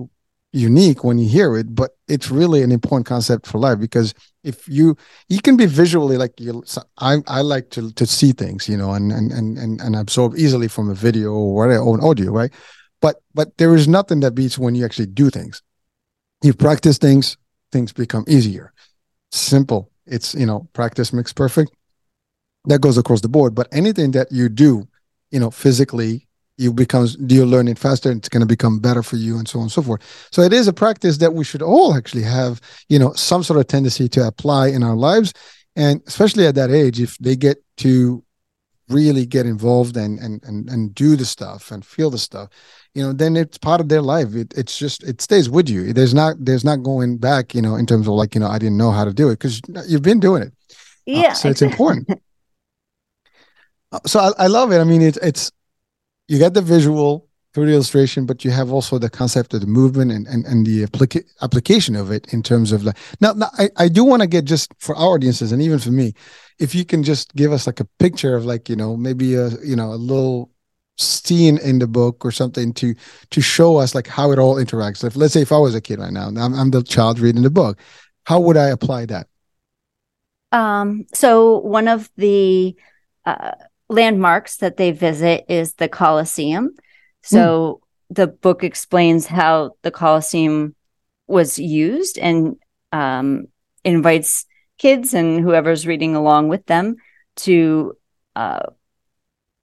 unique 0.54 1.04
when 1.04 1.18
you 1.18 1.28
hear 1.28 1.58
it, 1.58 1.76
but 1.76 1.92
it's 2.08 2.30
really 2.30 2.62
an 2.62 2.72
important 2.72 3.08
concept 3.08 3.48
for 3.48 3.58
life 3.58 3.80
because 3.80 4.14
if 4.44 4.68
you 4.68 4.96
you 5.28 5.42
can 5.42 5.58
be 5.58 5.66
visually 5.66 6.16
like 6.16 6.40
you 6.40 6.64
I 7.00 7.18
I 7.28 7.42
like 7.42 7.72
to 7.72 7.92
to 7.94 8.06
see 8.06 8.32
things, 8.32 8.70
you 8.70 8.78
know, 8.78 8.94
and 8.94 9.12
and 9.12 9.32
and 9.32 9.82
and 9.82 9.96
absorb 9.96 10.36
easily 10.38 10.68
from 10.68 10.90
a 10.90 10.94
video 10.94 11.32
or 11.32 11.56
whatever 11.56 11.84
or 11.84 11.98
an 11.98 12.04
audio, 12.04 12.32
right? 12.32 12.54
But 13.02 13.18
but 13.34 13.58
there 13.58 13.76
is 13.76 13.88
nothing 13.88 14.20
that 14.22 14.36
beats 14.36 14.58
when 14.58 14.76
you 14.76 14.86
actually 14.86 15.08
do 15.08 15.30
things. 15.30 15.62
You 16.44 16.54
practice 16.54 16.98
things, 16.98 17.38
things 17.72 17.92
become 17.92 18.26
easier. 18.28 18.74
Simple. 19.32 19.90
It's 20.06 20.36
you 20.36 20.46
know, 20.46 20.68
practice 20.74 21.14
makes 21.14 21.34
perfect. 21.34 21.72
That 22.66 22.82
goes 22.82 22.98
across 22.98 23.22
the 23.22 23.30
board. 23.30 23.56
But 23.56 23.68
anything 23.72 24.12
that 24.12 24.32
you 24.32 24.50
do, 24.50 24.88
you 25.32 25.40
know, 25.40 25.52
physically 25.52 26.28
you 26.58 26.72
becomes 26.72 27.18
you're 27.20 27.46
learning 27.46 27.76
faster 27.76 28.12
and 28.12 28.20
it's 28.20 28.30
going 28.30 28.42
to 28.42 28.48
become 28.48 28.80
better 28.80 29.02
for 29.02 29.16
you 29.16 29.38
and 29.38 29.48
so 29.48 29.60
on 29.60 29.64
and 29.64 29.72
so 29.72 29.82
forth 29.82 30.28
so 30.32 30.42
it 30.42 30.54
is 30.54 30.68
a 30.68 30.74
practice 30.74 31.18
that 31.18 31.34
we 31.34 31.44
should 31.44 31.62
all 31.62 31.96
actually 31.96 32.22
have 32.22 32.62
you 32.90 33.00
know 33.00 33.12
some 33.14 33.42
sort 33.42 33.60
of 33.60 33.68
tendency 33.68 34.08
to 34.08 34.26
apply 34.26 34.68
in 34.68 34.84
our 34.84 34.96
lives 34.96 35.34
and 35.76 36.02
especially 36.08 36.46
at 36.46 36.56
that 36.56 36.70
age 36.70 37.00
if 37.00 37.18
they 37.18 37.36
get 37.36 37.58
to 37.78 38.24
really 38.90 39.26
get 39.26 39.46
involved 39.46 39.96
and 39.98 40.20
and 40.20 40.44
and, 40.44 40.70
and 40.70 40.94
do 40.94 41.16
the 41.16 41.26
stuff 41.26 41.72
and 41.72 41.86
feel 41.86 42.10
the 42.10 42.18
stuff 42.18 42.50
you 42.94 43.02
know 43.02 43.12
then 43.12 43.36
it's 43.36 43.58
part 43.58 43.82
of 43.82 43.90
their 43.90 44.02
life. 44.02 44.36
It, 44.36 44.54
it's 44.56 44.78
just 44.78 45.04
it 45.04 45.22
stays 45.22 45.50
with 45.50 45.68
you. 45.70 45.94
There's 45.94 46.14
not 46.14 46.36
there's 46.40 46.64
not 46.64 46.84
going 46.84 47.18
back 47.18 47.56
you 47.56 47.62
know 47.62 47.76
in 47.76 47.86
terms 47.86 48.08
of 48.08 48.14
like 48.14 48.36
you 48.36 48.42
know 48.42 48.48
i 48.48 48.60
didn't 48.60 48.78
know 48.78 48.92
how 48.92 49.04
to 49.06 49.14
do 49.14 49.30
it 49.30 49.40
because 49.40 49.62
you've 49.88 50.02
been 50.02 50.20
doing 50.20 50.44
it. 50.44 50.54
Yeah 51.06 51.30
uh, 51.30 51.34
so 51.34 51.50
it's 51.50 51.62
important. 51.62 52.08
Uh, 53.94 54.00
so 54.08 54.20
I, 54.20 54.46
I 54.46 54.48
love 54.48 54.72
it. 54.72 54.80
I 54.80 54.86
mean 54.86 55.04
it's 55.04 55.20
it's 55.22 55.52
you 56.28 56.40
get 56.40 56.56
the 56.56 56.64
visual 56.64 57.28
through 57.54 57.68
the 57.68 57.74
illustration, 57.74 58.26
but 58.26 58.44
you 58.44 58.52
have 58.52 58.72
also 58.72 58.98
the 58.98 59.10
concept 59.10 59.54
of 59.54 59.62
the 59.62 59.68
movement 59.68 60.12
and, 60.12 60.28
and, 60.28 60.46
and 60.46 60.66
the 60.66 60.86
applica- 60.86 61.24
application 61.42 61.96
of 61.96 62.12
it 62.12 62.34
in 62.34 62.42
terms 62.42 62.72
of 62.72 62.84
like 62.84 62.98
now, 63.22 63.34
now 63.34 63.50
I, 63.58 63.70
I 63.78 63.88
do 63.88 64.04
want 64.04 64.22
to 64.22 64.28
get 64.28 64.46
just 64.46 64.74
for 64.80 64.96
our 64.96 65.14
audiences 65.14 65.52
and 65.52 65.62
even 65.62 65.80
for 65.80 65.92
me, 65.92 66.14
if 66.60 66.74
you 66.74 66.86
can 66.86 67.04
just 67.04 67.34
give 67.36 67.52
us 67.52 67.68
like 67.68 67.80
a 67.80 67.86
picture 68.00 68.36
of 68.36 68.46
like, 68.46 68.70
you 68.70 68.76
know, 68.76 68.98
maybe 68.98 69.36
a 69.36 69.50
you 69.64 69.76
know, 69.76 69.94
a 69.94 69.96
little 69.96 70.50
scene 70.98 71.58
in 71.60 71.80
the 71.80 71.88
book 71.88 72.24
or 72.24 72.32
something 72.32 72.74
to 72.74 72.96
to 73.32 73.42
show 73.42 73.78
us 73.78 73.96
like 73.96 74.08
how 74.08 74.32
it 74.32 74.38
all 74.38 74.58
interacts 74.58 75.04
if 75.04 75.16
let's 75.16 75.34
say 75.34 75.42
if 75.42 75.52
i 75.52 75.58
was 75.58 75.74
a 75.74 75.82
kid 75.82 75.98
right 75.98 76.14
now 76.14 76.28
i'm, 76.28 76.54
I'm 76.54 76.70
the 76.70 76.84
child 76.84 77.20
reading 77.20 77.42
the 77.42 77.50
book 77.50 77.80
how 78.26 78.40
would 78.40 78.58
i 78.58 78.68
apply 78.68 79.08
that 79.08 79.26
um 80.52 81.08
so 81.12 81.58
one 81.58 81.88
of 81.88 82.12
the 82.16 82.76
uh, 83.26 83.54
landmarks 83.90 84.58
that 84.58 84.78
they 84.78 84.92
visit 84.92 85.46
is 85.48 85.76
the 85.76 85.88
Colosseum. 85.88 86.76
So 87.24 87.82
mm. 88.12 88.16
the 88.16 88.28
book 88.28 88.64
explains 88.64 89.26
how 89.26 89.72
the 89.82 89.92
Colosseum 89.92 90.76
was 91.28 91.58
used 91.58 92.20
and 92.20 92.58
um, 92.92 93.48
invites 93.84 94.46
kids 94.78 95.14
and 95.14 95.40
whoever's 95.42 95.88
reading 95.88 96.16
along 96.16 96.50
with 96.50 96.66
them 96.66 96.98
to 97.36 97.98
uh, 98.36 98.68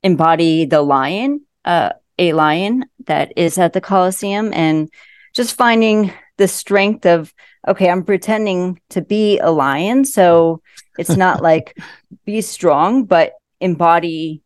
embody 0.02 0.64
the 0.64 0.82
lion, 0.82 1.42
uh, 1.64 1.90
a 2.18 2.32
lion 2.32 2.86
that 3.06 3.32
is 3.36 3.58
at 3.58 3.72
the 3.72 3.80
Colosseum, 3.80 4.52
and 4.52 4.90
just 5.34 5.56
finding 5.56 6.12
the 6.38 6.48
strength 6.48 7.06
of 7.06 7.32
okay, 7.68 7.90
I'm 7.90 8.04
pretending 8.04 8.80
to 8.88 9.02
be 9.02 9.38
a 9.38 9.50
lion, 9.50 10.06
so 10.06 10.62
it's 10.98 11.16
not 11.16 11.42
like 11.50 11.76
be 12.24 12.40
strong, 12.40 13.04
but 13.04 13.34
embody 13.60 14.42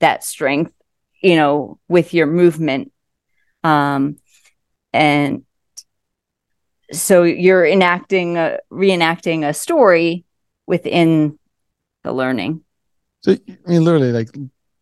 that 0.00 0.22
strength 0.22 0.72
you 1.20 1.36
know 1.36 1.78
with 1.88 2.14
your 2.14 2.26
movement. 2.26 2.92
Um 3.64 4.16
and 4.92 5.44
so 6.90 7.22
you're 7.22 7.66
enacting 7.66 8.38
a, 8.38 8.58
reenacting 8.72 9.46
a 9.46 9.52
story 9.52 10.24
within 10.66 11.38
the 12.04 12.12
learning. 12.12 12.62
So 13.20 13.32
i 13.32 13.70
mean 13.70 13.84
literally 13.84 14.12
like 14.12 14.32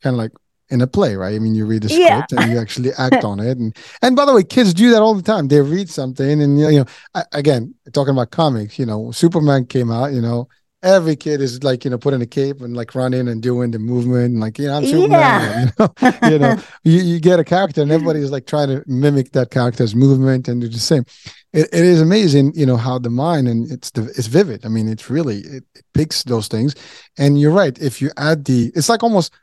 kind 0.02 0.14
of 0.14 0.18
like 0.18 0.32
in 0.68 0.80
a 0.80 0.86
play 0.86 1.14
right? 1.16 1.34
I 1.34 1.38
mean 1.38 1.54
you 1.54 1.64
read 1.64 1.82
the 1.82 1.88
script 1.88 2.32
yeah. 2.32 2.40
and 2.40 2.52
you 2.52 2.58
actually 2.58 2.90
act 2.98 3.24
on 3.24 3.40
it. 3.40 3.58
And 3.58 3.76
and 4.02 4.16
by 4.16 4.24
the 4.24 4.34
way 4.34 4.42
kids 4.42 4.74
do 4.74 4.90
that 4.90 5.02
all 5.02 5.14
the 5.14 5.22
time. 5.22 5.48
They 5.48 5.60
read 5.60 5.88
something 5.88 6.42
and 6.42 6.58
you 6.58 6.84
know 6.84 7.22
again 7.32 7.74
talking 7.92 8.12
about 8.12 8.30
comics 8.30 8.78
you 8.78 8.86
know 8.86 9.10
superman 9.10 9.66
came 9.66 9.90
out 9.90 10.12
you 10.12 10.20
know 10.20 10.48
every 10.86 11.16
kid 11.16 11.40
is 11.40 11.62
like 11.64 11.84
you 11.84 11.90
know 11.90 11.98
putting 11.98 12.22
a 12.22 12.26
cape 12.26 12.60
and 12.60 12.76
like 12.76 12.94
running 12.94 13.28
and 13.28 13.42
doing 13.42 13.72
the 13.72 13.78
movement 13.78 14.32
and 14.32 14.40
like 14.40 14.58
you 14.58 14.68
know 14.68 14.76
I'm 14.76 14.86
Superman. 14.86 15.10
Yeah. 15.10 15.60
You 15.60 15.72
know, 15.78 16.28
you, 16.30 16.38
know 16.38 16.56
you, 16.84 17.00
you 17.02 17.20
get 17.20 17.40
a 17.40 17.44
character 17.44 17.82
and 17.82 17.90
everybody 17.90 18.20
is 18.20 18.30
like 18.30 18.46
trying 18.46 18.68
to 18.68 18.82
mimic 18.86 19.32
that 19.32 19.50
character's 19.50 19.94
movement 19.94 20.48
and 20.48 20.60
do 20.60 20.68
the 20.68 20.78
same. 20.78 21.04
It, 21.52 21.68
it 21.72 21.84
is 21.84 22.00
amazing, 22.00 22.52
you 22.54 22.66
know, 22.66 22.76
how 22.76 22.98
the 22.98 23.10
mind 23.10 23.48
and 23.48 23.70
it's 23.70 23.90
the 23.90 24.04
it's 24.04 24.28
vivid. 24.28 24.64
I 24.64 24.68
mean, 24.68 24.88
it's 24.88 25.10
really 25.10 25.38
it, 25.40 25.64
it 25.74 25.84
picks 25.92 26.22
those 26.22 26.48
things. 26.48 26.74
And 27.18 27.40
you're 27.40 27.52
right. 27.52 27.76
If 27.78 28.00
you 28.00 28.10
add 28.16 28.44
the, 28.44 28.72
it's 28.74 28.88
like 28.88 29.02
almost 29.02 29.34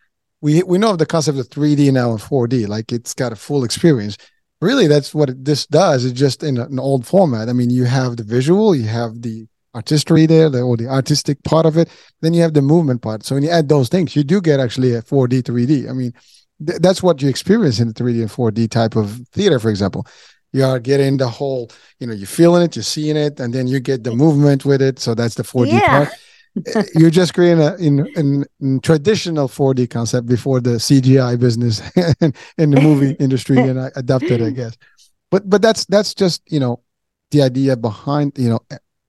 we 0.42 0.64
we 0.64 0.78
know 0.78 0.92
of 0.92 0.98
the 0.98 1.06
concept 1.06 1.38
of 1.38 1.50
3D 1.50 1.92
now 1.92 2.12
and 2.12 2.20
4D. 2.20 2.68
Like 2.68 2.92
it's 2.92 3.14
got 3.14 3.34
a 3.34 3.36
full 3.36 3.64
experience 3.64 4.18
really 4.62 4.88
that's 4.88 5.14
what 5.14 5.44
this 5.44 5.66
does 5.68 6.06
it's 6.06 6.18
just 6.18 6.42
in 6.42 6.58
an 6.58 6.80
old 6.80 7.06
format 7.06 7.50
i 7.50 7.54
mean 7.54 7.70
you 7.70 7.84
have 7.84 8.16
the 8.16 8.24
visual 8.24 8.74
you 8.74 8.88
have 8.88 9.22
the 9.22 9.46
artistry 9.74 10.26
there, 10.26 10.50
the, 10.50 10.62
or 10.62 10.78
the 10.78 10.88
artistic 10.88 11.42
part 11.44 11.66
of 11.66 11.78
it. 11.78 11.90
Then 12.22 12.34
you 12.34 12.42
have 12.42 12.54
the 12.54 12.62
movement 12.62 13.02
part. 13.02 13.24
So 13.24 13.36
when 13.36 13.44
you 13.44 13.50
add 13.50 13.70
those 13.70 13.90
things, 13.90 14.16
you 14.16 14.24
do 14.24 14.42
get 14.42 14.60
actually 14.60 14.94
a 14.94 15.02
4D, 15.02 15.44
3D. 15.44 15.90
I 15.90 15.94
mean, 15.94 16.14
th- 16.66 16.80
that's 16.80 17.02
what 17.02 17.22
you 17.22 17.30
experience 17.30 17.80
in 17.80 17.88
the 17.88 17.94
3D 17.94 18.22
and 18.22 18.30
4D 18.30 18.70
type 18.70 18.96
of 18.96 19.22
theater, 19.32 19.60
for 19.60 19.70
example. 19.70 20.06
You 20.52 20.66
are 20.66 20.80
getting 20.80 21.18
the 21.18 21.28
whole, 21.28 21.72
you 22.00 22.06
know, 22.06 22.14
you're 22.14 22.28
feeling 22.28 22.62
it, 22.64 22.76
you're 22.76 22.84
seeing 22.84 23.18
it, 23.18 23.40
and 23.40 23.54
then 23.54 23.68
you 23.68 23.80
get 23.80 24.04
the 24.04 24.16
movement 24.16 24.66
with 24.66 24.82
it. 24.82 25.00
So 25.00 25.16
that's 25.16 25.36
the 25.36 25.44
4D 25.44 25.72
yeah. 25.72 26.06
part. 26.06 26.10
Eh, 26.76 26.84
you're 26.94 27.10
just 27.10 27.34
creating 27.34 27.64
a 27.64 27.76
in, 27.78 28.06
in, 28.16 28.46
in, 28.62 28.80
traditional 28.80 29.48
4D 29.48 29.90
concept 29.90 30.28
before 30.28 30.62
the 30.62 30.78
CGI 30.78 31.40
business 31.40 31.82
in 32.60 32.70
the 32.70 32.80
movie 32.80 33.14
industry 33.20 33.58
and 33.58 33.82
I 33.82 33.90
adapted, 33.96 34.40
I 34.40 34.52
guess. 34.52 34.78
But 35.32 35.50
but 35.50 35.64
that's 35.64 35.86
that's 35.86 36.14
just 36.14 36.44
you 36.46 36.60
know 36.60 36.82
the 37.32 37.42
idea 37.42 37.76
behind 37.76 38.38
you 38.38 38.50
know 38.50 38.60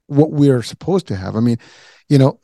what 0.06 0.32
we're 0.32 0.62
supposed 0.62 1.06
to 1.08 1.16
have. 1.16 1.36
I 1.36 1.40
mean, 1.40 1.58
you 2.08 2.18
know, 2.18 2.38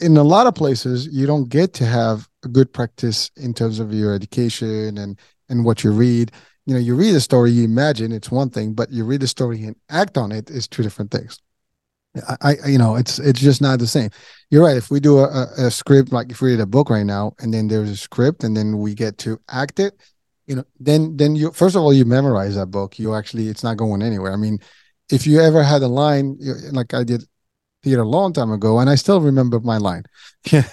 in 0.00 0.16
a 0.16 0.22
lot 0.22 0.46
of 0.46 0.54
places, 0.54 1.06
you 1.12 1.26
don't 1.26 1.48
get 1.48 1.74
to 1.74 1.86
have 1.86 2.28
a 2.44 2.48
good 2.48 2.72
practice 2.72 3.30
in 3.36 3.52
terms 3.54 3.78
of 3.78 3.92
your 3.92 4.14
education 4.14 4.98
and 4.98 5.18
and 5.48 5.64
what 5.64 5.84
you 5.84 5.92
read. 5.92 6.32
You 6.66 6.74
know, 6.74 6.80
you 6.80 6.94
read 6.94 7.14
a 7.14 7.20
story, 7.20 7.50
you 7.50 7.64
imagine 7.64 8.12
it's 8.12 8.30
one 8.30 8.48
thing, 8.48 8.72
but 8.72 8.90
you 8.90 9.04
read 9.04 9.22
a 9.22 9.26
story 9.26 9.64
and 9.64 9.76
act 9.90 10.16
on 10.16 10.32
it 10.32 10.48
is 10.48 10.68
two 10.68 10.82
different 10.82 11.10
things. 11.10 11.38
I, 12.28 12.56
I 12.62 12.68
you 12.68 12.78
know, 12.78 12.96
it's 12.96 13.18
it's 13.18 13.40
just 13.40 13.60
not 13.60 13.78
the 13.78 13.86
same. 13.86 14.10
You're 14.50 14.64
right. 14.64 14.76
If 14.76 14.90
we 14.90 15.00
do 15.00 15.18
a, 15.18 15.48
a 15.58 15.70
script, 15.70 16.12
like 16.12 16.30
if 16.30 16.40
we 16.40 16.52
read 16.52 16.60
a 16.60 16.66
book 16.66 16.90
right 16.90 17.06
now, 17.06 17.34
and 17.38 17.52
then 17.52 17.68
there's 17.68 17.90
a 17.90 17.96
script, 17.96 18.44
and 18.44 18.56
then 18.56 18.78
we 18.78 18.94
get 18.94 19.18
to 19.18 19.40
act 19.48 19.80
it, 19.80 19.94
you 20.46 20.56
know, 20.56 20.64
then 20.78 21.16
then 21.16 21.36
you 21.36 21.50
first 21.52 21.76
of 21.76 21.82
all 21.82 21.92
you 21.92 22.04
memorize 22.04 22.54
that 22.56 22.66
book. 22.66 22.98
You 22.98 23.14
actually, 23.14 23.48
it's 23.48 23.64
not 23.64 23.76
going 23.76 24.02
anywhere. 24.02 24.32
I 24.32 24.36
mean, 24.36 24.58
if 25.12 25.26
you 25.26 25.40
ever 25.40 25.62
had 25.62 25.82
a 25.82 25.88
line 25.88 26.38
like 26.72 26.94
I 26.94 27.04
did 27.04 27.24
theater 27.82 28.02
a 28.02 28.08
long 28.08 28.32
time 28.32 28.50
ago, 28.50 28.78
and 28.78 28.88
I 28.88 28.94
still 28.94 29.20
remember 29.20 29.60
my 29.60 29.76
line. 29.76 30.04
and 30.52 30.64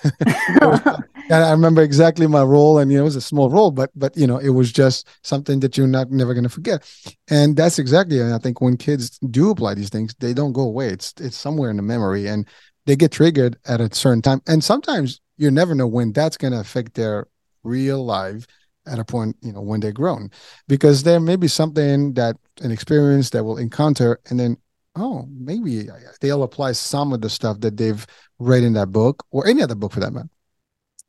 I 1.29 1.51
remember 1.51 1.81
exactly 1.81 2.25
my 2.25 2.43
role, 2.43 2.79
and 2.79 2.91
you 2.91 2.97
know, 2.97 3.03
it 3.03 3.05
was 3.05 3.15
a 3.15 3.21
small 3.21 3.49
role, 3.49 3.71
but 3.71 3.91
but 3.95 4.15
you 4.15 4.25
know, 4.25 4.37
it 4.37 4.49
was 4.49 4.71
just 4.71 5.07
something 5.23 5.59
that 5.59 5.77
you're 5.77 5.87
not 5.87 6.09
never 6.11 6.33
going 6.33 6.43
to 6.43 6.49
forget. 6.49 6.89
And 7.29 7.57
that's 7.57 7.79
exactly, 7.79 8.19
and 8.19 8.33
I 8.33 8.37
think 8.37 8.61
when 8.61 8.77
kids 8.77 9.19
do 9.19 9.49
apply 9.51 9.73
these 9.73 9.89
things, 9.89 10.15
they 10.19 10.33
don't 10.33 10.53
go 10.53 10.61
away. 10.61 10.87
It's 10.87 11.13
it's 11.19 11.37
somewhere 11.37 11.69
in 11.69 11.77
the 11.77 11.83
memory, 11.83 12.27
and 12.27 12.47
they 12.85 12.95
get 12.95 13.11
triggered 13.11 13.57
at 13.65 13.81
a 13.81 13.93
certain 13.93 14.21
time. 14.21 14.41
And 14.47 14.63
sometimes 14.63 15.19
you 15.37 15.51
never 15.51 15.75
know 15.75 15.87
when 15.87 16.13
that's 16.13 16.37
going 16.37 16.53
to 16.53 16.59
affect 16.59 16.93
their 16.93 17.27
real 17.63 18.03
life 18.05 18.45
at 18.89 18.99
a 18.99 19.05
point, 19.05 19.35
you 19.41 19.53
know, 19.53 19.61
when 19.61 19.79
they're 19.79 19.91
grown, 19.91 20.31
because 20.67 21.03
there 21.03 21.19
may 21.19 21.35
be 21.35 21.47
something 21.47 22.13
that 22.15 22.35
an 22.61 22.71
experience 22.71 23.29
that 23.31 23.43
will 23.43 23.57
encounter, 23.57 24.19
and 24.29 24.39
then, 24.39 24.57
oh, 24.95 25.27
maybe 25.29 25.87
they'll 26.21 26.43
apply 26.43 26.73
some 26.73 27.13
of 27.13 27.21
the 27.21 27.29
stuff 27.29 27.59
that 27.61 27.77
they've 27.77 28.05
read 28.39 28.63
in 28.63 28.73
that 28.73 28.91
book 28.91 29.25
or 29.31 29.47
any 29.47 29.61
other 29.61 29.75
book 29.75 29.93
for 29.93 29.99
that 29.99 30.11
matter. 30.11 30.29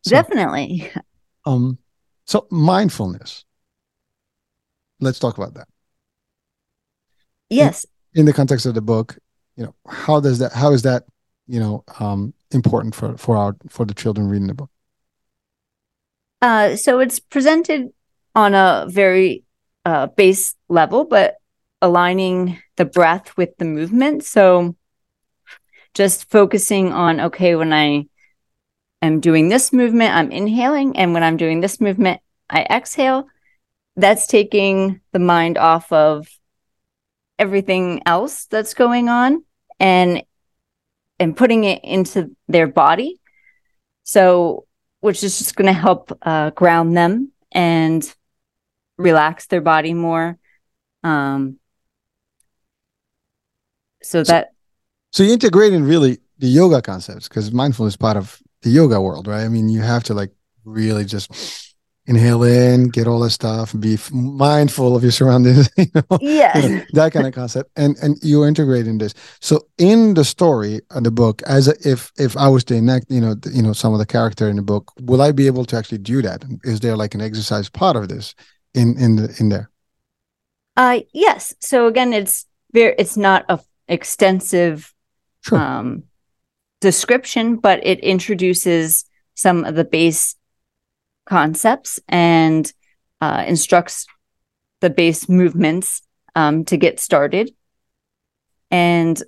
So, 0.02 0.10
Definitely. 0.10 0.90
Um, 1.44 1.78
so 2.26 2.46
mindfulness. 2.50 3.44
Let's 5.00 5.18
talk 5.18 5.38
about 5.38 5.54
that. 5.54 5.68
Yes. 7.48 7.86
In, 8.14 8.20
in 8.20 8.26
the 8.26 8.32
context 8.32 8.66
of 8.66 8.74
the 8.74 8.82
book, 8.82 9.18
you 9.56 9.64
know, 9.64 9.74
how 9.88 10.20
does 10.20 10.38
that? 10.38 10.52
How 10.52 10.72
is 10.72 10.82
that? 10.82 11.04
You 11.46 11.58
know, 11.58 11.84
um, 11.98 12.32
important 12.52 12.94
for 12.94 13.16
for 13.16 13.36
our 13.36 13.56
for 13.68 13.84
the 13.84 13.94
children 13.94 14.28
reading 14.28 14.46
the 14.46 14.54
book. 14.54 14.70
Uh, 16.42 16.76
so 16.76 17.00
it's 17.00 17.20
presented 17.20 17.88
on 18.34 18.54
a 18.54 18.86
very 18.88 19.44
uh, 19.84 20.06
base 20.06 20.54
level, 20.68 21.04
but 21.04 21.36
aligning 21.82 22.58
the 22.76 22.84
breath 22.84 23.36
with 23.36 23.56
the 23.58 23.64
movement. 23.64 24.24
So 24.24 24.76
just 25.94 26.30
focusing 26.30 26.92
on, 26.92 27.20
okay, 27.20 27.56
when 27.56 27.72
I 27.72 28.06
am 29.02 29.20
doing 29.20 29.48
this 29.48 29.72
movement, 29.72 30.14
I'm 30.14 30.30
inhaling. 30.30 30.96
And 30.96 31.12
when 31.12 31.22
I'm 31.22 31.36
doing 31.36 31.60
this 31.60 31.80
movement, 31.80 32.20
I 32.48 32.62
exhale. 32.62 33.26
That's 33.96 34.26
taking 34.26 35.00
the 35.12 35.18
mind 35.18 35.58
off 35.58 35.92
of 35.92 36.28
everything 37.38 38.02
else 38.06 38.46
that's 38.46 38.74
going 38.74 39.08
on 39.08 39.44
and 39.78 40.22
and 41.18 41.36
putting 41.36 41.64
it 41.64 41.84
into 41.84 42.34
their 42.48 42.66
body. 42.66 43.20
So 44.04 44.66
which 45.00 45.24
is 45.24 45.38
just 45.38 45.56
going 45.56 45.66
to 45.66 45.72
help 45.72 46.16
uh, 46.22 46.50
ground 46.50 46.96
them 46.96 47.32
and 47.52 48.14
relax 48.98 49.46
their 49.46 49.60
body 49.60 49.94
more. 49.94 50.38
Um, 51.02 51.58
so, 54.02 54.22
so 54.22 54.32
that. 54.32 54.48
So 55.12 55.22
you 55.22 55.32
integrating 55.32 55.82
really 55.82 56.18
the 56.38 56.46
yoga 56.46 56.80
concepts 56.80 57.28
because 57.28 57.52
mindfulness 57.52 57.94
is 57.94 57.96
part 57.96 58.16
of 58.16 58.40
the 58.62 58.70
yoga 58.70 59.00
world, 59.00 59.26
right? 59.26 59.42
I 59.42 59.48
mean, 59.48 59.68
you 59.68 59.80
have 59.80 60.04
to 60.04 60.14
like 60.14 60.30
really 60.64 61.04
just 61.04 61.69
inhale 62.10 62.42
in, 62.42 62.88
get 62.88 63.06
all 63.06 63.20
that 63.20 63.30
stuff, 63.30 63.72
be 63.78 63.96
mindful 64.12 64.96
of 64.96 65.02
your 65.02 65.12
surroundings. 65.12 65.70
You 65.78 65.86
know? 65.94 66.18
Yeah, 66.20 66.84
that 66.92 67.12
kind 67.12 67.26
of 67.26 67.32
concept, 67.32 67.70
and 67.76 67.96
and 68.02 68.18
you're 68.22 68.48
integrating 68.48 68.98
this. 68.98 69.14
So 69.40 69.66
in 69.78 70.14
the 70.14 70.24
story 70.24 70.80
of 70.90 71.04
the 71.04 71.10
book, 71.10 71.42
as 71.46 71.68
a, 71.68 71.74
if 71.88 72.12
if 72.18 72.36
I 72.36 72.48
was 72.48 72.64
to 72.64 72.74
enact, 72.74 73.06
you 73.08 73.20
know, 73.20 73.34
the, 73.34 73.50
you 73.50 73.62
know, 73.62 73.72
some 73.72 73.92
of 73.92 74.00
the 74.00 74.06
character 74.06 74.48
in 74.48 74.56
the 74.56 74.62
book, 74.62 74.92
will 75.00 75.22
I 75.22 75.32
be 75.32 75.46
able 75.46 75.64
to 75.66 75.76
actually 75.76 75.98
do 75.98 76.20
that? 76.22 76.44
Is 76.64 76.80
there 76.80 76.96
like 76.96 77.14
an 77.14 77.22
exercise 77.22 77.70
part 77.70 77.96
of 77.96 78.08
this 78.08 78.34
in 78.74 78.98
in 78.98 79.16
the 79.16 79.34
in 79.38 79.48
there? 79.48 79.70
Uh, 80.76 81.00
yes. 81.12 81.54
So 81.60 81.86
again, 81.86 82.12
it's 82.12 82.46
very, 82.72 82.94
it's 82.98 83.16
not 83.16 83.44
a 83.48 83.60
extensive 83.88 84.92
sure. 85.42 85.58
um 85.58 86.02
description, 86.80 87.56
but 87.56 87.78
it 87.86 88.00
introduces 88.00 89.04
some 89.34 89.64
of 89.64 89.74
the 89.74 89.84
base 89.84 90.36
concepts 91.30 92.00
and 92.08 92.70
uh, 93.20 93.44
instructs 93.46 94.06
the 94.80 94.90
base 94.90 95.28
movements 95.28 96.02
um, 96.34 96.64
to 96.64 96.76
get 96.76 96.98
started 96.98 97.54
and 98.70 99.22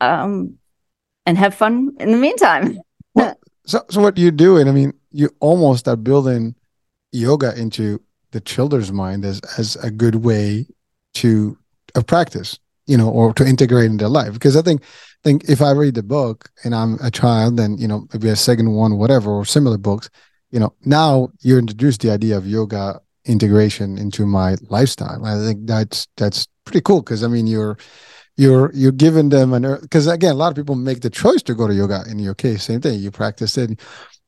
um, 0.00 0.58
and 1.24 1.38
have 1.38 1.54
fun 1.54 1.96
in 1.98 2.12
the 2.12 2.18
meantime. 2.18 2.78
well, 3.14 3.34
so, 3.64 3.84
so 3.90 4.00
what 4.00 4.18
you 4.18 4.30
do, 4.30 4.58
and 4.58 4.68
I 4.68 4.72
mean, 4.72 4.92
you 5.10 5.30
almost 5.40 5.88
are 5.88 5.96
building 5.96 6.54
yoga 7.12 7.58
into 7.58 8.00
the 8.32 8.40
children's 8.40 8.92
mind 8.92 9.24
as 9.24 9.40
as 9.58 9.76
a 9.76 9.90
good 9.90 10.16
way 10.16 10.66
to 11.14 11.56
of 11.94 12.06
practice, 12.06 12.58
you 12.86 12.98
know, 12.98 13.08
or 13.08 13.32
to 13.32 13.46
integrate 13.46 13.86
in 13.86 13.96
their 13.96 14.10
life. 14.10 14.34
Because 14.34 14.56
I 14.56 14.62
think 14.62 14.82
think 15.24 15.48
if 15.48 15.62
I 15.62 15.70
read 15.70 15.94
the 15.94 16.02
book 16.02 16.50
and 16.64 16.74
I'm 16.74 16.98
a 17.02 17.10
child, 17.10 17.56
then 17.56 17.78
you 17.78 17.88
know 17.88 18.06
maybe 18.12 18.28
a 18.28 18.36
second 18.36 18.74
one, 18.74 18.98
whatever, 18.98 19.30
or 19.30 19.44
similar 19.46 19.78
books, 19.78 20.10
you 20.50 20.60
know, 20.60 20.74
now 20.84 21.28
you 21.40 21.58
introduce 21.58 21.98
the 21.98 22.10
idea 22.10 22.36
of 22.36 22.46
yoga 22.46 23.00
integration 23.24 23.98
into 23.98 24.26
my 24.26 24.56
lifestyle. 24.68 25.24
I 25.24 25.38
think 25.38 25.66
that's 25.66 26.06
that's 26.16 26.46
pretty 26.64 26.80
cool 26.80 27.02
because 27.02 27.24
I 27.24 27.28
mean 27.28 27.46
you're 27.46 27.76
you're 28.36 28.70
you're 28.74 28.92
giving 28.92 29.30
them 29.30 29.52
an 29.52 29.78
because 29.80 30.06
again 30.06 30.32
a 30.32 30.34
lot 30.34 30.48
of 30.48 30.56
people 30.56 30.74
make 30.74 31.00
the 31.00 31.10
choice 31.10 31.42
to 31.42 31.54
go 31.54 31.66
to 31.66 31.74
yoga 31.74 32.04
in 32.08 32.18
your 32.18 32.34
case 32.34 32.64
same 32.64 32.80
thing 32.80 32.98
you 33.00 33.10
practice 33.10 33.56
it 33.56 33.80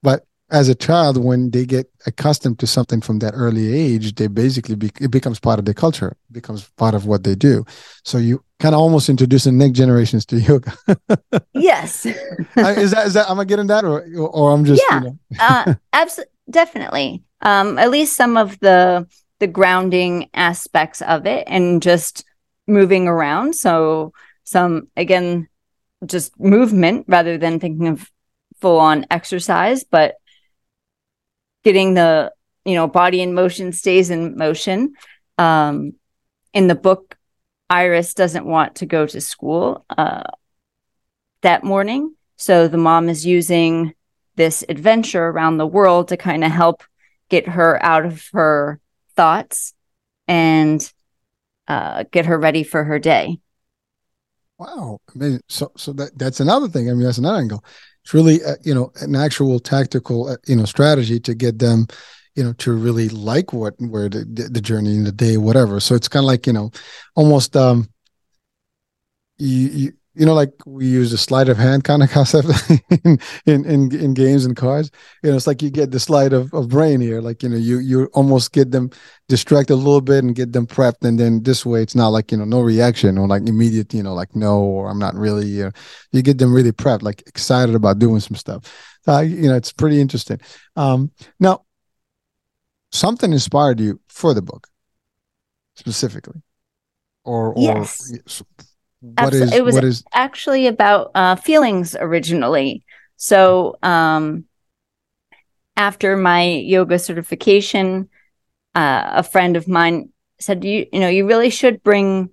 but 0.03 0.25
as 0.51 0.69
a 0.69 0.75
child 0.75 1.23
when 1.23 1.51
they 1.51 1.67
get 1.67 1.91
accustomed 2.07 2.59
to 2.59 2.67
something 2.67 3.03
from 3.03 3.19
that 3.19 3.35
early 3.35 3.75
age 3.75 4.15
they 4.15 4.27
basically 4.27 4.75
be, 4.75 4.91
it 5.01 5.11
becomes 5.11 5.39
part 5.39 5.59
of 5.59 5.67
their 5.67 5.75
culture 5.75 6.17
becomes 6.33 6.71
part 6.77 6.95
of 6.95 7.07
what 7.07 7.25
they 7.25 7.35
do 7.35 7.65
so 8.05 8.17
you 8.17 8.43
kind 8.61 8.75
of 8.75 8.81
almost 8.81 9.09
introducing 9.09 9.57
next 9.57 9.77
generations 9.77 10.27
to 10.27 10.39
yoga 10.39 10.73
yes 11.55 12.07
is 12.07 12.91
that 12.91 13.07
is 13.07 13.15
that 13.15 13.31
am 13.31 13.39
i 13.39 13.45
getting 13.45 13.67
that 13.67 13.85
or 13.85 14.05
or 14.19 14.53
i'm 14.53 14.65
just 14.65 14.83
yeah 14.91 15.01
you 15.01 15.07
know? 15.07 15.19
uh 15.39 15.75
absolutely 15.93 16.33
definitely 16.51 17.23
um 17.43 17.79
at 17.79 17.91
least 17.91 18.17
some 18.17 18.37
of 18.37 18.59
the 18.61 19.07
the 19.39 19.47
grounding 19.47 20.29
aspects 20.35 21.03
of 21.03 21.27
it 21.27 21.45
and 21.47 21.83
just 21.83 22.25
moving 22.67 23.09
around. 23.09 23.55
So 23.55 24.13
some 24.45 24.89
again, 24.97 25.49
just 26.05 26.39
movement 26.39 27.07
rather 27.09 27.39
than 27.39 27.61
thinking 27.61 27.89
of 27.89 28.11
full 28.61 28.79
on 28.79 29.07
exercise, 29.11 29.85
but 29.85 30.15
getting 31.65 31.95
the 31.95 32.33
you 32.65 32.75
know 32.75 32.87
body 32.87 33.21
in 33.21 33.35
motion 33.35 33.73
stays 33.73 34.11
in 34.11 34.37
motion. 34.37 34.95
Um, 35.39 35.95
in 36.55 36.67
the 36.67 36.75
book, 36.75 37.17
Iris 37.71 38.15
doesn't 38.15 38.47
want 38.47 38.77
to 38.77 38.87
go 38.87 39.07
to 39.07 39.21
school 39.21 39.85
uh, 39.91 40.23
that 41.43 41.65
morning, 41.65 42.15
so 42.37 42.69
the 42.69 42.79
mom 42.79 43.09
is 43.09 43.27
using 43.27 43.95
this 44.37 44.65
adventure 44.69 45.27
around 45.27 45.59
the 45.59 45.67
world 45.67 46.09
to 46.09 46.17
kind 46.17 46.45
of 46.45 46.51
help 46.51 46.83
get 47.29 47.49
her 47.49 47.83
out 47.85 48.07
of 48.07 48.27
her 48.33 48.81
thoughts 49.17 49.75
and 50.27 50.93
uh, 51.67 52.05
get 52.11 52.27
her 52.27 52.39
ready 52.39 52.63
for 52.63 52.85
her 52.85 52.99
day. 52.99 53.39
Wow, 54.59 54.99
amazing! 55.15 55.43
So, 55.49 55.71
so 55.77 55.93
that 55.95 56.19
that's 56.19 56.41
another 56.41 56.69
thing. 56.69 56.91
I 56.91 56.95
mean, 56.95 57.05
that's 57.05 57.19
another 57.19 57.39
angle. 57.39 57.65
It's 58.05 58.15
really, 58.15 58.43
uh, 58.43 58.57
you 58.65 58.75
know, 58.75 58.91
an 59.03 59.15
actual 59.15 59.61
tactical, 59.61 60.29
uh, 60.29 60.37
you 60.47 60.57
know, 60.57 60.65
strategy 60.65 61.21
to 61.21 61.35
get 61.35 61.59
them, 61.59 61.87
you 62.39 62.45
know, 62.45 62.53
to 62.53 62.73
really 62.73 63.09
like 63.09 63.53
what 63.53 63.75
where 63.81 64.09
the 64.09 64.25
the 64.25 64.61
journey 64.61 64.95
in 64.95 65.03
the 65.03 65.11
day, 65.11 65.37
whatever. 65.37 65.81
So 65.81 65.97
it's 65.97 66.07
kind 66.07 66.23
of 66.23 66.29
like 66.29 66.47
you 66.47 66.53
know, 66.53 66.71
almost 67.17 67.57
um, 67.57 67.89
you, 69.39 69.69
you 69.69 69.93
you 70.15 70.25
know, 70.25 70.35
like 70.35 70.53
we 70.65 70.87
use 70.87 71.11
the 71.11 71.19
sleight 71.19 71.49
of 71.49 71.59
hand 71.59 71.83
kind 71.83 72.01
of 72.01 72.11
concept 72.13 72.49
in, 73.05 73.19
in, 73.45 73.65
in 73.65 73.93
in 73.93 74.15
games 74.15 74.45
and 74.45 74.57
cards. 74.57 74.93
You 75.25 75.31
know, 75.31 75.37
it's 75.37 75.49
like 75.49 75.63
you 75.63 75.71
get 75.71 75.91
the 75.91 75.99
sleight 75.99 76.33
of, 76.33 76.55
of 76.55 76.69
brain 76.69 77.01
here. 77.01 77.21
Like 77.21 77.43
you 77.43 77.49
know, 77.49 77.57
you 77.57 77.81
you 77.81 78.05
almost 78.15 78.53
get 78.53 78.71
them 78.71 78.91
distracted 79.29 79.75
a 79.75 79.83
little 79.83 80.01
bit 80.01 80.23
and 80.23 80.37
get 80.37 80.53
them 80.53 80.69
prepped, 80.69 81.03
and 81.03 81.19
then 81.19 81.43
this 81.43 81.67
way 81.67 81.83
it's 81.83 81.97
not 81.97 82.11
like 82.11 82.31
you 82.31 82.39
know 82.39 82.45
no 82.45 82.61
reaction 82.61 83.19
or 83.19 83.27
like 83.27 83.49
immediate 83.49 83.93
you 83.93 84.05
know 84.05 84.15
like 84.15 84.37
no 84.37 84.61
or 84.61 84.89
I'm 84.89 85.01
not 85.01 85.17
really. 85.17 85.49
You, 85.49 85.65
know, 85.65 85.73
you 86.13 86.23
get 86.23 86.39
them 86.39 86.55
really 86.55 86.71
prepped, 86.71 87.03
like 87.03 87.23
excited 87.27 87.75
about 87.75 87.99
doing 87.99 88.21
some 88.21 88.37
stuff. 88.37 88.63
So 89.03 89.19
you 89.21 89.49
know, 89.49 89.57
it's 89.57 89.73
pretty 89.73 90.01
interesting. 90.01 90.41
Um, 90.77 91.11
now, 91.41 91.65
something 92.93 93.33
inspired 93.33 93.81
you 93.81 94.01
for 94.09 94.35
the 94.35 94.43
book 94.43 94.69
specifically, 95.75 96.43
or 97.25 97.53
or 97.53 97.63
yes. 97.63 98.13
what 99.01 99.35
is, 99.35 99.53
it 99.53 99.65
was 99.65 99.75
what 99.75 99.85
is... 99.85 100.05
actually 100.13 100.67
about 100.67 101.11
uh, 101.15 101.37
feelings 101.37 101.97
originally. 101.99 102.85
So 103.17 103.77
um, 103.83 104.45
after 105.77 106.17
my 106.17 106.45
yoga 106.45 106.99
certification, 106.99 108.09
uh, 108.75 109.03
a 109.13 109.23
friend 109.23 109.57
of 109.57 109.69
mine 109.69 110.11
said, 110.41 110.65
"You 110.65 110.87
you 110.93 111.01
know 111.01 111.09
you 111.09 111.27
really 111.27 111.51
should 111.51 111.83
bring 111.83 112.31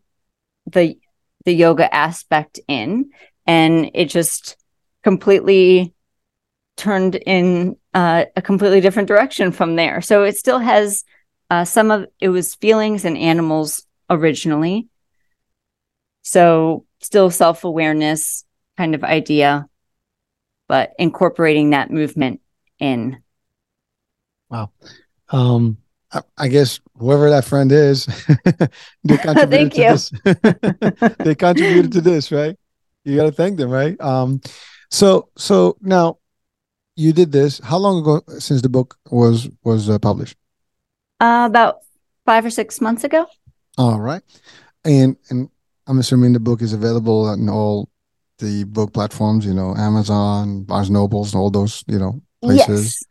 the 0.66 0.98
the 1.46 1.54
yoga 1.54 1.94
aspect 1.94 2.60
in," 2.68 3.12
and 3.46 3.92
it 3.94 4.06
just 4.06 4.58
completely 5.04 5.95
turned 6.78 7.16
in 7.16 7.78
uh, 7.94 8.26
a 8.36 8.42
completely 8.42 8.82
different 8.82 9.08
direction 9.08 9.52
from 9.52 9.76
there. 9.76 10.02
So 10.02 10.24
it 10.24 10.38
still 10.38 10.60
has 10.60 11.04
uh, 11.50 11.66
some 11.66 11.92
of 11.92 12.06
it 12.20 12.30
was 12.30 12.56
feelings 12.56 13.06
and 13.06 13.18
animals 13.18 13.86
originally, 14.10 14.88
so 16.24 16.86
still 17.02 17.30
self-awareness 17.30 18.44
kind 18.78 18.96
of 18.96 19.04
idea, 19.04 19.68
but 20.68 20.94
incorporating 20.98 21.70
that 21.70 21.92
movement 21.92 22.42
in. 22.80 23.22
Wow. 24.50 24.72
Um, 25.30 25.78
I, 26.12 26.22
I 26.38 26.48
guess 26.48 26.80
whoever 26.98 27.30
that 27.30 27.46
friend 27.46 27.72
is, 27.72 28.06
they 29.04 29.18
contributed 29.18 29.72
to 29.74 29.82
this. 29.82 30.12
they 31.20 31.36
contributed 31.36 31.92
to 31.94 32.02
this, 32.02 32.32
right? 32.32 32.58
You 33.04 33.16
got 33.16 33.26
to 33.26 33.32
thank 33.32 33.58
them, 33.58 33.70
right? 33.70 34.00
Um, 34.02 34.42
so 34.90 35.30
so 35.38 35.78
now 35.82 36.18
you 36.96 37.14
did 37.14 37.32
this. 37.32 37.60
How 37.60 37.78
long 37.78 38.00
ago 38.00 38.22
since 38.40 38.62
the 38.62 38.70
book 38.70 38.98
was 39.12 39.50
was 39.64 39.90
uh, 39.90 40.00
published? 40.00 40.38
Uh, 41.20 41.46
about 41.50 41.80
five 42.26 42.46
or 42.46 42.50
six 42.50 42.82
months 42.82 43.04
ago. 43.04 43.26
All 43.78 44.00
right, 44.00 44.24
and 44.84 45.16
and 45.30 45.50
I'm 45.88 46.00
assuming 46.00 46.34
the 46.34 46.40
book 46.40 46.62
is 46.62 46.74
available 46.74 47.26
on 47.26 47.50
all 47.50 47.90
the 48.40 48.64
book 48.66 48.94
platforms, 48.94 49.46
you 49.46 49.54
know, 49.54 49.76
Amazon, 49.76 50.64
Barnes 50.64 50.90
Nobles, 50.90 51.36
all 51.36 51.50
those, 51.50 51.84
you 51.88 52.00
know, 52.00 52.22
places. 52.42 53.06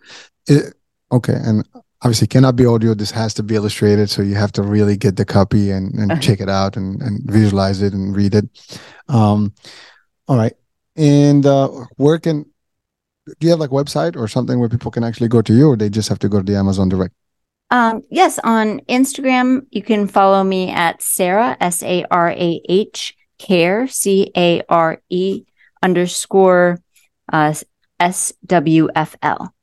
Yes. 0.49 0.66
It, 0.66 0.74
okay. 1.12 1.35
And 1.35 1.66
obviously 2.03 2.26
cannot 2.26 2.57
be 2.57 2.66
audio. 2.66 2.95
This 2.95 3.11
has 3.12 3.32
to 3.35 3.43
be 3.43 3.55
illustrated. 3.55 4.11
So 4.11 4.22
you 4.22 4.35
have 4.35 4.53
to 4.53 4.62
really 4.62 4.97
get 4.97 5.16
the 5.16 5.24
copy 5.24 5.70
and, 5.70 5.95
and 5.95 6.12
uh-huh. 6.12 6.20
check 6.20 6.41
it 6.41 6.49
out 6.49 6.76
and, 6.76 7.01
and 7.01 7.22
visualize 7.24 7.80
it 7.80 7.93
and 7.95 8.14
read 8.14 8.35
it. 8.35 8.45
Um, 9.09 9.55
all 10.28 10.37
right. 10.37 10.55
And 10.97 11.47
uh, 11.47 11.68
where 11.97 12.18
can, 12.18 12.47
do 13.27 13.35
you 13.41 13.51
have 13.51 13.61
like 13.61 13.70
a 13.70 13.75
website 13.75 14.16
or 14.16 14.29
something 14.29 14.59
where 14.59 14.68
people 14.68 14.91
can 14.91 15.05
actually 15.05 15.29
go 15.29 15.43
to 15.43 15.55
you 15.55 15.68
or 15.68 15.77
they 15.77 15.89
just 15.89 16.09
have 16.09 16.18
to 16.20 16.29
go 16.29 16.39
to 16.39 16.45
the 16.45 16.59
Amazon 16.59 16.89
direct? 16.89 17.14
Um, 17.70 18.03
yes, 18.11 18.39
on 18.45 18.81
Instagram, 18.81 19.66
you 19.70 19.83
can 19.83 20.07
follow 20.07 20.45
me 20.45 20.70
at 20.70 21.03
Sarah, 21.03 21.57
S 21.61 21.83
A 21.83 22.05
R 22.11 22.31
A 22.31 22.61
H, 22.68 23.16
care, 23.39 23.89
C 23.89 24.31
A 24.37 24.62
R 24.68 25.01
E 25.09 25.45
underscore 25.83 26.81
uh, 27.33 27.55
S 27.99 28.33
W 28.47 28.89
F 28.95 29.16
L. 29.22 29.55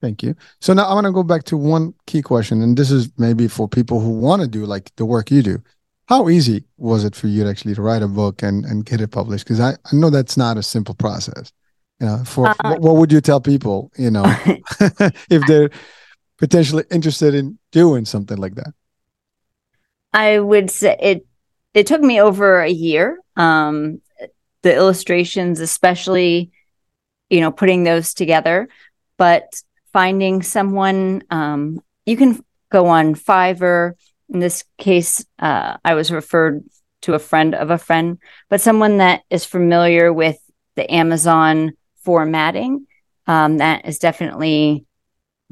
Thank 0.00 0.22
you. 0.22 0.36
So 0.60 0.72
now 0.74 0.84
I 0.84 0.94
want 0.94 1.06
to 1.06 1.12
go 1.12 1.22
back 1.22 1.44
to 1.44 1.56
one 1.56 1.94
key 2.06 2.22
question, 2.22 2.62
and 2.62 2.76
this 2.76 2.90
is 2.90 3.10
maybe 3.18 3.48
for 3.48 3.66
people 3.66 4.00
who 4.00 4.10
want 4.10 4.42
to 4.42 4.48
do 4.48 4.64
like 4.64 4.94
the 4.96 5.04
work 5.04 5.30
you 5.30 5.42
do. 5.42 5.62
How 6.08 6.28
easy 6.28 6.64
was 6.76 7.04
it 7.04 7.16
for 7.16 7.26
you 7.26 7.42
to 7.42 7.50
actually 7.50 7.74
to 7.74 7.82
write 7.82 8.02
a 8.02 8.08
book 8.08 8.42
and, 8.42 8.64
and 8.64 8.86
get 8.86 9.00
it 9.00 9.10
published? 9.10 9.44
Because 9.44 9.58
I, 9.58 9.70
I 9.70 9.94
know 9.94 10.08
that's 10.08 10.36
not 10.36 10.56
a 10.56 10.62
simple 10.62 10.94
process. 10.94 11.52
You 12.00 12.06
know, 12.06 12.24
for 12.24 12.48
uh, 12.48 12.54
what, 12.62 12.80
what 12.80 12.96
would 12.96 13.12
you 13.12 13.20
tell 13.20 13.40
people, 13.40 13.90
you 13.96 14.10
know, 14.10 14.24
if 15.30 15.46
they're 15.46 15.70
potentially 16.38 16.84
interested 16.90 17.34
in 17.34 17.58
doing 17.72 18.04
something 18.04 18.36
like 18.36 18.54
that? 18.56 18.74
I 20.12 20.38
would 20.38 20.70
say 20.70 20.96
it 21.00 21.26
it 21.74 21.86
took 21.86 22.00
me 22.00 22.20
over 22.20 22.60
a 22.60 22.70
year. 22.70 23.18
Um, 23.36 24.00
the 24.62 24.74
illustrations, 24.74 25.60
especially, 25.60 26.50
you 27.30 27.40
know, 27.40 27.52
putting 27.52 27.84
those 27.84 28.14
together, 28.14 28.68
but 29.16 29.62
finding 29.92 30.42
someone 30.42 31.22
um, 31.30 31.80
you 32.06 32.16
can 32.16 32.42
go 32.70 32.86
on 32.86 33.14
Fiverr. 33.14 33.92
In 34.28 34.40
this 34.40 34.64
case, 34.78 35.24
uh, 35.38 35.76
I 35.84 35.94
was 35.94 36.10
referred 36.10 36.64
to 37.02 37.14
a 37.14 37.18
friend 37.18 37.54
of 37.54 37.70
a 37.70 37.78
friend, 37.78 38.18
but 38.48 38.60
someone 38.60 38.98
that 38.98 39.22
is 39.30 39.44
familiar 39.44 40.12
with 40.12 40.38
the 40.74 40.90
Amazon 40.92 41.75
formatting. 42.06 42.86
Um, 43.26 43.58
that 43.58 43.86
is 43.86 43.98
definitely 43.98 44.86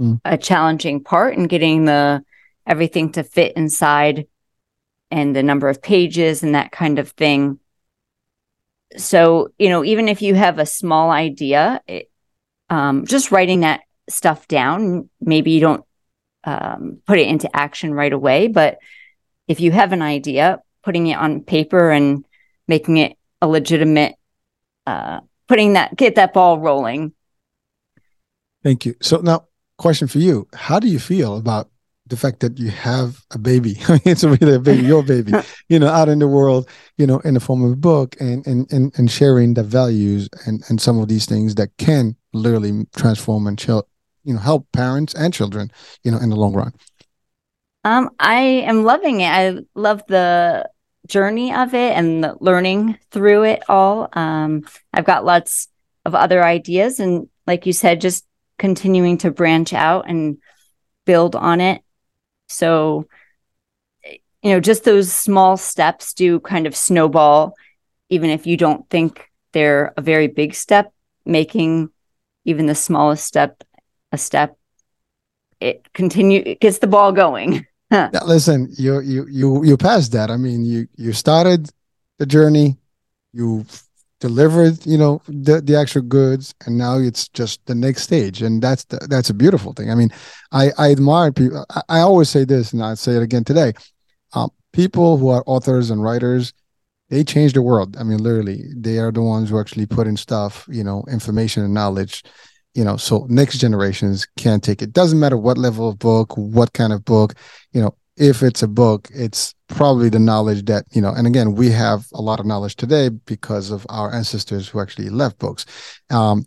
mm. 0.00 0.20
a 0.24 0.38
challenging 0.38 1.02
part 1.02 1.36
in 1.36 1.48
getting 1.48 1.84
the 1.84 2.22
everything 2.66 3.12
to 3.12 3.24
fit 3.24 3.56
inside 3.56 4.26
and 5.10 5.34
the 5.34 5.42
number 5.42 5.68
of 5.68 5.82
pages 5.82 6.42
and 6.42 6.54
that 6.54 6.70
kind 6.72 6.98
of 6.98 7.10
thing. 7.10 7.58
So, 8.96 9.48
you 9.58 9.68
know, 9.68 9.84
even 9.84 10.08
if 10.08 10.22
you 10.22 10.34
have 10.36 10.58
a 10.58 10.66
small 10.66 11.10
idea, 11.10 11.82
it, 11.86 12.10
um, 12.70 13.04
just 13.04 13.32
writing 13.32 13.60
that 13.60 13.80
stuff 14.08 14.46
down, 14.46 15.10
maybe 15.20 15.50
you 15.50 15.60
don't 15.60 15.84
um, 16.44 17.02
put 17.06 17.18
it 17.18 17.26
into 17.26 17.54
action 17.54 17.92
right 17.92 18.12
away, 18.12 18.46
but 18.46 18.78
if 19.48 19.60
you 19.60 19.72
have 19.72 19.92
an 19.92 20.02
idea, 20.02 20.60
putting 20.84 21.08
it 21.08 21.18
on 21.18 21.42
paper 21.42 21.90
and 21.90 22.24
making 22.68 22.98
it 22.98 23.16
a 23.42 23.48
legitimate, 23.48 24.14
uh, 24.86 25.20
putting 25.48 25.74
that, 25.74 25.96
get 25.96 26.14
that 26.16 26.32
ball 26.32 26.58
rolling. 26.58 27.12
Thank 28.62 28.86
you. 28.86 28.94
So 29.02 29.18
now 29.18 29.46
question 29.78 30.08
for 30.08 30.18
you. 30.18 30.48
How 30.54 30.78
do 30.78 30.88
you 30.88 30.98
feel 30.98 31.36
about 31.36 31.70
the 32.06 32.16
fact 32.16 32.40
that 32.40 32.58
you 32.58 32.70
have 32.70 33.24
a 33.30 33.38
baby 33.38 33.78
I 33.88 33.92
mean, 33.92 34.00
it's 34.04 34.24
really 34.24 34.54
a 34.54 34.58
baby 34.58 34.86
your 34.86 35.02
baby 35.02 35.32
you 35.68 35.78
know 35.78 35.88
out 35.88 36.08
in 36.08 36.18
the 36.18 36.28
world 36.28 36.68
you 36.98 37.06
know 37.06 37.18
in 37.20 37.34
the 37.34 37.40
form 37.40 37.64
of 37.64 37.72
a 37.72 37.76
book 37.76 38.16
and 38.20 38.46
and 38.46 38.70
and, 38.70 38.92
and 38.98 39.10
sharing 39.10 39.54
the 39.54 39.62
values 39.62 40.28
and 40.46 40.62
and 40.68 40.80
some 40.80 40.98
of 40.98 41.08
these 41.08 41.26
things 41.26 41.54
that 41.54 41.70
can 41.78 42.14
literally 42.32 42.86
transform 42.94 43.46
and 43.46 43.58
chill 43.58 43.88
you 44.24 44.34
know 44.34 44.40
help 44.40 44.70
parents 44.72 45.14
and 45.14 45.32
children 45.32 45.70
you 46.02 46.10
know 46.10 46.18
in 46.18 46.28
the 46.28 46.36
long 46.36 46.52
run 46.52 46.72
um 47.84 48.10
i 48.18 48.36
am 48.36 48.84
loving 48.84 49.20
it 49.20 49.30
i 49.30 49.56
love 49.74 50.02
the 50.08 50.68
journey 51.06 51.54
of 51.54 51.74
it 51.74 51.96
and 51.96 52.24
the 52.24 52.36
learning 52.40 52.98
through 53.10 53.42
it 53.44 53.62
all 53.68 54.08
um 54.14 54.62
i've 54.92 55.04
got 55.04 55.24
lots 55.24 55.68
of 56.06 56.14
other 56.14 56.42
ideas 56.42 56.98
and 56.98 57.28
like 57.46 57.66
you 57.66 57.72
said 57.72 58.00
just 58.00 58.24
continuing 58.58 59.18
to 59.18 59.30
branch 59.30 59.74
out 59.74 60.08
and 60.08 60.38
build 61.04 61.36
on 61.36 61.60
it 61.60 61.82
so, 62.48 63.06
you 64.04 64.50
know, 64.50 64.60
just 64.60 64.84
those 64.84 65.12
small 65.12 65.56
steps 65.56 66.14
do 66.14 66.40
kind 66.40 66.66
of 66.66 66.76
snowball, 66.76 67.54
even 68.08 68.30
if 68.30 68.46
you 68.46 68.56
don't 68.56 68.88
think 68.90 69.30
they're 69.52 69.92
a 69.96 70.02
very 70.02 70.28
big 70.28 70.54
step, 70.54 70.92
making 71.24 71.90
even 72.44 72.66
the 72.66 72.74
smallest 72.74 73.24
step 73.24 73.64
a 74.12 74.18
step. 74.18 74.56
It 75.60 75.92
continue 75.92 76.42
it 76.44 76.60
gets 76.60 76.78
the 76.78 76.86
ball 76.86 77.12
going. 77.12 77.66
yeah, 78.12 78.24
listen, 78.24 78.68
you 78.76 79.00
you 79.00 79.26
you 79.30 79.64
you 79.64 79.76
passed 79.76 80.12
that. 80.12 80.30
I 80.30 80.36
mean, 80.36 80.64
you 80.64 80.88
you 80.96 81.12
started 81.12 81.70
the 82.18 82.26
journey, 82.26 82.78
you 83.32 83.64
delivered 84.20 84.86
you 84.86 84.96
know 84.96 85.20
the 85.28 85.60
the 85.60 85.76
actual 85.76 86.00
goods 86.00 86.54
and 86.64 86.78
now 86.78 86.96
it's 86.96 87.28
just 87.28 87.64
the 87.66 87.74
next 87.74 88.02
stage 88.04 88.40
and 88.40 88.62
that's 88.62 88.84
the, 88.84 88.96
that's 89.10 89.28
a 89.28 89.34
beautiful 89.34 89.74
thing. 89.74 89.90
I 89.90 89.94
mean 89.94 90.10
i 90.50 90.70
i 90.78 90.90
admire 90.90 91.30
people 91.30 91.66
I, 91.68 91.82
I 91.96 92.00
always 92.00 92.30
say 92.30 92.44
this 92.44 92.72
and 92.72 92.82
i 92.82 92.94
say 92.94 93.12
it 93.16 93.22
again 93.22 93.44
today. 93.44 93.74
Um, 94.32 94.50
people 94.72 95.18
who 95.18 95.28
are 95.28 95.44
authors 95.46 95.90
and 95.90 96.02
writers 96.02 96.54
they 97.10 97.22
change 97.22 97.52
the 97.52 97.60
world. 97.60 97.98
I 97.98 98.02
mean 98.02 98.16
literally 98.18 98.62
they 98.74 98.98
are 98.98 99.12
the 99.12 99.20
ones 99.20 99.50
who 99.50 99.60
actually 99.60 99.86
put 99.86 100.06
in 100.06 100.16
stuff 100.16 100.66
you 100.70 100.84
know 100.84 101.04
information 101.10 101.62
and 101.62 101.74
knowledge 101.74 102.22
you 102.74 102.84
know 102.84 102.96
so 102.96 103.26
next 103.28 103.58
generations 103.58 104.26
can 104.36 104.60
take 104.60 104.82
it 104.82 104.92
doesn't 104.92 105.20
matter 105.20 105.36
what 105.36 105.58
level 105.58 105.88
of 105.88 105.98
book 105.98 106.36
what 106.36 106.72
kind 106.72 106.92
of 106.92 107.04
book 107.04 107.34
you 107.72 107.80
know 107.80 107.94
if 108.16 108.42
it's 108.42 108.62
a 108.62 108.68
book, 108.68 109.08
it's 109.12 109.54
probably 109.68 110.08
the 110.08 110.18
knowledge 110.18 110.64
that, 110.66 110.84
you 110.92 111.00
know, 111.00 111.10
and 111.10 111.26
again, 111.26 111.54
we 111.54 111.70
have 111.70 112.06
a 112.14 112.22
lot 112.22 112.38
of 112.38 112.46
knowledge 112.46 112.76
today 112.76 113.08
because 113.08 113.70
of 113.70 113.86
our 113.88 114.14
ancestors 114.14 114.68
who 114.68 114.80
actually 114.80 115.08
left 115.08 115.38
books. 115.38 115.66
Um, 116.10 116.46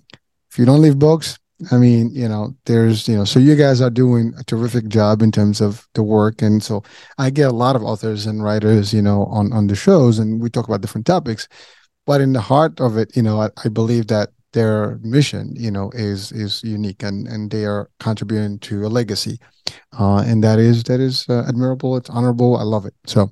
if 0.50 0.58
you 0.58 0.66
don't 0.66 0.82
leave 0.82 0.98
books, 0.98 1.38
I 1.72 1.78
mean, 1.78 2.12
you 2.14 2.30
know, 2.30 2.56
there's, 2.66 3.08
you 3.08 3.18
know, 3.18 3.26
so 3.26 3.40
you 3.40 3.56
guys 3.56 3.82
are 3.82 3.90
doing 3.90 4.34
a 4.40 4.44
terrific 4.44 4.88
job 4.88 5.22
in 5.22 5.32
terms 5.32 5.60
of 5.60 5.88
the 5.94 6.04
work. 6.04 6.42
And 6.42 6.64
so 6.64 6.84
I 7.18 7.32
get 7.32 7.50
a 7.50 7.54
lot 7.54 7.76
of 7.76 7.84
authors 7.84 8.28
and 8.28 8.44
writers, 8.44 8.94
you 8.94 9.02
know, 9.02 9.26
on, 9.26 9.52
on 9.52 9.68
the 9.68 9.76
shows 9.76 10.20
and 10.20 10.40
we 10.40 10.50
talk 10.50 10.68
about 10.68 10.82
different 10.82 11.08
topics. 11.08 11.48
But 12.06 12.22
in 12.22 12.32
the 12.32 12.42
heart 12.42 12.80
of 12.80 12.96
it, 12.98 13.18
you 13.18 13.24
know, 13.24 13.42
I, 13.42 13.50
I 13.66 13.70
believe 13.70 14.08
that 14.08 14.30
their 14.54 15.00
mission, 15.02 15.54
you 15.56 15.72
know, 15.72 15.92
is 15.94 16.32
is 16.32 16.64
unique 16.64 17.04
and 17.04 17.28
and 17.28 17.52
they 17.52 17.66
are 17.66 17.90
contributing 18.00 18.60
to 18.60 18.86
a 18.86 18.90
legacy, 18.90 19.40
uh, 20.00 20.24
and 20.26 20.44
that 20.44 20.60
is 20.60 20.84
that 20.84 21.00
is 21.00 21.26
uh, 21.30 21.46
admirable. 21.48 21.98
It's 21.98 22.10
honorable. 22.10 22.58
I 22.58 22.64
love 22.64 22.86
it. 22.86 22.94
So, 23.06 23.32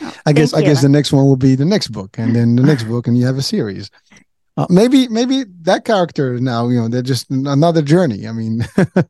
oh, 0.00 0.14
I 0.26 0.32
guess 0.32 0.54
I 0.54 0.62
guess 0.62 0.82
the 0.82 0.88
next 0.88 1.12
one 1.12 1.24
will 1.24 1.36
be 1.36 1.54
the 1.54 1.64
next 1.64 1.88
book, 1.88 2.18
and 2.18 2.34
then 2.34 2.56
the 2.56 2.62
next 2.62 2.84
book, 2.84 3.06
and 3.06 3.16
you 3.16 3.26
have 3.26 3.38
a 3.38 3.42
series. 3.42 3.90
Uh, 4.56 4.66
maybe 4.70 5.08
maybe 5.08 5.44
that 5.62 5.84
character 5.84 6.38
now 6.38 6.68
you 6.68 6.80
know 6.80 6.86
they're 6.86 7.02
just 7.02 7.28
another 7.30 7.82
journey. 7.82 8.28
I 8.28 8.32
mean, 8.32 8.64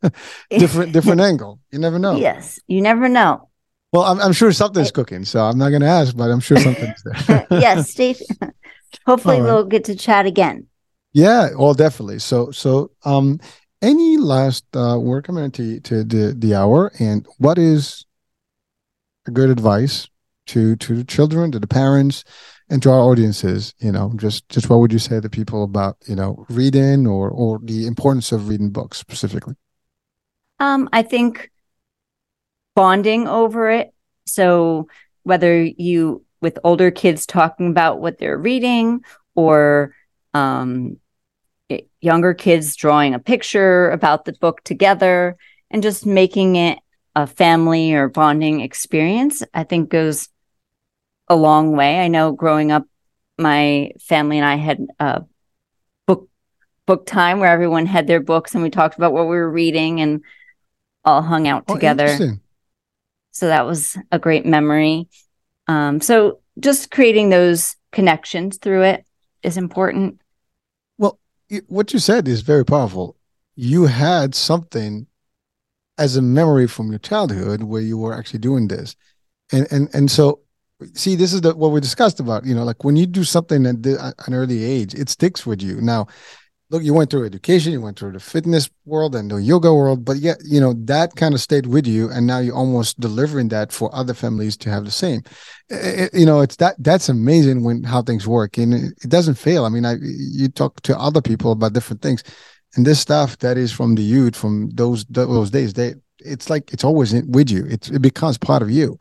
different 0.51 0.93
different 0.93 1.21
angle. 1.31 1.61
You 1.71 1.79
never 1.79 1.99
know. 1.99 2.17
Yes, 2.17 2.59
you 2.67 2.81
never 2.81 3.09
know. 3.09 3.51
Well, 3.95 4.03
I'm, 4.03 4.21
I'm 4.21 4.33
sure 4.33 4.51
something's 4.51 4.91
cooking, 4.91 5.25
so 5.25 5.41
I'm 5.41 5.57
not 5.57 5.69
going 5.69 5.83
to 5.83 5.87
ask, 5.87 6.17
but 6.17 6.29
I'm 6.29 6.41
sure 6.41 6.57
something's 6.59 7.01
there. 7.05 7.47
yes, 7.53 7.91
Steve. 7.91 8.21
Hopefully, 9.07 9.41
right. 9.41 9.45
we'll 9.45 9.67
get 9.67 9.85
to 9.85 9.95
chat 9.95 10.27
again. 10.27 10.67
Yeah, 11.15 11.51
well, 11.57 11.75
definitely. 11.75 12.19
So, 12.19 12.51
so, 12.51 12.91
um, 13.05 13.39
any 13.81 14.17
last 14.17 14.65
uh, 14.75 14.99
we're 15.01 15.23
coming 15.23 15.51
to 15.53 15.81
to 15.81 16.03
the 16.05 16.35
the 16.37 16.55
hour, 16.55 16.91
and 16.99 17.27
what 17.39 17.57
is 17.57 18.05
a 19.27 19.31
good 19.31 19.49
advice 19.49 20.09
to 20.47 20.75
to 20.77 20.97
the 20.97 21.05
children, 21.05 21.53
to 21.53 21.61
the 21.61 21.69
parents, 21.69 22.25
and 22.69 22.83
to 22.83 22.91
our 22.91 22.99
audiences? 22.99 23.75
You 23.79 23.93
know, 23.93 24.13
just 24.17 24.49
just 24.49 24.69
what 24.69 24.81
would 24.81 24.93
you 24.93 24.99
say 24.99 25.21
to 25.21 25.31
people 25.31 25.63
about 25.63 25.99
you 26.07 26.17
know 26.17 26.45
reading 26.49 27.07
or 27.07 27.31
or 27.31 27.61
the 27.63 27.87
importance 27.87 28.33
of 28.33 28.49
reading 28.49 28.71
books 28.71 28.99
specifically? 28.99 29.55
Um, 30.59 30.89
I 30.93 31.03
think 31.03 31.53
bonding 32.75 33.29
over 33.29 33.71
it. 33.71 33.95
So 34.27 34.89
whether 35.23 35.63
you 35.63 36.25
with 36.41 36.59
older 36.65 36.91
kids 36.91 37.25
talking 37.25 37.71
about 37.71 38.01
what 38.01 38.19
they're 38.19 38.37
reading 38.37 39.05
or 39.37 39.95
um, 40.35 40.97
younger 42.05 42.35
kids 42.35 42.77
drawing 42.77 43.15
a 43.15 43.19
picture 43.19 43.91
about 43.91 44.25
the 44.25 44.35
book 44.35 44.63
together 44.63 45.37
and 45.71 45.83
just 45.83 46.05
making 46.05 46.57
it 46.57 46.79
a 47.17 47.27
family 47.27 47.95
or 47.95 48.09
bonding 48.09 48.61
experience, 48.61 49.43
I 49.55 49.65
think 49.65 49.89
goes 49.89 50.29
a 51.29 51.37
long 51.37 51.73
way. 51.77 52.01
I 52.01 52.09
know 52.09 52.33
growing 52.33 52.71
up, 52.71 52.85
my 53.39 53.93
family 54.01 54.39
and 54.39 54.47
I 54.47 54.57
had 54.57 54.87
a 55.01 55.23
book 56.07 56.29
book 56.87 57.07
time 57.07 57.41
where 57.41 57.51
everyone 57.51 57.87
had 57.87 58.07
their 58.07 58.21
books 58.21 58.55
and 58.55 58.63
we 58.63 58.71
talked 58.71 58.97
about 58.97 59.13
what 59.13 59.25
we 59.25 59.37
were 59.37 59.51
reading 59.51 60.01
and 60.01 60.23
all 61.05 61.23
hung 61.23 61.49
out 61.49 61.65
oh, 61.69 61.75
together. 61.75 62.39
So 63.33 63.49
that 63.49 63.67
was 63.67 63.99
a 64.13 64.19
great 64.19 64.47
memory. 64.47 65.09
Um, 65.67 66.01
so 66.01 66.41
just 66.61 66.91
creating 66.91 67.31
those 67.31 67.75
connections 67.91 68.59
through 68.59 68.83
it 68.83 69.05
is 69.43 69.57
important 69.57 70.21
what 71.69 71.93
you 71.93 71.99
said 71.99 72.29
is 72.29 72.41
very 72.43 72.65
powerful. 72.65 73.17
You 73.57 73.85
had 73.87 74.35
something 74.35 75.07
as 75.99 76.17
a 76.17 76.23
memory 76.23 76.67
from 76.67 76.91
your 76.91 76.99
childhood 76.99 77.63
where 77.63 77.83
you 77.83 77.97
were 77.97 78.15
actually 78.15 78.41
doing 78.41 78.69
this, 78.69 78.97
and 79.53 79.67
and 79.71 79.89
and 79.95 80.11
so 80.11 80.41
see 80.95 81.15
this 81.15 81.33
is 81.33 81.41
the 81.41 81.55
what 81.55 81.71
we 81.71 81.81
discussed 81.81 82.21
about. 82.21 82.45
You 82.45 82.55
know, 82.55 82.65
like 82.65 82.85
when 82.85 82.97
you 82.97 83.07
do 83.07 83.25
something 83.25 83.67
at, 83.67 83.83
the, 83.83 84.15
an 84.27 84.35
early 84.35 84.65
age, 84.65 84.95
it 84.95 85.09
sticks 85.09 85.47
with 85.47 85.63
you. 85.63 85.81
Now, 85.81 86.07
look, 86.75 86.83
you 86.83 86.93
went 86.93 87.09
through 87.09 87.25
education, 87.25 87.71
you 87.71 87.81
went 87.81 87.97
through 87.97 88.11
the 88.11 88.19
fitness 88.19 88.69
world 88.85 89.15
and 89.15 89.31
the 89.31 89.37
yoga 89.37 89.73
world, 89.73 90.05
but 90.05 90.17
yet, 90.17 90.39
you 90.45 90.61
know, 90.61 90.75
that 90.77 91.15
kind 91.15 91.33
of 91.33 91.41
stayed 91.41 91.67
with 91.67 91.87
you. 91.87 92.11
And 92.11 92.27
now 92.27 92.41
you're 92.41 92.57
almost 92.57 92.99
delivering 92.99 93.47
that 93.51 93.73
for 93.73 93.95
other 93.95 94.13
families 94.13 94.57
to 94.57 94.71
have 94.71 94.85
the 94.85 94.91
same. 94.91 95.23
It, 95.69 96.13
you 96.13 96.27
know, 96.27 96.41
it's 96.41 96.57
that 96.57 96.75
that's 96.81 97.09
amazing 97.09 97.63
when 97.63 97.85
how 97.85 98.03
things 98.03 98.27
work 98.27 98.59
and 98.59 98.75
it, 98.75 98.93
it 99.05 99.09
doesn't 99.09 99.37
fail. 99.37 99.65
I 99.65 99.69
mean, 99.69 99.85
I, 99.85 99.95
you 100.03 100.49
talk 100.49 100.81
to 100.83 100.99
other 100.99 101.23
people 101.23 101.53
about 101.53 101.75
different 101.75 102.03
things 102.03 102.25
and 102.75 102.85
this 102.85 102.99
stuff 102.99 103.39
that 103.39 103.57
is 103.57 103.71
from 103.71 103.95
the 103.95 104.03
youth, 104.03 104.35
from 104.35 104.71
those, 104.71 105.05
those 105.05 105.51
days, 105.53 105.75
they, 105.75 105.95
it's 106.19 106.51
like, 106.51 106.73
it's 106.73 106.83
always 106.83 107.15
with 107.27 107.53
you. 107.53 107.67
It's, 107.69 107.89
it 107.89 108.03
becomes 108.03 108.37
part 108.37 108.63
of 108.63 108.71
you. 108.71 108.99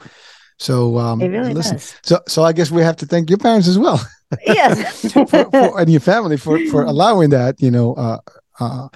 So, 0.60 1.00
um, 1.00 1.22
it 1.22 1.30
really 1.30 1.56
listen, 1.56 1.78
does. 1.78 1.96
so, 2.04 2.20
so 2.28 2.44
I 2.44 2.54
guess 2.54 2.70
we 2.70 2.84
have 2.84 2.98
to 2.98 3.08
thank 3.08 3.32
your 3.32 3.40
parents 3.40 3.68
as 3.68 3.80
well. 3.80 4.00
yes. 4.46 5.12
For, 5.14 5.26
for, 5.26 5.80
and 5.80 5.92
your 5.92 6.00
family 6.02 6.38
for 6.38 6.60
for 6.68 6.84
allowing 6.94 7.30
that 7.32 7.62
you 7.62 7.72
know 7.72 7.94
uh, 7.96 8.20
uh, 8.60 8.88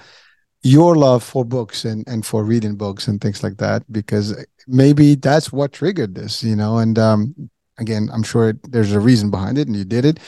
your 0.62 0.96
love 0.96 1.22
for 1.22 1.44
books 1.44 1.84
and 1.84 2.06
and 2.08 2.26
for 2.26 2.44
reading 2.44 2.76
books 2.76 3.08
and 3.08 3.20
things 3.20 3.42
like 3.42 3.58
that 3.58 3.90
because 3.92 4.44
maybe 4.66 5.14
that's 5.14 5.52
what 5.52 5.72
triggered 5.72 6.14
this 6.14 6.42
you 6.42 6.56
know 6.56 6.78
and 6.78 6.98
um 6.98 7.34
again 7.78 8.08
i'm 8.12 8.22
sure 8.22 8.50
it, 8.50 8.72
there's 8.72 8.92
a 8.92 9.00
reason 9.00 9.30
behind 9.30 9.56
it 9.56 9.68
and 9.68 9.76
you 9.76 9.84
did 9.84 10.04
it 10.04 10.18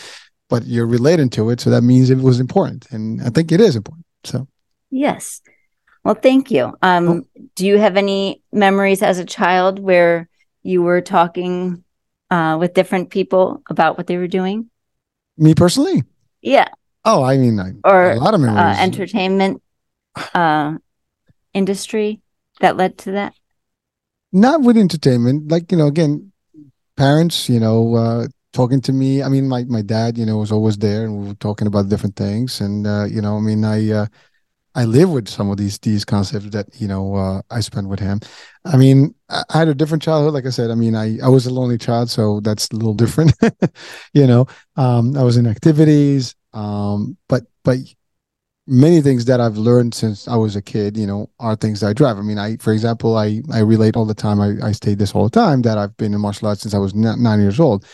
but 0.49 0.65
you're 0.67 0.87
relating 0.87 1.29
to 1.29 1.51
it 1.51 1.61
so 1.61 1.69
that 1.69 1.83
means 1.83 2.11
it 2.11 2.19
was 2.19 2.39
important 2.39 2.87
and 2.93 3.21
i 3.23 3.29
think 3.29 3.51
it 3.53 3.61
is 3.61 3.77
important 3.77 4.07
so. 4.25 4.47
Yes. 4.91 5.41
Well 6.05 6.15
thank 6.15 6.51
you. 6.51 6.77
Um 6.83 7.09
oh. 7.09 7.23
do 7.55 7.67
you 7.67 7.79
have 7.79 7.97
any 7.97 8.43
memories 8.53 9.03
as 9.03 9.19
a 9.19 9.25
child 9.25 9.79
where 9.79 10.29
you 10.63 10.83
were 10.83 11.01
talking 11.01 11.85
uh, 12.31 12.57
with 12.61 12.75
different 12.75 13.11
people 13.11 13.63
about 13.69 13.97
what 13.97 14.07
they 14.07 14.17
were 14.17 14.29
doing 14.29 14.71
me 15.41 15.55
personally? 15.55 16.05
Yeah. 16.43 16.69
Oh, 17.05 17.23
I 17.23 17.39
mean, 17.39 17.59
I, 17.59 17.73
or 17.83 18.13
a 18.13 18.17
lot 18.17 18.35
of 18.35 18.41
memories. 18.41 18.79
Uh, 18.79 18.83
entertainment 18.83 19.63
uh, 20.35 20.77
industry 21.55 22.21
that 22.61 22.77
led 22.77 22.99
to 22.99 23.13
that. 23.13 23.35
Not 24.33 24.61
with 24.61 24.77
entertainment, 24.77 25.51
like 25.51 25.73
you 25.73 25.79
know, 25.79 25.87
again, 25.89 26.33
parents, 26.97 27.49
you 27.49 27.59
know, 27.59 27.97
uh, 27.97 28.27
talking 28.53 28.81
to 28.83 28.93
me. 28.93 29.23
I 29.23 29.29
mean, 29.29 29.49
my 29.49 29.65
my 29.65 29.83
dad, 29.83 30.19
you 30.19 30.27
know, 30.27 30.37
was 30.39 30.53
always 30.53 30.77
there, 30.77 31.05
and 31.05 31.19
we 31.19 31.29
were 31.29 31.35
talking 31.35 31.67
about 31.67 31.89
different 31.89 32.17
things. 32.17 32.61
And 32.61 32.87
uh, 32.87 33.07
you 33.11 33.21
know, 33.21 33.37
I 33.37 33.41
mean, 33.41 33.65
I 33.65 33.91
uh, 33.91 34.07
I 34.75 34.85
live 34.85 35.11
with 35.11 35.29
some 35.29 35.51
of 35.51 35.57
these 35.57 35.79
these 35.79 36.05
concepts 36.05 36.51
that 36.51 36.69
you 36.81 36.89
know 36.89 37.15
uh, 37.15 37.43
I 37.51 37.61
spent 37.61 37.89
with 37.89 38.01
him. 38.01 38.21
I 38.65 38.77
mean, 38.77 39.15
I 39.29 39.43
had 39.51 39.69
a 39.69 39.75
different 39.75 40.03
childhood. 40.03 40.35
Like 40.35 40.47
I 40.47 40.51
said, 40.51 40.71
I 40.71 40.75
mean, 40.75 40.95
I 40.95 41.19
I 41.23 41.29
was 41.29 41.47
a 41.47 41.53
lonely 41.53 41.79
child, 41.79 42.11
so 42.11 42.41
that's 42.41 42.69
a 42.71 42.77
little 42.77 42.95
different. 43.05 43.33
you 44.15 44.27
know, 44.27 44.47
um, 44.77 45.17
I 45.17 45.23
was 45.23 45.37
in 45.37 45.47
activities, 45.47 46.35
um, 46.53 47.17
but 47.29 47.45
but 47.65 47.79
many 48.71 49.01
things 49.01 49.25
that 49.25 49.41
I've 49.41 49.57
learned 49.57 49.95
since 49.95 50.29
I 50.29 50.37
was 50.37 50.55
a 50.55 50.63
kid, 50.63 50.97
you 50.97 51.07
know, 51.07 51.29
are 51.41 51.57
things 51.57 51.81
that 51.81 51.89
I 51.89 51.93
drive. 51.93 52.19
I 52.19 52.23
mean, 52.23 52.39
I, 52.39 52.57
for 52.59 52.73
example, 52.73 53.17
I, 53.17 53.43
I 53.53 53.59
relate 53.59 53.97
all 53.97 54.05
the 54.05 54.15
time. 54.15 54.41
I, 54.41 54.55
I 54.63 54.73
state 54.73 54.99
this 54.99 55.13
all 55.13 55.25
the 55.25 55.31
time 55.31 55.63
that 55.63 55.77
I've 55.77 55.97
been 55.97 56.15
in 56.15 56.21
martial 56.21 56.47
arts 56.47 56.63
since 56.63 56.73
I 56.73 56.79
was 56.79 56.95
nine 56.95 57.41
years 57.41 57.59
old. 57.59 57.85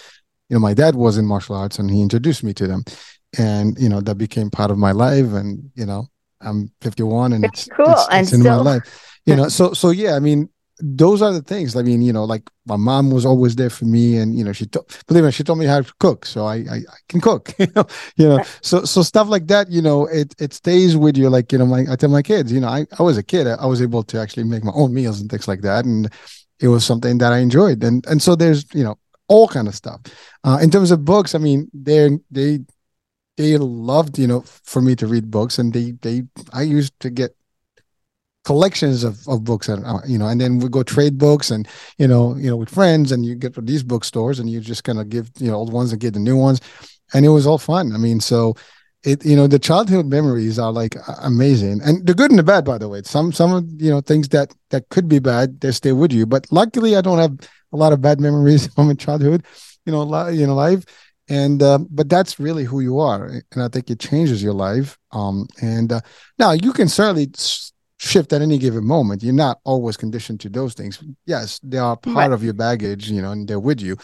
You 0.50 0.56
know, 0.56 0.60
my 0.60 0.74
dad 0.74 0.94
was 0.94 1.16
in 1.16 1.24
martial 1.24 1.56
arts 1.56 1.78
and 1.78 1.90
he 1.90 2.02
introduced 2.02 2.44
me 2.44 2.52
to 2.54 2.66
them. 2.66 2.84
And, 3.38 3.78
you 3.78 3.88
know, 3.88 4.00
that 4.02 4.16
became 4.16 4.50
part 4.50 4.70
of 4.70 4.78
my 4.78 4.92
life. 4.92 5.32
And, 5.32 5.70
you 5.74 5.86
know, 5.86 6.08
I'm 6.40 6.70
51 6.80 7.32
and 7.32 7.44
it's, 7.44 7.68
cool. 7.68 7.86
it's, 7.88 8.08
and 8.10 8.22
it's 8.22 8.32
in 8.32 8.42
my 8.42 8.56
life, 8.56 9.18
you 9.24 9.36
know, 9.36 9.48
so, 9.48 9.72
so 9.72 9.90
yeah, 9.90 10.14
I 10.14 10.20
mean, 10.20 10.48
those 10.78 11.22
are 11.22 11.32
the 11.32 11.42
things. 11.42 11.74
I 11.74 11.82
mean, 11.82 12.02
you 12.02 12.12
know, 12.12 12.24
like 12.24 12.50
my 12.66 12.76
mom 12.76 13.10
was 13.10 13.24
always 13.24 13.56
there 13.56 13.70
for 13.70 13.86
me, 13.86 14.16
and 14.18 14.36
you 14.36 14.44
know, 14.44 14.52
she 14.52 14.66
to- 14.66 14.84
believe 15.06 15.24
me, 15.24 15.30
she 15.30 15.42
told 15.42 15.58
me 15.58 15.64
how 15.64 15.80
to 15.80 15.92
cook, 15.98 16.26
so 16.26 16.44
I 16.44 16.56
I, 16.56 16.76
I 16.76 16.96
can 17.08 17.20
cook. 17.20 17.54
you 17.58 17.66
know, 17.74 17.86
you 18.16 18.28
know, 18.28 18.44
so 18.60 18.84
so 18.84 19.02
stuff 19.02 19.28
like 19.28 19.46
that. 19.46 19.70
You 19.70 19.80
know, 19.80 20.06
it 20.06 20.34
it 20.38 20.52
stays 20.52 20.96
with 20.96 21.16
you. 21.16 21.30
Like 21.30 21.50
you 21.52 21.58
know, 21.58 21.66
my 21.66 21.86
I 21.90 21.96
tell 21.96 22.10
my 22.10 22.22
kids, 22.22 22.52
you 22.52 22.60
know, 22.60 22.68
I 22.68 22.86
I 22.98 23.02
was 23.02 23.16
a 23.16 23.22
kid, 23.22 23.46
I, 23.46 23.54
I 23.54 23.66
was 23.66 23.80
able 23.80 24.02
to 24.02 24.20
actually 24.20 24.44
make 24.44 24.64
my 24.64 24.72
own 24.74 24.92
meals 24.92 25.20
and 25.20 25.30
things 25.30 25.48
like 25.48 25.62
that, 25.62 25.84
and 25.86 26.12
it 26.60 26.68
was 26.68 26.84
something 26.84 27.18
that 27.18 27.32
I 27.32 27.38
enjoyed. 27.38 27.82
And 27.82 28.04
and 28.06 28.20
so 28.20 28.36
there's 28.36 28.66
you 28.74 28.84
know 28.84 28.98
all 29.28 29.48
kind 29.48 29.68
of 29.68 29.74
stuff. 29.74 30.00
Uh, 30.44 30.58
in 30.62 30.70
terms 30.70 30.90
of 30.90 31.04
books, 31.04 31.34
I 31.34 31.38
mean, 31.38 31.70
they 31.72 32.18
they 32.30 32.60
they 33.36 33.56
loved 33.58 34.18
you 34.18 34.26
know 34.26 34.42
for 34.42 34.82
me 34.82 34.96
to 34.96 35.06
read 35.06 35.30
books, 35.30 35.58
and 35.58 35.72
they 35.72 35.92
they 36.02 36.22
I 36.52 36.62
used 36.62 36.98
to 37.00 37.10
get 37.10 37.34
collections 38.44 39.02
of, 39.02 39.26
of 39.26 39.42
books 39.42 39.68
and 39.68 39.84
uh, 39.84 39.98
you 40.06 40.16
know 40.16 40.28
and 40.28 40.40
then 40.40 40.60
we 40.60 40.68
go 40.68 40.82
trade 40.84 41.18
books 41.18 41.50
and 41.50 41.66
you 41.98 42.06
know 42.06 42.36
you 42.36 42.48
know 42.48 42.56
with 42.56 42.70
friends 42.70 43.10
and 43.10 43.26
you 43.26 43.34
get 43.34 43.52
to 43.52 43.60
these 43.60 43.82
bookstores 43.82 44.38
and 44.38 44.48
you 44.48 44.60
just 44.60 44.84
kind 44.84 45.00
of 45.00 45.08
give 45.08 45.28
you 45.38 45.50
know 45.50 45.56
old 45.56 45.72
ones 45.72 45.90
and 45.90 46.00
get 46.00 46.14
the 46.14 46.20
new 46.20 46.36
ones 46.36 46.60
and 47.12 47.26
it 47.26 47.28
was 47.30 47.44
all 47.46 47.58
fun. 47.58 47.92
I 47.92 47.98
mean 47.98 48.20
so 48.20 48.54
it 49.02 49.24
you 49.26 49.34
know 49.34 49.48
the 49.48 49.58
childhood 49.58 50.06
memories 50.06 50.60
are 50.60 50.70
like 50.70 50.94
amazing 51.22 51.80
and 51.84 52.06
the 52.06 52.14
good 52.14 52.30
and 52.30 52.38
the 52.38 52.44
bad 52.44 52.64
by 52.64 52.78
the 52.78 52.88
way. 52.88 53.02
Some 53.02 53.32
some 53.32 53.52
of 53.52 53.64
you 53.82 53.90
know 53.90 54.00
things 54.00 54.28
that 54.28 54.54
that 54.70 54.88
could 54.90 55.08
be 55.08 55.18
bad 55.18 55.60
they 55.60 55.72
stay 55.72 55.90
with 55.90 56.12
you 56.12 56.24
but 56.24 56.46
luckily 56.52 56.96
i 56.96 57.00
don't 57.00 57.18
have 57.18 57.36
a 57.72 57.76
lot 57.76 57.92
of 57.92 58.00
bad 58.00 58.20
memories 58.20 58.66
from 58.74 58.86
my 58.86 58.94
childhood 58.94 59.44
you 59.84 59.92
know 59.92 60.02
a 60.02 60.30
you 60.30 60.46
know 60.46 60.54
life 60.54 60.84
and 61.28 61.62
uh, 61.62 61.78
but 61.90 62.08
that's 62.08 62.38
really 62.38 62.64
who 62.64 62.80
you 62.80 62.98
are 62.98 63.26
and 63.52 63.62
i 63.62 63.68
think 63.68 63.90
it 63.90 63.98
changes 63.98 64.42
your 64.42 64.52
life 64.52 64.96
um 65.12 65.46
and 65.60 65.92
uh, 65.92 66.00
now 66.38 66.52
you 66.52 66.72
can 66.72 66.88
certainly 66.88 67.26
shift 67.98 68.32
at 68.32 68.42
any 68.42 68.58
given 68.58 68.84
moment. 68.84 69.22
You're 69.22 69.32
not 69.32 69.60
always 69.64 69.96
conditioned 69.96 70.40
to 70.40 70.48
those 70.48 70.74
things. 70.74 71.02
Yes, 71.24 71.60
they 71.62 71.78
are 71.78 71.96
part 71.96 72.16
right. 72.16 72.32
of 72.32 72.44
your 72.44 72.52
baggage, 72.52 73.10
you 73.10 73.22
know, 73.22 73.32
and 73.32 73.48
they're 73.48 73.60
with 73.60 73.80
you. 73.80 73.96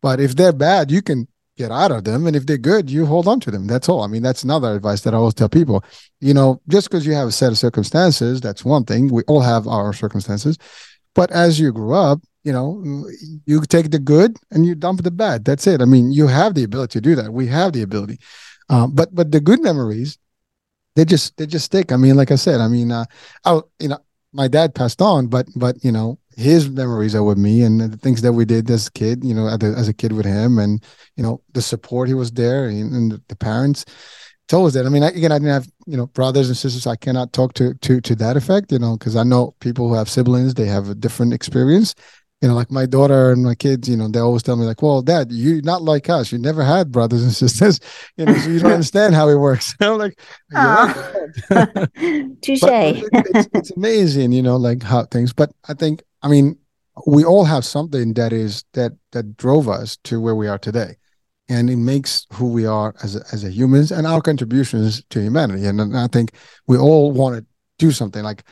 But 0.00 0.20
if 0.20 0.36
they're 0.36 0.52
bad, 0.52 0.90
you 0.90 1.02
can 1.02 1.28
get 1.56 1.70
out 1.70 1.92
of 1.92 2.04
them. 2.04 2.26
And 2.26 2.34
if 2.34 2.46
they're 2.46 2.58
good, 2.58 2.90
you 2.90 3.06
hold 3.06 3.28
on 3.28 3.40
to 3.40 3.50
them. 3.50 3.66
That's 3.66 3.88
all. 3.88 4.02
I 4.02 4.06
mean, 4.06 4.22
that's 4.22 4.42
another 4.42 4.74
advice 4.74 5.02
that 5.02 5.14
I 5.14 5.16
always 5.16 5.34
tell 5.34 5.48
people. 5.48 5.84
You 6.20 6.34
know, 6.34 6.60
just 6.68 6.88
because 6.88 7.06
you 7.06 7.14
have 7.14 7.28
a 7.28 7.32
set 7.32 7.52
of 7.52 7.58
circumstances, 7.58 8.40
that's 8.40 8.64
one 8.64 8.84
thing. 8.84 9.08
We 9.08 9.22
all 9.24 9.40
have 9.40 9.66
our 9.66 9.92
circumstances. 9.92 10.58
But 11.14 11.30
as 11.30 11.60
you 11.60 11.72
grow 11.72 11.92
up, 11.92 12.20
you 12.44 12.52
know, 12.52 12.82
you 13.46 13.60
take 13.62 13.90
the 13.90 13.98
good 13.98 14.36
and 14.50 14.66
you 14.66 14.74
dump 14.74 15.02
the 15.02 15.10
bad. 15.10 15.44
That's 15.44 15.66
it. 15.66 15.80
I 15.80 15.84
mean, 15.84 16.12
you 16.12 16.26
have 16.26 16.54
the 16.54 16.64
ability 16.64 16.98
to 16.98 17.00
do 17.00 17.14
that. 17.14 17.32
We 17.32 17.46
have 17.48 17.72
the 17.72 17.82
ability. 17.82 18.18
Um, 18.68 18.94
but 18.94 19.14
but 19.14 19.32
the 19.32 19.40
good 19.40 19.60
memories 19.60 20.18
they 20.94 21.04
just 21.04 21.36
they 21.36 21.46
just 21.46 21.66
stick. 21.66 21.92
I 21.92 21.96
mean, 21.96 22.16
like 22.16 22.30
I 22.30 22.36
said, 22.36 22.60
I 22.60 22.68
mean, 22.68 22.92
uh, 22.92 23.04
I 23.44 23.60
you 23.78 23.88
know, 23.88 23.98
my 24.32 24.48
dad 24.48 24.74
passed 24.74 25.00
on, 25.00 25.26
but 25.28 25.46
but 25.56 25.82
you 25.84 25.92
know, 25.92 26.18
his 26.36 26.68
memories 26.68 27.14
are 27.14 27.22
with 27.22 27.38
me 27.38 27.62
and 27.62 27.80
the 27.80 27.96
things 27.96 28.22
that 28.22 28.32
we 28.32 28.44
did 28.44 28.70
as 28.70 28.88
a 28.88 28.92
kid, 28.92 29.24
you 29.24 29.34
know, 29.34 29.46
as 29.46 29.88
a, 29.88 29.94
kid 29.94 30.12
with 30.12 30.26
him, 30.26 30.58
and 30.58 30.84
you 31.16 31.22
know, 31.22 31.42
the 31.52 31.62
support 31.62 32.08
he 32.08 32.14
was 32.14 32.32
there 32.32 32.66
and, 32.66 32.92
and 32.92 33.22
the 33.28 33.36
parents. 33.36 33.84
It's 34.44 34.54
always 34.54 34.74
that. 34.74 34.84
I 34.84 34.88
mean, 34.88 35.02
again, 35.02 35.32
I 35.32 35.38
didn't 35.38 35.52
have 35.52 35.68
you 35.86 35.96
know 35.96 36.06
brothers 36.08 36.48
and 36.48 36.56
sisters. 36.56 36.86
I 36.86 36.96
cannot 36.96 37.32
talk 37.32 37.54
to 37.54 37.74
to 37.74 38.00
to 38.00 38.14
that 38.16 38.36
effect, 38.36 38.72
you 38.72 38.78
know, 38.78 38.96
because 38.98 39.16
I 39.16 39.22
know 39.22 39.54
people 39.60 39.88
who 39.88 39.94
have 39.94 40.10
siblings, 40.10 40.54
they 40.54 40.66
have 40.66 40.90
a 40.90 40.94
different 40.94 41.32
experience 41.32 41.94
you 42.42 42.48
know, 42.48 42.54
like 42.54 42.72
my 42.72 42.86
daughter 42.86 43.30
and 43.30 43.44
my 43.44 43.54
kids, 43.54 43.88
you 43.88 43.96
know, 43.96 44.08
they 44.08 44.18
always 44.18 44.42
tell 44.42 44.56
me 44.56 44.66
like, 44.66 44.82
well, 44.82 45.00
dad, 45.00 45.30
you're 45.30 45.62
not 45.62 45.82
like 45.82 46.10
us. 46.10 46.32
You 46.32 46.38
never 46.38 46.64
had 46.64 46.90
brothers 46.90 47.22
and 47.22 47.32
sisters, 47.32 47.78
you 48.16 48.26
know, 48.26 48.34
so 48.34 48.50
you 48.50 48.58
don't 48.58 48.72
understand 48.78 49.14
how 49.14 49.28
it 49.28 49.36
works. 49.36 49.76
I'm 49.80 49.96
like, 49.96 50.18
touche. 52.42 52.62
it's, 52.64 53.48
it's 53.54 53.70
amazing, 53.70 54.32
you 54.32 54.42
know, 54.42 54.56
like 54.56 54.82
how 54.82 55.04
things, 55.04 55.32
but 55.32 55.52
I 55.68 55.74
think, 55.74 56.02
I 56.22 56.28
mean, 56.28 56.58
we 57.06 57.24
all 57.24 57.44
have 57.44 57.64
something 57.64 58.14
that 58.14 58.32
is 58.32 58.64
that 58.74 58.92
that 59.12 59.36
drove 59.36 59.68
us 59.68 59.96
to 60.04 60.20
where 60.20 60.34
we 60.34 60.48
are 60.48 60.58
today 60.58 60.96
and 61.48 61.70
it 61.70 61.76
makes 61.76 62.26
who 62.32 62.48
we 62.48 62.66
are 62.66 62.94
as 63.02 63.16
a, 63.16 63.20
as 63.32 63.44
a 63.44 63.50
humans 63.50 63.90
and 63.90 64.06
our 64.06 64.20
contributions 64.20 65.02
to 65.08 65.18
humanity 65.18 65.64
and, 65.64 65.80
and 65.80 65.96
i 65.96 66.06
think 66.06 66.32
we 66.66 66.76
all 66.76 67.10
want 67.10 67.34
to 67.34 67.46
do 67.78 67.90
something 67.90 68.22
like 68.22 68.44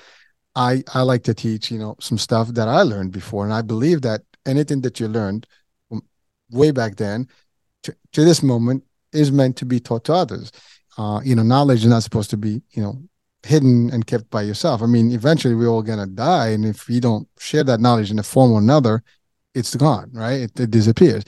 I 0.60 0.84
I 0.92 1.00
like 1.02 1.22
to 1.24 1.34
teach, 1.34 1.70
you 1.70 1.78
know, 1.78 1.96
some 2.00 2.18
stuff 2.18 2.48
that 2.48 2.68
I 2.68 2.82
learned 2.82 3.12
before, 3.12 3.44
and 3.44 3.52
I 3.52 3.62
believe 3.62 4.02
that 4.02 4.20
anything 4.44 4.82
that 4.82 5.00
you 5.00 5.08
learned 5.08 5.46
way 6.50 6.70
back 6.70 6.96
then 6.96 7.28
to, 7.84 7.96
to 8.12 8.24
this 8.24 8.42
moment 8.42 8.84
is 9.12 9.32
meant 9.32 9.56
to 9.56 9.64
be 9.64 9.80
taught 9.80 10.04
to 10.04 10.12
others. 10.12 10.52
Uh, 10.98 11.20
you 11.24 11.34
know, 11.34 11.42
knowledge 11.42 11.80
is 11.84 11.90
not 11.90 12.02
supposed 12.02 12.28
to 12.30 12.36
be, 12.36 12.60
you 12.72 12.82
know, 12.82 13.00
hidden 13.42 13.90
and 13.90 14.06
kept 14.06 14.28
by 14.30 14.42
yourself. 14.42 14.82
I 14.82 14.86
mean, 14.86 15.12
eventually 15.12 15.54
we're 15.54 15.68
all 15.68 15.82
gonna 15.82 16.06
die, 16.06 16.48
and 16.48 16.66
if 16.66 16.88
you 16.90 17.00
don't 17.00 17.26
share 17.38 17.64
that 17.64 17.80
knowledge 17.80 18.10
in 18.10 18.18
a 18.18 18.22
form 18.22 18.52
or 18.52 18.58
another, 18.58 19.02
it's 19.54 19.74
gone, 19.74 20.10
right? 20.12 20.40
It, 20.42 20.60
it 20.60 20.70
disappears. 20.70 21.24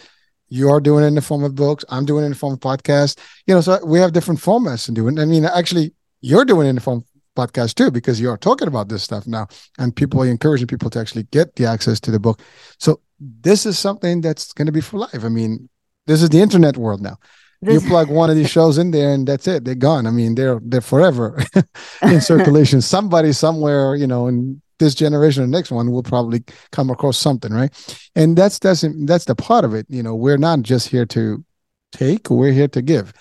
You 0.48 0.68
are 0.68 0.80
doing 0.80 1.04
it 1.04 1.08
in 1.08 1.14
the 1.14 1.22
form 1.22 1.44
of 1.44 1.54
books. 1.54 1.86
I'm 1.88 2.04
doing 2.04 2.24
it 2.24 2.26
in 2.26 2.32
the 2.32 2.38
form 2.38 2.52
of 2.52 2.60
podcasts. 2.60 3.18
You 3.46 3.54
know, 3.54 3.62
so 3.62 3.82
we 3.86 3.98
have 3.98 4.12
different 4.12 4.40
formats 4.40 4.84
to 4.84 4.92
doing. 4.92 5.18
I 5.18 5.24
mean, 5.24 5.46
actually, 5.46 5.94
you're 6.20 6.44
doing 6.44 6.66
it 6.66 6.70
in 6.70 6.74
the 6.74 6.82
form 6.82 7.04
podcast 7.36 7.74
too 7.74 7.90
because 7.90 8.20
you're 8.20 8.36
talking 8.36 8.68
about 8.68 8.88
this 8.88 9.02
stuff 9.02 9.26
now 9.26 9.46
and 9.78 9.94
people 9.94 10.22
are 10.22 10.26
encouraging 10.26 10.66
people 10.66 10.90
to 10.90 10.98
actually 10.98 11.24
get 11.24 11.56
the 11.56 11.66
access 11.66 12.00
to 12.00 12.10
the 12.10 12.20
book. 12.20 12.40
So 12.78 13.00
this 13.20 13.66
is 13.66 13.78
something 13.78 14.20
that's 14.20 14.52
going 14.52 14.66
to 14.66 14.72
be 14.72 14.80
for 14.80 14.98
life. 14.98 15.24
I 15.24 15.28
mean 15.28 15.68
this 16.06 16.22
is 16.22 16.30
the 16.30 16.40
internet 16.40 16.76
world 16.76 17.00
now. 17.00 17.16
This... 17.60 17.82
you 17.82 17.88
plug 17.88 18.10
one 18.10 18.28
of 18.28 18.36
these 18.36 18.50
shows 18.56 18.78
in 18.78 18.90
there 18.90 19.12
and 19.12 19.26
that's 19.26 19.46
it 19.46 19.64
they're 19.64 19.74
gone. 19.74 20.06
I 20.06 20.10
mean 20.10 20.34
they're 20.34 20.60
they're 20.62 20.80
forever 20.80 21.42
in 22.02 22.20
circulation. 22.20 22.80
Somebody 22.94 23.32
somewhere 23.32 23.94
you 23.96 24.06
know 24.06 24.26
in 24.26 24.60
this 24.78 24.94
generation 24.94 25.44
or 25.44 25.46
next 25.46 25.70
one 25.70 25.92
will 25.92 26.02
probably 26.02 26.42
come 26.72 26.90
across 26.90 27.16
something 27.16 27.52
right? 27.52 27.70
And 28.16 28.36
that's 28.36 28.58
that's 28.58 28.84
that's 29.04 29.24
the 29.24 29.34
part 29.34 29.64
of 29.64 29.74
it 29.74 29.86
you 29.88 30.02
know 30.02 30.14
we're 30.14 30.38
not 30.38 30.62
just 30.62 30.88
here 30.88 31.06
to 31.06 31.44
take 31.92 32.30
we're 32.30 32.52
here 32.52 32.68
to 32.68 32.82
give 32.82 33.12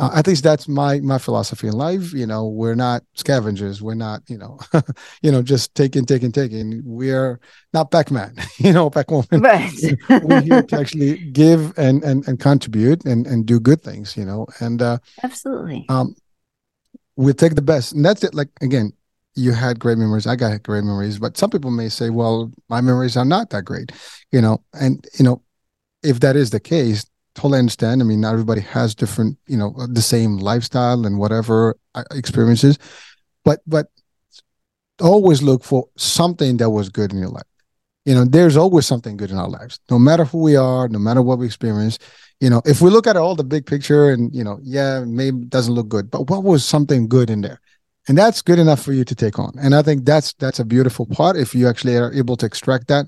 uh, 0.00 0.10
at 0.14 0.26
least 0.26 0.42
that's 0.42 0.66
my 0.66 0.98
my 1.00 1.18
philosophy 1.18 1.68
in 1.68 1.74
life 1.74 2.12
you 2.12 2.26
know 2.26 2.46
we're 2.46 2.74
not 2.74 3.02
scavengers 3.14 3.82
we're 3.82 3.94
not 3.94 4.22
you 4.28 4.38
know 4.38 4.58
you 5.22 5.30
know 5.30 5.42
just 5.42 5.74
taking 5.74 6.06
taking 6.06 6.32
taking. 6.32 6.82
We're 6.84 7.38
not 7.72 7.90
pac-man 7.90 8.34
you 8.58 8.72
know 8.72 8.88
pac-woman 8.88 9.26
right. 9.40 9.70
we're 10.22 10.40
here 10.40 10.62
to 10.62 10.80
actually 10.80 11.18
give 11.30 11.76
and 11.78 12.02
and, 12.02 12.26
and 12.26 12.40
contribute 12.40 13.04
and 13.04 13.26
and 13.26 13.44
do 13.44 13.60
good 13.60 13.82
things 13.82 14.16
you 14.16 14.24
know 14.24 14.46
and 14.60 14.80
uh 14.80 14.98
absolutely. 15.22 15.84
um 15.88 16.14
we 17.16 17.34
take 17.34 17.54
the 17.54 17.62
best. 17.62 17.92
And 17.92 18.02
that's 18.02 18.24
it. 18.24 18.34
Like 18.34 18.48
again 18.62 18.92
you 19.36 19.52
had 19.52 19.78
great 19.78 19.98
memories. 19.98 20.26
I 20.26 20.36
got 20.36 20.62
great 20.62 20.84
memories. 20.84 21.18
But 21.18 21.36
some 21.36 21.50
people 21.50 21.70
may 21.70 21.88
say 21.88 22.10
well 22.10 22.50
my 22.68 22.80
memories 22.80 23.16
are 23.16 23.24
not 23.24 23.50
that 23.50 23.64
great 23.64 23.92
you 24.32 24.40
know 24.40 24.62
and 24.72 25.06
you 25.18 25.24
know 25.24 25.42
if 26.02 26.20
that 26.20 26.36
is 26.36 26.50
the 26.50 26.60
case 26.60 27.04
totally 27.34 27.58
understand. 27.58 28.00
I 28.00 28.04
mean, 28.04 28.20
not 28.20 28.32
everybody 28.32 28.60
has 28.62 28.94
different, 28.94 29.38
you 29.46 29.56
know, 29.56 29.74
the 29.88 30.02
same 30.02 30.38
lifestyle 30.38 31.06
and 31.06 31.18
whatever 31.18 31.76
uh, 31.94 32.04
experiences, 32.12 32.78
but 33.44 33.60
but 33.66 33.88
always 35.00 35.42
look 35.42 35.64
for 35.64 35.88
something 35.96 36.58
that 36.58 36.70
was 36.70 36.88
good 36.88 37.12
in 37.12 37.18
your 37.18 37.30
life. 37.30 37.42
You 38.04 38.14
know, 38.14 38.24
there's 38.24 38.56
always 38.56 38.86
something 38.86 39.16
good 39.16 39.30
in 39.30 39.38
our 39.38 39.48
lives, 39.48 39.78
no 39.90 39.98
matter 39.98 40.24
who 40.24 40.38
we 40.38 40.56
are, 40.56 40.88
no 40.88 40.98
matter 40.98 41.22
what 41.22 41.38
we 41.38 41.46
experience. 41.46 41.98
You 42.40 42.50
know, 42.50 42.62
if 42.64 42.80
we 42.80 42.90
look 42.90 43.06
at 43.06 43.16
all 43.16 43.34
the 43.34 43.44
big 43.44 43.66
picture 43.66 44.10
and 44.10 44.34
you 44.34 44.42
know, 44.42 44.58
yeah, 44.62 45.04
maybe 45.06 45.44
doesn't 45.44 45.74
look 45.74 45.88
good, 45.88 46.10
but 46.10 46.28
what 46.30 46.42
was 46.42 46.64
something 46.64 47.08
good 47.08 47.30
in 47.30 47.42
there? 47.42 47.60
And 48.08 48.16
that's 48.16 48.42
good 48.42 48.58
enough 48.58 48.82
for 48.82 48.92
you 48.92 49.04
to 49.04 49.14
take 49.14 49.38
on. 49.38 49.52
And 49.60 49.74
I 49.74 49.82
think 49.82 50.04
that's 50.04 50.32
that's 50.34 50.58
a 50.58 50.64
beautiful 50.64 51.06
part 51.06 51.36
if 51.36 51.54
you 51.54 51.68
actually 51.68 51.96
are 51.96 52.12
able 52.12 52.36
to 52.38 52.46
extract 52.46 52.88
that 52.88 53.06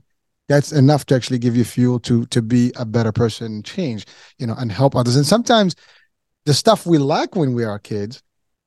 that's 0.53 0.71
enough 0.71 1.07
to 1.07 1.15
actually 1.15 1.39
give 1.39 1.57
you 1.57 1.65
fuel 1.65 1.99
to 1.99 2.27
to 2.27 2.43
be 2.43 2.73
a 2.77 2.85
better 2.85 3.11
person 3.11 3.63
change 3.63 4.05
you 4.39 4.47
know 4.47 4.55
and 4.59 4.71
help 4.71 4.95
others 4.95 5.17
and 5.17 5.27
sometimes 5.27 5.75
the 6.45 6.53
stuff 6.53 6.85
we 6.85 6.99
lack 6.99 7.35
when 7.35 7.55
we 7.55 7.65
are 7.65 7.79
kids 7.79 8.23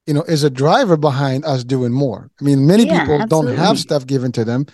you 0.07 0.13
know 0.13 0.23
is 0.23 0.43
a 0.43 0.49
driver 0.49 0.97
behind 0.97 1.45
us 1.45 1.63
doing 1.63 1.91
more 1.91 2.31
i 2.41 2.43
mean 2.43 2.65
many 2.65 2.85
yeah, 2.85 3.01
people 3.01 3.21
absolutely. 3.21 3.55
don't 3.55 3.65
have 3.65 3.77
stuff 3.77 4.07
given 4.07 4.31
to 4.31 4.43
them 4.43 4.65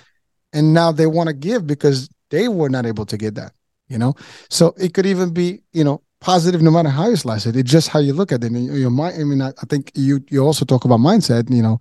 and 0.54 0.74
now 0.74 0.92
they 0.92 1.06
want 1.06 1.28
to 1.28 1.34
give 1.34 1.68
because 1.68 2.10
they 2.30 2.48
were 2.48 2.70
not 2.70 2.86
able 2.86 3.06
to 3.06 3.18
get 3.18 3.36
that 3.36 3.52
you 3.90 3.98
know 3.98 4.14
so 4.50 4.74
it 4.80 4.94
could 4.94 5.06
even 5.06 5.34
be 5.34 5.62
you 5.74 5.84
know 5.84 6.02
positive 6.22 6.62
no 6.62 6.72
matter 6.72 6.90
how 6.90 7.10
you 7.10 7.16
slice 7.16 7.46
it 7.46 7.56
it's 7.58 7.72
just 7.72 7.90
how 7.90 8.00
you 8.00 8.14
look 8.14 8.32
at 8.32 8.44
it 8.44 8.52
and 8.52 8.78
your 8.78 8.92
mind 8.92 9.20
i 9.20 9.24
mean 9.24 9.42
I, 9.42 9.50
I 9.50 9.66
think 9.68 9.92
you 9.96 10.24
you 10.30 10.46
also 10.46 10.64
talk 10.64 10.86
about 10.86 11.00
mindset 11.00 11.54
you 11.54 11.64
know 11.64 11.80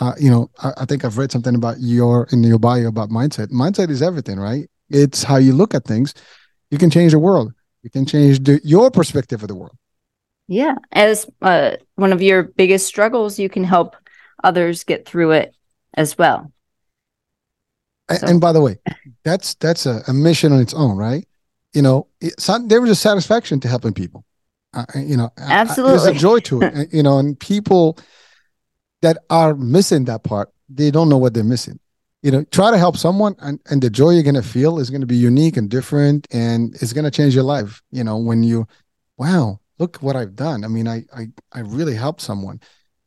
uh, 0.00 0.14
you 0.18 0.30
know, 0.30 0.50
I, 0.62 0.72
I, 0.78 0.84
think 0.86 1.04
I've 1.04 1.18
read 1.18 1.30
something 1.30 1.54
about 1.54 1.76
your 1.78 2.26
in 2.32 2.42
your 2.42 2.58
bio 2.58 2.88
about 2.88 3.10
mindset. 3.10 3.48
Mindset 3.48 3.90
is 3.90 4.00
everything, 4.00 4.40
right? 4.40 4.68
It's 4.92 5.22
how 5.22 5.36
you 5.36 5.52
look 5.52 5.74
at 5.74 5.84
things. 5.84 6.14
You 6.70 6.78
can 6.78 6.90
change 6.90 7.12
the 7.12 7.18
world. 7.18 7.52
You 7.82 7.90
can 7.90 8.06
change 8.06 8.44
the, 8.44 8.60
your 8.62 8.90
perspective 8.90 9.42
of 9.42 9.48
the 9.48 9.54
world. 9.54 9.76
Yeah. 10.48 10.76
As 10.92 11.26
uh, 11.40 11.76
one 11.96 12.12
of 12.12 12.22
your 12.22 12.42
biggest 12.42 12.86
struggles, 12.86 13.38
you 13.38 13.48
can 13.48 13.64
help 13.64 13.96
others 14.44 14.84
get 14.84 15.06
through 15.06 15.32
it 15.32 15.54
as 15.94 16.16
well. 16.16 16.52
So. 18.10 18.26
And 18.26 18.40
by 18.40 18.52
the 18.52 18.60
way, 18.60 18.78
that's 19.24 19.54
that's 19.54 19.86
a, 19.86 20.02
a, 20.06 20.12
mission 20.12 20.52
on 20.52 20.60
its 20.60 20.74
own, 20.74 20.96
right? 20.96 21.26
You 21.72 21.82
know, 21.82 22.08
it's 22.20 22.46
not, 22.46 22.68
there 22.68 22.80
was 22.80 22.90
a 22.90 22.94
satisfaction 22.94 23.60
to 23.60 23.68
helping 23.68 23.94
people. 23.94 24.24
Uh, 24.74 24.84
you 24.96 25.16
know, 25.16 25.30
absolutely, 25.38 25.98
there's 25.98 26.16
a 26.16 26.20
joy 26.20 26.40
to 26.40 26.62
it. 26.62 26.88
you 26.92 27.02
know, 27.02 27.18
and 27.18 27.38
people 27.38 27.98
that 29.00 29.18
are 29.30 29.54
missing 29.54 30.04
that 30.06 30.24
part, 30.24 30.52
they 30.68 30.90
don't 30.90 31.08
know 31.08 31.16
what 31.16 31.32
they're 31.32 31.44
missing. 31.44 31.78
You 32.22 32.30
know, 32.30 32.44
try 32.44 32.70
to 32.70 32.78
help 32.78 32.96
someone, 32.96 33.34
and, 33.40 33.58
and 33.68 33.82
the 33.82 33.90
joy 33.90 34.10
you're 34.10 34.22
going 34.22 34.36
to 34.36 34.42
feel 34.42 34.78
is 34.78 34.90
going 34.90 35.00
to 35.00 35.06
be 35.06 35.16
unique 35.16 35.56
and 35.56 35.68
different, 35.68 36.28
and 36.30 36.74
it's 36.76 36.92
going 36.92 37.04
to 37.04 37.10
change 37.10 37.34
your 37.34 37.44
life. 37.44 37.82
You 37.90 38.04
know, 38.04 38.16
when 38.16 38.42
you, 38.44 38.66
wow, 39.18 39.58
look 39.78 39.96
what 39.98 40.16
I've 40.16 40.36
done. 40.36 40.64
I 40.64 40.68
mean, 40.68 40.86
I 40.86 41.04
I 41.14 41.26
I 41.52 41.60
really 41.60 41.94
helped 41.94 42.20
someone, 42.20 42.60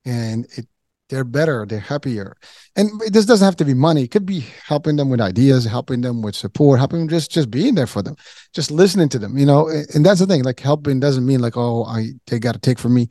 and 0.03 0.45
it 0.57 0.67
they're 1.09 1.23
better, 1.23 1.65
they're 1.65 1.79
happier. 1.79 2.35
And 2.75 2.89
this 3.11 3.25
doesn't 3.25 3.45
have 3.45 3.55
to 3.57 3.65
be 3.65 3.73
money. 3.73 4.03
It 4.03 4.11
could 4.11 4.25
be 4.25 4.39
helping 4.65 4.95
them 4.95 5.09
with 5.09 5.21
ideas, 5.21 5.65
helping 5.65 6.01
them 6.01 6.21
with 6.21 6.35
support, 6.35 6.79
helping 6.79 6.99
them 6.99 7.09
just 7.09 7.31
just 7.31 7.51
being 7.51 7.75
there 7.75 7.87
for 7.87 8.01
them, 8.01 8.15
just 8.53 8.71
listening 8.71 9.09
to 9.09 9.19
them. 9.19 9.37
You 9.37 9.45
know, 9.45 9.69
and 9.93 10.05
that's 10.05 10.19
the 10.19 10.25
thing. 10.25 10.43
Like 10.43 10.59
helping 10.59 10.99
doesn't 10.99 11.25
mean 11.25 11.41
like 11.41 11.57
oh 11.57 11.85
I 11.85 12.09
they 12.27 12.39
got 12.39 12.53
to 12.53 12.59
take 12.59 12.79
from 12.79 12.93
me. 12.93 13.07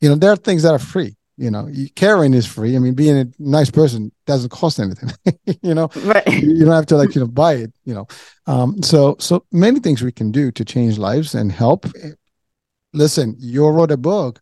You 0.00 0.08
know, 0.08 0.16
there 0.16 0.32
are 0.32 0.36
things 0.36 0.62
that 0.62 0.74
are 0.74 0.78
free. 0.78 1.16
You 1.38 1.52
know, 1.52 1.70
caring 1.94 2.34
is 2.34 2.46
free. 2.46 2.74
I 2.74 2.80
mean, 2.80 2.94
being 2.94 3.16
a 3.16 3.26
nice 3.38 3.70
person 3.70 4.10
doesn't 4.26 4.50
cost 4.50 4.80
anything. 4.80 5.10
you 5.62 5.72
know, 5.72 5.88
right. 6.02 6.26
you 6.26 6.64
don't 6.64 6.74
have 6.74 6.86
to 6.86 6.96
like 6.96 7.14
you 7.14 7.20
know 7.20 7.28
buy 7.28 7.54
it. 7.54 7.72
You 7.84 7.94
know, 7.94 8.06
um, 8.48 8.82
so 8.82 9.14
so 9.20 9.44
many 9.52 9.78
things 9.78 10.02
we 10.02 10.10
can 10.10 10.32
do 10.32 10.50
to 10.50 10.64
change 10.64 10.98
lives 10.98 11.36
and 11.36 11.52
help. 11.52 11.86
Listen, 12.92 13.36
you 13.38 13.68
wrote 13.68 13.92
a 13.92 13.96
book 13.96 14.40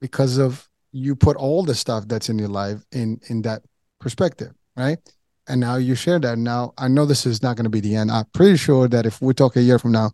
because 0.00 0.38
of 0.38 0.66
you 0.92 1.14
put 1.14 1.36
all 1.36 1.62
the 1.62 1.74
stuff 1.74 2.08
that's 2.08 2.30
in 2.30 2.38
your 2.38 2.48
life 2.48 2.82
in 2.90 3.20
in 3.28 3.42
that 3.42 3.62
perspective, 4.00 4.52
right? 4.78 4.98
And 5.46 5.60
now 5.60 5.76
you 5.76 5.94
share 5.94 6.18
that. 6.20 6.38
Now 6.38 6.72
I 6.78 6.88
know 6.88 7.04
this 7.04 7.26
is 7.26 7.42
not 7.42 7.56
going 7.56 7.64
to 7.64 7.70
be 7.70 7.80
the 7.80 7.96
end. 7.96 8.10
I'm 8.10 8.24
pretty 8.32 8.56
sure 8.56 8.88
that 8.88 9.04
if 9.04 9.20
we 9.20 9.34
talk 9.34 9.56
a 9.56 9.62
year 9.62 9.78
from 9.78 9.92
now, 9.92 10.12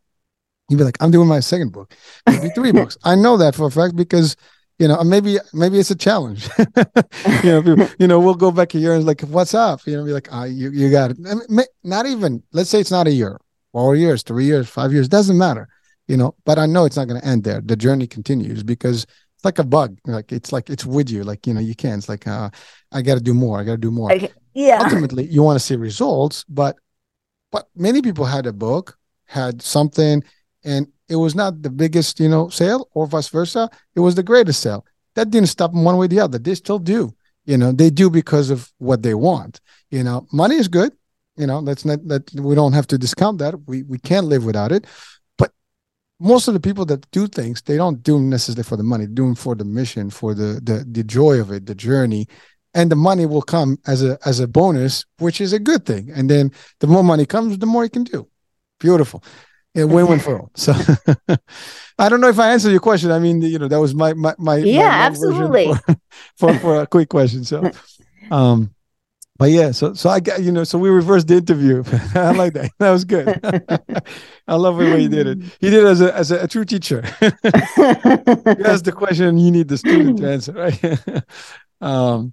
you'd 0.69 0.79
be 0.79 0.85
like, 0.85 0.97
"I'm 1.01 1.13
doing 1.13 1.29
my 1.29 1.39
second 1.39 1.71
book, 1.71 1.95
maybe 2.27 2.49
three 2.49 2.73
books." 2.81 2.99
I 3.05 3.15
know 3.15 3.37
that 3.37 3.55
for 3.55 3.67
a 3.67 3.71
fact 3.71 3.95
because 3.95 4.35
you 4.79 4.89
know 4.89 5.03
maybe 5.03 5.39
maybe 5.53 5.79
it's 5.79 5.91
a 5.91 5.97
challenge. 5.97 6.49
you 7.43 7.51
know, 7.63 7.89
you 7.99 8.07
know, 8.07 8.21
we'll 8.21 8.35
go 8.35 8.51
back 8.51 8.75
a 8.75 8.79
year 8.79 8.95
and 8.95 9.05
like, 9.05 9.23
"What's 9.23 9.55
up?" 9.55 9.87
You 9.87 9.97
know, 9.97 10.05
be 10.05 10.13
like, 10.13 10.29
"Ah, 10.31 10.45
you 10.45 10.71
you 10.71 10.91
got 10.91 11.13
it." 11.13 11.19
I 11.29 11.35
mean, 11.49 11.67
not 11.83 12.07
even. 12.07 12.43
Let's 12.53 12.71
say 12.71 12.81
it's 12.81 12.91
not 12.91 13.07
a 13.07 13.13
year, 13.13 13.41
four 13.73 13.97
years, 13.97 14.23
three 14.23 14.45
years, 14.45 14.69
five 14.69 14.93
years. 14.93 15.09
Doesn't 15.09 15.39
matter. 15.39 15.69
You 16.09 16.17
know, 16.17 16.35
but 16.45 16.59
I 16.59 16.67
know 16.67 16.85
it's 16.85 16.97
not 16.97 17.09
going 17.09 17.21
to 17.21 17.27
end 17.27 17.43
there. 17.43 17.61
The 17.61 17.75
journey 17.75 18.07
continues 18.07 18.63
because 18.63 19.05
it's 19.05 19.45
like 19.45 19.59
a 19.59 19.65
bug. 19.65 19.99
Like 20.07 20.31
it's 20.31 20.53
like 20.53 20.71
it's 20.71 20.87
with 20.87 21.11
you. 21.11 21.25
Like 21.25 21.47
you 21.47 21.55
know, 21.55 21.61
you 21.61 21.75
can't. 21.75 21.99
It's 21.99 22.09
like 22.09 22.27
uh, 22.27 22.51
I 22.93 23.03
got 23.03 23.15
to 23.15 23.21
do 23.21 23.35
more. 23.35 23.59
I 23.59 23.65
got 23.65 23.73
to 23.73 23.79
do 23.79 23.91
more. 23.91 24.13
Okay. 24.13 24.33
Yeah. 24.55 24.81
Ultimately, 24.83 25.27
you 25.27 25.43
want 25.43 25.59
to 25.59 25.65
see 25.65 25.77
results, 25.77 26.45
but 26.49 26.77
but 27.51 27.69
many 27.75 28.03
people 28.03 28.25
had 28.25 28.47
a 28.47 28.53
book, 28.53 28.99
had 29.27 29.63
something, 29.63 30.23
and 30.67 30.89
it 31.09 31.17
was 31.17 31.35
not 31.35 31.63
the 31.63 31.71
biggest, 31.71 32.21
you 32.21 32.29
know, 32.29 32.51
sale 32.51 32.89
or 32.95 33.07
vice 33.07 33.29
versa. 33.29 33.71
It 33.95 34.01
was 34.01 34.17
the 34.17 34.25
greatest 34.25 34.61
sale. 34.61 34.87
That 35.15 35.31
didn't 35.31 35.49
stop 35.49 35.73
them 35.73 35.85
one 35.85 35.97
way 35.97 36.07
or 36.07 36.09
the 36.09 36.21
other. 36.21 36.39
They 36.39 36.55
still 36.57 36.81
do. 36.81 37.15
You 37.47 37.57
know, 37.57 37.73
they 37.73 37.91
do 37.91 38.11
because 38.11 38.51
of 38.51 38.73
what 38.79 39.03
they 39.03 39.15
want. 39.15 39.61
You 39.91 40.05
know, 40.05 40.27
money 40.33 40.57
is 40.57 40.69
good. 40.69 40.93
You 41.37 41.47
know, 41.47 41.63
that's 41.63 41.85
not 41.85 42.07
that 42.09 42.31
we 42.35 42.55
don't 42.55 42.73
have 42.75 42.89
to 42.89 42.99
discount 42.99 43.39
that. 43.39 43.55
We 43.67 43.85
we 43.85 43.99
can't 43.99 44.27
live 44.27 44.45
without 44.45 44.73
it 44.73 44.87
But 45.39 45.53
most 46.21 46.49
of 46.49 46.55
the 46.55 46.61
people 46.61 46.87
that 46.87 47.11
do 47.11 47.29
things 47.29 47.63
they 47.63 47.77
don't 47.77 48.03
do 48.03 48.15
them 48.15 48.31
necessarily 48.31 48.65
for 48.65 48.77
the 48.77 48.83
money 48.83 49.07
do 49.07 49.25
them 49.27 49.35
for 49.35 49.55
the 49.55 49.65
mission 49.65 50.11
for 50.11 50.35
the 50.35 50.61
the 50.63 50.87
the 50.91 51.05
joy 51.05 51.41
of 51.41 51.53
it 51.53 51.67
the 51.67 51.75
journey 51.75 52.27
and 52.75 52.91
the 52.91 52.97
money 52.97 53.27
will 53.27 53.43
come 53.43 53.79
as 53.87 54.03
a 54.03 54.19
as 54.25 54.41
a 54.41 54.49
bonus 54.49 55.05
which 55.19 55.41
is 55.41 55.53
a 55.53 55.59
good 55.59 55.85
thing 55.87 56.11
and 56.15 56.31
then 56.31 56.51
the 56.81 56.87
more 56.87 57.05
money 57.05 57.27
comes 57.27 57.59
the 57.59 57.67
more 57.67 57.85
you 57.85 57.91
can 57.91 58.05
do 58.05 58.29
beautiful 58.81 59.23
yeah, 59.77 59.85
win-win 59.95 60.19
for 60.19 60.41
all 60.41 60.51
so 60.55 60.73
i 61.99 62.09
don't 62.09 62.21
know 62.21 62.29
if 62.29 62.39
i 62.39 62.51
answered 62.51 62.71
your 62.71 62.81
question 62.81 63.11
i 63.11 63.19
mean 63.19 63.41
you 63.43 63.59
know 63.59 63.69
that 63.69 63.81
was 63.81 63.95
my 63.95 64.13
my, 64.15 64.35
my 64.39 64.57
yeah 64.57 64.89
my 64.89 64.89
absolutely 64.89 65.67
for, 65.67 65.97
for, 66.37 66.59
for 66.59 66.83
a 66.83 66.87
quick 66.87 67.09
question 67.09 67.45
so 67.45 67.71
um 68.31 68.75
but 69.39 69.51
yeah, 69.51 69.71
so 69.73 69.93
so 69.93 70.09
I 70.09 70.21
got 70.21 70.43
you 70.43 70.51
know, 70.51 70.65
so 70.65 70.79
we 70.79 70.89
reversed 70.89 71.29
the 71.29 71.37
interview. 71.37 71.83
I 72.15 72.33
like 72.33 72.55
that. 72.55 72.71
That 72.79 72.91
was 72.91 73.05
good. 73.05 73.29
I 74.49 74.55
love 74.55 74.79
the 74.79 74.85
way 74.85 75.01
he 75.01 75.09
did 75.09 75.27
it. 75.27 75.39
He 75.61 75.71
did 75.71 75.85
it 75.85 75.87
as 75.87 76.01
a 76.01 76.15
as 76.15 76.31
a, 76.31 76.45
a 76.45 76.49
true 76.49 76.65
teacher. 76.65 77.03
you 77.21 77.29
ask 78.65 78.85
the 78.85 78.95
question, 78.97 79.37
you 79.39 79.51
need 79.51 79.69
the 79.69 79.77
student 79.77 80.19
to 80.19 80.31
answer, 80.31 80.53
right? 80.53 81.23
um, 81.81 82.33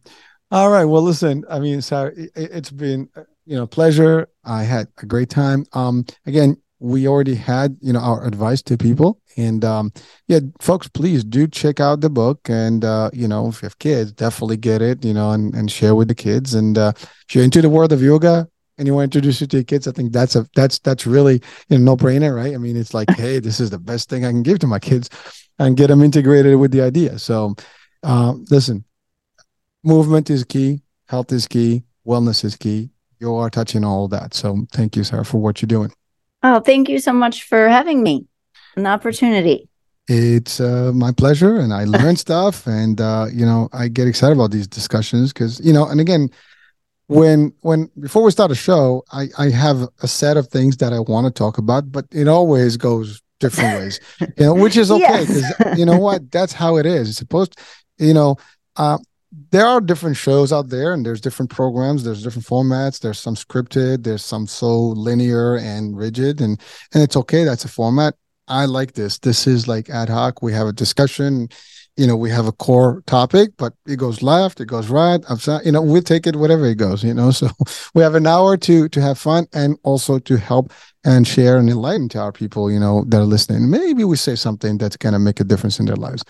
all 0.52 0.70
right. 0.70 0.86
Well, 0.86 1.02
listen. 1.02 1.44
I 1.50 1.60
mean, 1.60 1.82
sorry, 1.82 2.30
it, 2.36 2.52
it's 2.52 2.72
been 2.72 3.10
you 3.46 3.58
know 3.58 3.68
pleasure. 3.68 4.30
I 4.46 4.64
had 4.64 4.88
a 5.00 5.06
great 5.06 5.30
time. 5.30 5.66
Um, 5.74 6.06
again, 6.26 6.58
we 6.84 7.08
already 7.08 7.36
had 7.36 7.78
you 7.82 7.94
know 7.94 8.00
our 8.02 8.26
advice 8.26 8.62
to 8.62 8.78
people. 8.78 9.22
And 9.38 9.64
um 9.64 9.94
yeah 10.28 10.42
folks 10.60 10.88
please 10.90 11.24
do 11.24 11.48
check 11.48 11.80
out 11.80 12.02
the 12.02 12.10
book. 12.10 12.50
And 12.50 12.84
uh 12.84 13.10
you 13.14 13.28
know 13.28 13.48
if 13.48 13.62
you 13.62 13.68
have 13.68 13.80
kids 13.80 14.12
definitely 14.12 14.58
get 14.58 14.82
it 14.82 15.04
you 15.06 15.14
know 15.14 15.32
and, 15.32 15.56
and 15.56 15.72
share 15.72 15.96
with 15.96 16.10
the 16.10 16.16
kids. 16.16 16.54
And 16.54 16.78
uh 16.78 16.92
if 16.96 17.28
you're 17.34 17.44
into 17.46 17.62
the 17.62 17.70
world 17.70 17.94
of 17.94 18.02
yoga 18.02 18.50
and 18.78 18.86
you 18.86 18.94
want 18.94 19.12
to 19.12 19.18
introduce 19.18 19.42
it 19.42 19.50
to 19.52 19.58
your 19.58 19.64
kids 19.64 19.88
i 19.88 19.92
think 19.92 20.12
that's 20.12 20.36
a 20.36 20.46
that's 20.56 20.80
that's 20.80 21.06
really 21.08 21.36
you 21.70 21.78
know 21.78 21.96
no 21.96 21.98
brainer 21.98 22.36
right? 22.36 22.54
I 22.54 22.58
mean 22.58 22.76
it's 22.76 22.94
like 22.94 23.10
hey 23.12 23.40
this 23.40 23.60
is 23.62 23.70
the 23.70 23.80
best 23.80 24.10
thing 24.10 24.26
i 24.26 24.30
can 24.30 24.44
give 24.44 24.60
to 24.60 24.68
my 24.68 24.80
kids 24.80 25.10
and 25.60 25.78
get 25.78 25.88
them 25.88 26.04
integrated 26.04 26.58
with 26.58 26.72
the 26.72 26.82
idea. 26.82 27.18
So 27.18 27.56
um 28.04 28.46
listen 28.52 28.84
movement 29.84 30.30
is 30.30 30.44
key 30.44 30.82
health 31.08 31.32
is 31.32 31.48
key 31.48 31.84
wellness 32.06 32.44
is 32.44 32.58
key. 32.58 32.90
You 33.20 33.36
are 33.36 33.50
touching 33.50 33.86
all 33.86 34.10
that. 34.10 34.34
So 34.34 34.68
thank 34.74 34.98
you 34.98 35.06
sarah 35.06 35.24
for 35.24 35.40
what 35.40 35.62
you're 35.62 35.68
doing 35.68 35.94
Oh, 36.44 36.60
thank 36.60 36.90
you 36.90 37.00
so 37.00 37.14
much 37.14 37.44
for 37.44 37.70
having 37.70 38.04
me. 38.04 38.28
An 38.76 38.86
opportunity. 38.86 39.70
It's 40.08 40.60
uh, 40.60 40.92
my 40.94 41.14
pleasure, 41.14 41.60
and 41.60 41.74
I 41.74 41.86
learn 41.86 42.16
stuff, 42.28 42.68
and 42.68 43.00
uh, 43.00 43.28
you 43.32 43.46
know, 43.46 43.70
I 43.72 43.88
get 43.88 44.08
excited 44.08 44.34
about 44.34 44.52
these 44.52 44.68
discussions 44.68 45.32
because 45.32 45.60
you 45.66 45.72
know, 45.72 45.88
and 45.88 46.02
again, 46.02 46.30
when 47.08 47.54
when 47.62 47.90
before 48.00 48.24
we 48.24 48.32
start 48.32 48.52
a 48.52 48.56
show, 48.56 49.04
I 49.12 49.30
I 49.38 49.50
have 49.50 49.88
a 50.02 50.08
set 50.08 50.36
of 50.36 50.48
things 50.48 50.78
that 50.78 50.92
I 50.92 51.00
want 51.00 51.26
to 51.28 51.32
talk 51.32 51.58
about, 51.58 51.92
but 51.92 52.06
it 52.12 52.28
always 52.28 52.76
goes 52.76 53.22
different 53.40 53.80
ways, 53.80 54.00
you 54.20 54.46
know, 54.46 54.54
which 54.54 54.76
is 54.76 54.92
okay 54.92 55.22
because 55.22 55.42
yes. 55.42 55.78
you 55.78 55.86
know 55.86 55.98
what, 55.98 56.30
that's 56.32 56.54
how 56.54 56.76
it 56.78 56.86
is. 56.86 57.10
It's 57.10 57.18
supposed, 57.18 57.58
you 57.98 58.14
know, 58.14 58.36
uh, 58.76 58.98
there 59.50 59.66
are 59.66 59.82
different 59.82 60.16
shows 60.16 60.54
out 60.54 60.70
there 60.70 60.94
and 60.94 61.06
there's 61.06 61.22
different 61.22 61.50
programs 61.50 62.04
there's 62.04 62.22
different 62.22 62.46
formats 62.46 63.00
there's 63.00 63.20
some 63.20 63.36
scripted 63.36 64.04
there's 64.04 64.24
some 64.24 64.46
so 64.46 64.90
linear 64.90 65.56
and 65.58 65.98
rigid 65.98 66.40
and 66.40 66.62
and 66.94 67.02
it's 67.02 67.18
okay 67.18 67.44
that's 67.44 67.66
a 67.66 67.70
format. 67.70 68.14
I 68.48 68.66
like 68.66 68.94
this. 68.94 69.20
This 69.20 69.48
is 69.48 69.68
like 69.68 69.90
ad 69.90 70.10
hoc. 70.10 70.42
We 70.42 70.52
have 70.54 70.68
a 70.68 70.74
discussion 70.74 71.50
you 71.96 72.08
know 72.08 72.16
we 72.16 72.30
have 72.30 72.48
a 72.48 72.52
core 72.52 73.04
topic 73.06 73.52
but 73.56 73.72
it 73.86 73.98
goes 73.98 74.24
left 74.24 74.60
it 74.60 74.66
goes 74.66 74.90
right 74.90 75.22
upside 75.30 75.64
you 75.64 75.72
know 75.72 75.80
we'll 75.80 76.02
take 76.02 76.26
it 76.26 76.36
whatever 76.36 76.66
it 76.66 76.76
goes 76.76 77.04
you 77.04 77.14
know 77.14 77.30
so 77.40 77.48
we 77.94 78.02
have 78.02 78.16
an 78.16 78.26
hour 78.26 78.58
to 78.58 78.90
to 78.90 79.00
have 79.00 79.20
fun 79.20 79.46
and 79.54 79.78
also 79.84 80.18
to 80.18 80.36
help 80.38 80.74
and 81.06 81.28
share 81.28 81.58
and 81.58 81.70
enlighten 81.70 82.10
to 82.10 82.20
our 82.20 82.32
people 82.32 82.72
you 82.72 82.80
know 82.80 83.04
that 83.10 83.20
are 83.20 83.26
listening. 83.26 83.70
Maybe 83.70 84.04
we 84.04 84.16
say 84.16 84.36
something 84.36 84.78
that's 84.78 84.98
going 84.98 85.14
to 85.14 85.20
make 85.20 85.40
a 85.40 85.44
difference 85.44 85.80
in 85.80 85.86
their 85.86 85.96
lives 85.96 86.24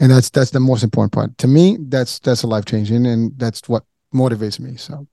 and 0.00 0.10
that's 0.10 0.30
that's 0.30 0.50
the 0.50 0.60
most 0.60 0.82
important 0.82 1.12
part. 1.12 1.36
To 1.38 1.48
me 1.48 1.78
that's 1.80 2.18
that's 2.20 2.42
a 2.42 2.46
life 2.46 2.64
changing 2.64 3.06
and 3.06 3.32
that's 3.38 3.68
what 3.68 3.84
motivates 4.14 4.60
me 4.60 4.76
so. 4.76 5.06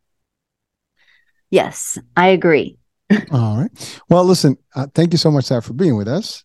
Yes 1.52 1.98
i 2.16 2.28
agree. 2.28 2.78
All 3.32 3.58
right. 3.58 4.02
Well 4.10 4.24
listen 4.24 4.58
uh, 4.76 4.88
thank 4.94 5.14
you 5.14 5.18
so 5.18 5.32
much 5.32 5.46
Sarah, 5.46 5.62
for 5.62 5.74
being 5.74 5.96
with 5.96 6.08
us. 6.08 6.44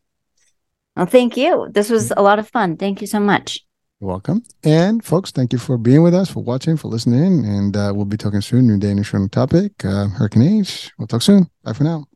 Well 0.96 1.06
thank 1.06 1.36
you. 1.36 1.68
This 1.70 1.90
was 1.90 2.12
a 2.16 2.22
lot 2.22 2.38
of 2.38 2.48
fun. 2.48 2.76
Thank 2.76 3.00
you 3.00 3.06
so 3.06 3.20
much. 3.20 3.60
You're 4.00 4.08
welcome. 4.08 4.42
And 4.62 5.04
folks 5.04 5.30
thank 5.30 5.52
you 5.52 5.58
for 5.58 5.78
being 5.78 6.02
with 6.02 6.14
us 6.14 6.30
for 6.30 6.42
watching 6.42 6.76
for 6.76 6.88
listening 6.88 7.44
and 7.44 7.76
uh, 7.76 7.92
we'll 7.94 8.04
be 8.04 8.16
talking 8.16 8.40
soon. 8.40 8.66
New 8.66 8.78
day 8.78 8.94
new 8.94 9.28
topic 9.28 9.84
uh, 9.84 10.08
hurricane 10.08 10.60
h. 10.60 10.90
We'll 10.98 11.08
talk 11.08 11.22
soon. 11.22 11.48
Bye 11.62 11.72
for 11.72 11.84
now. 11.84 12.06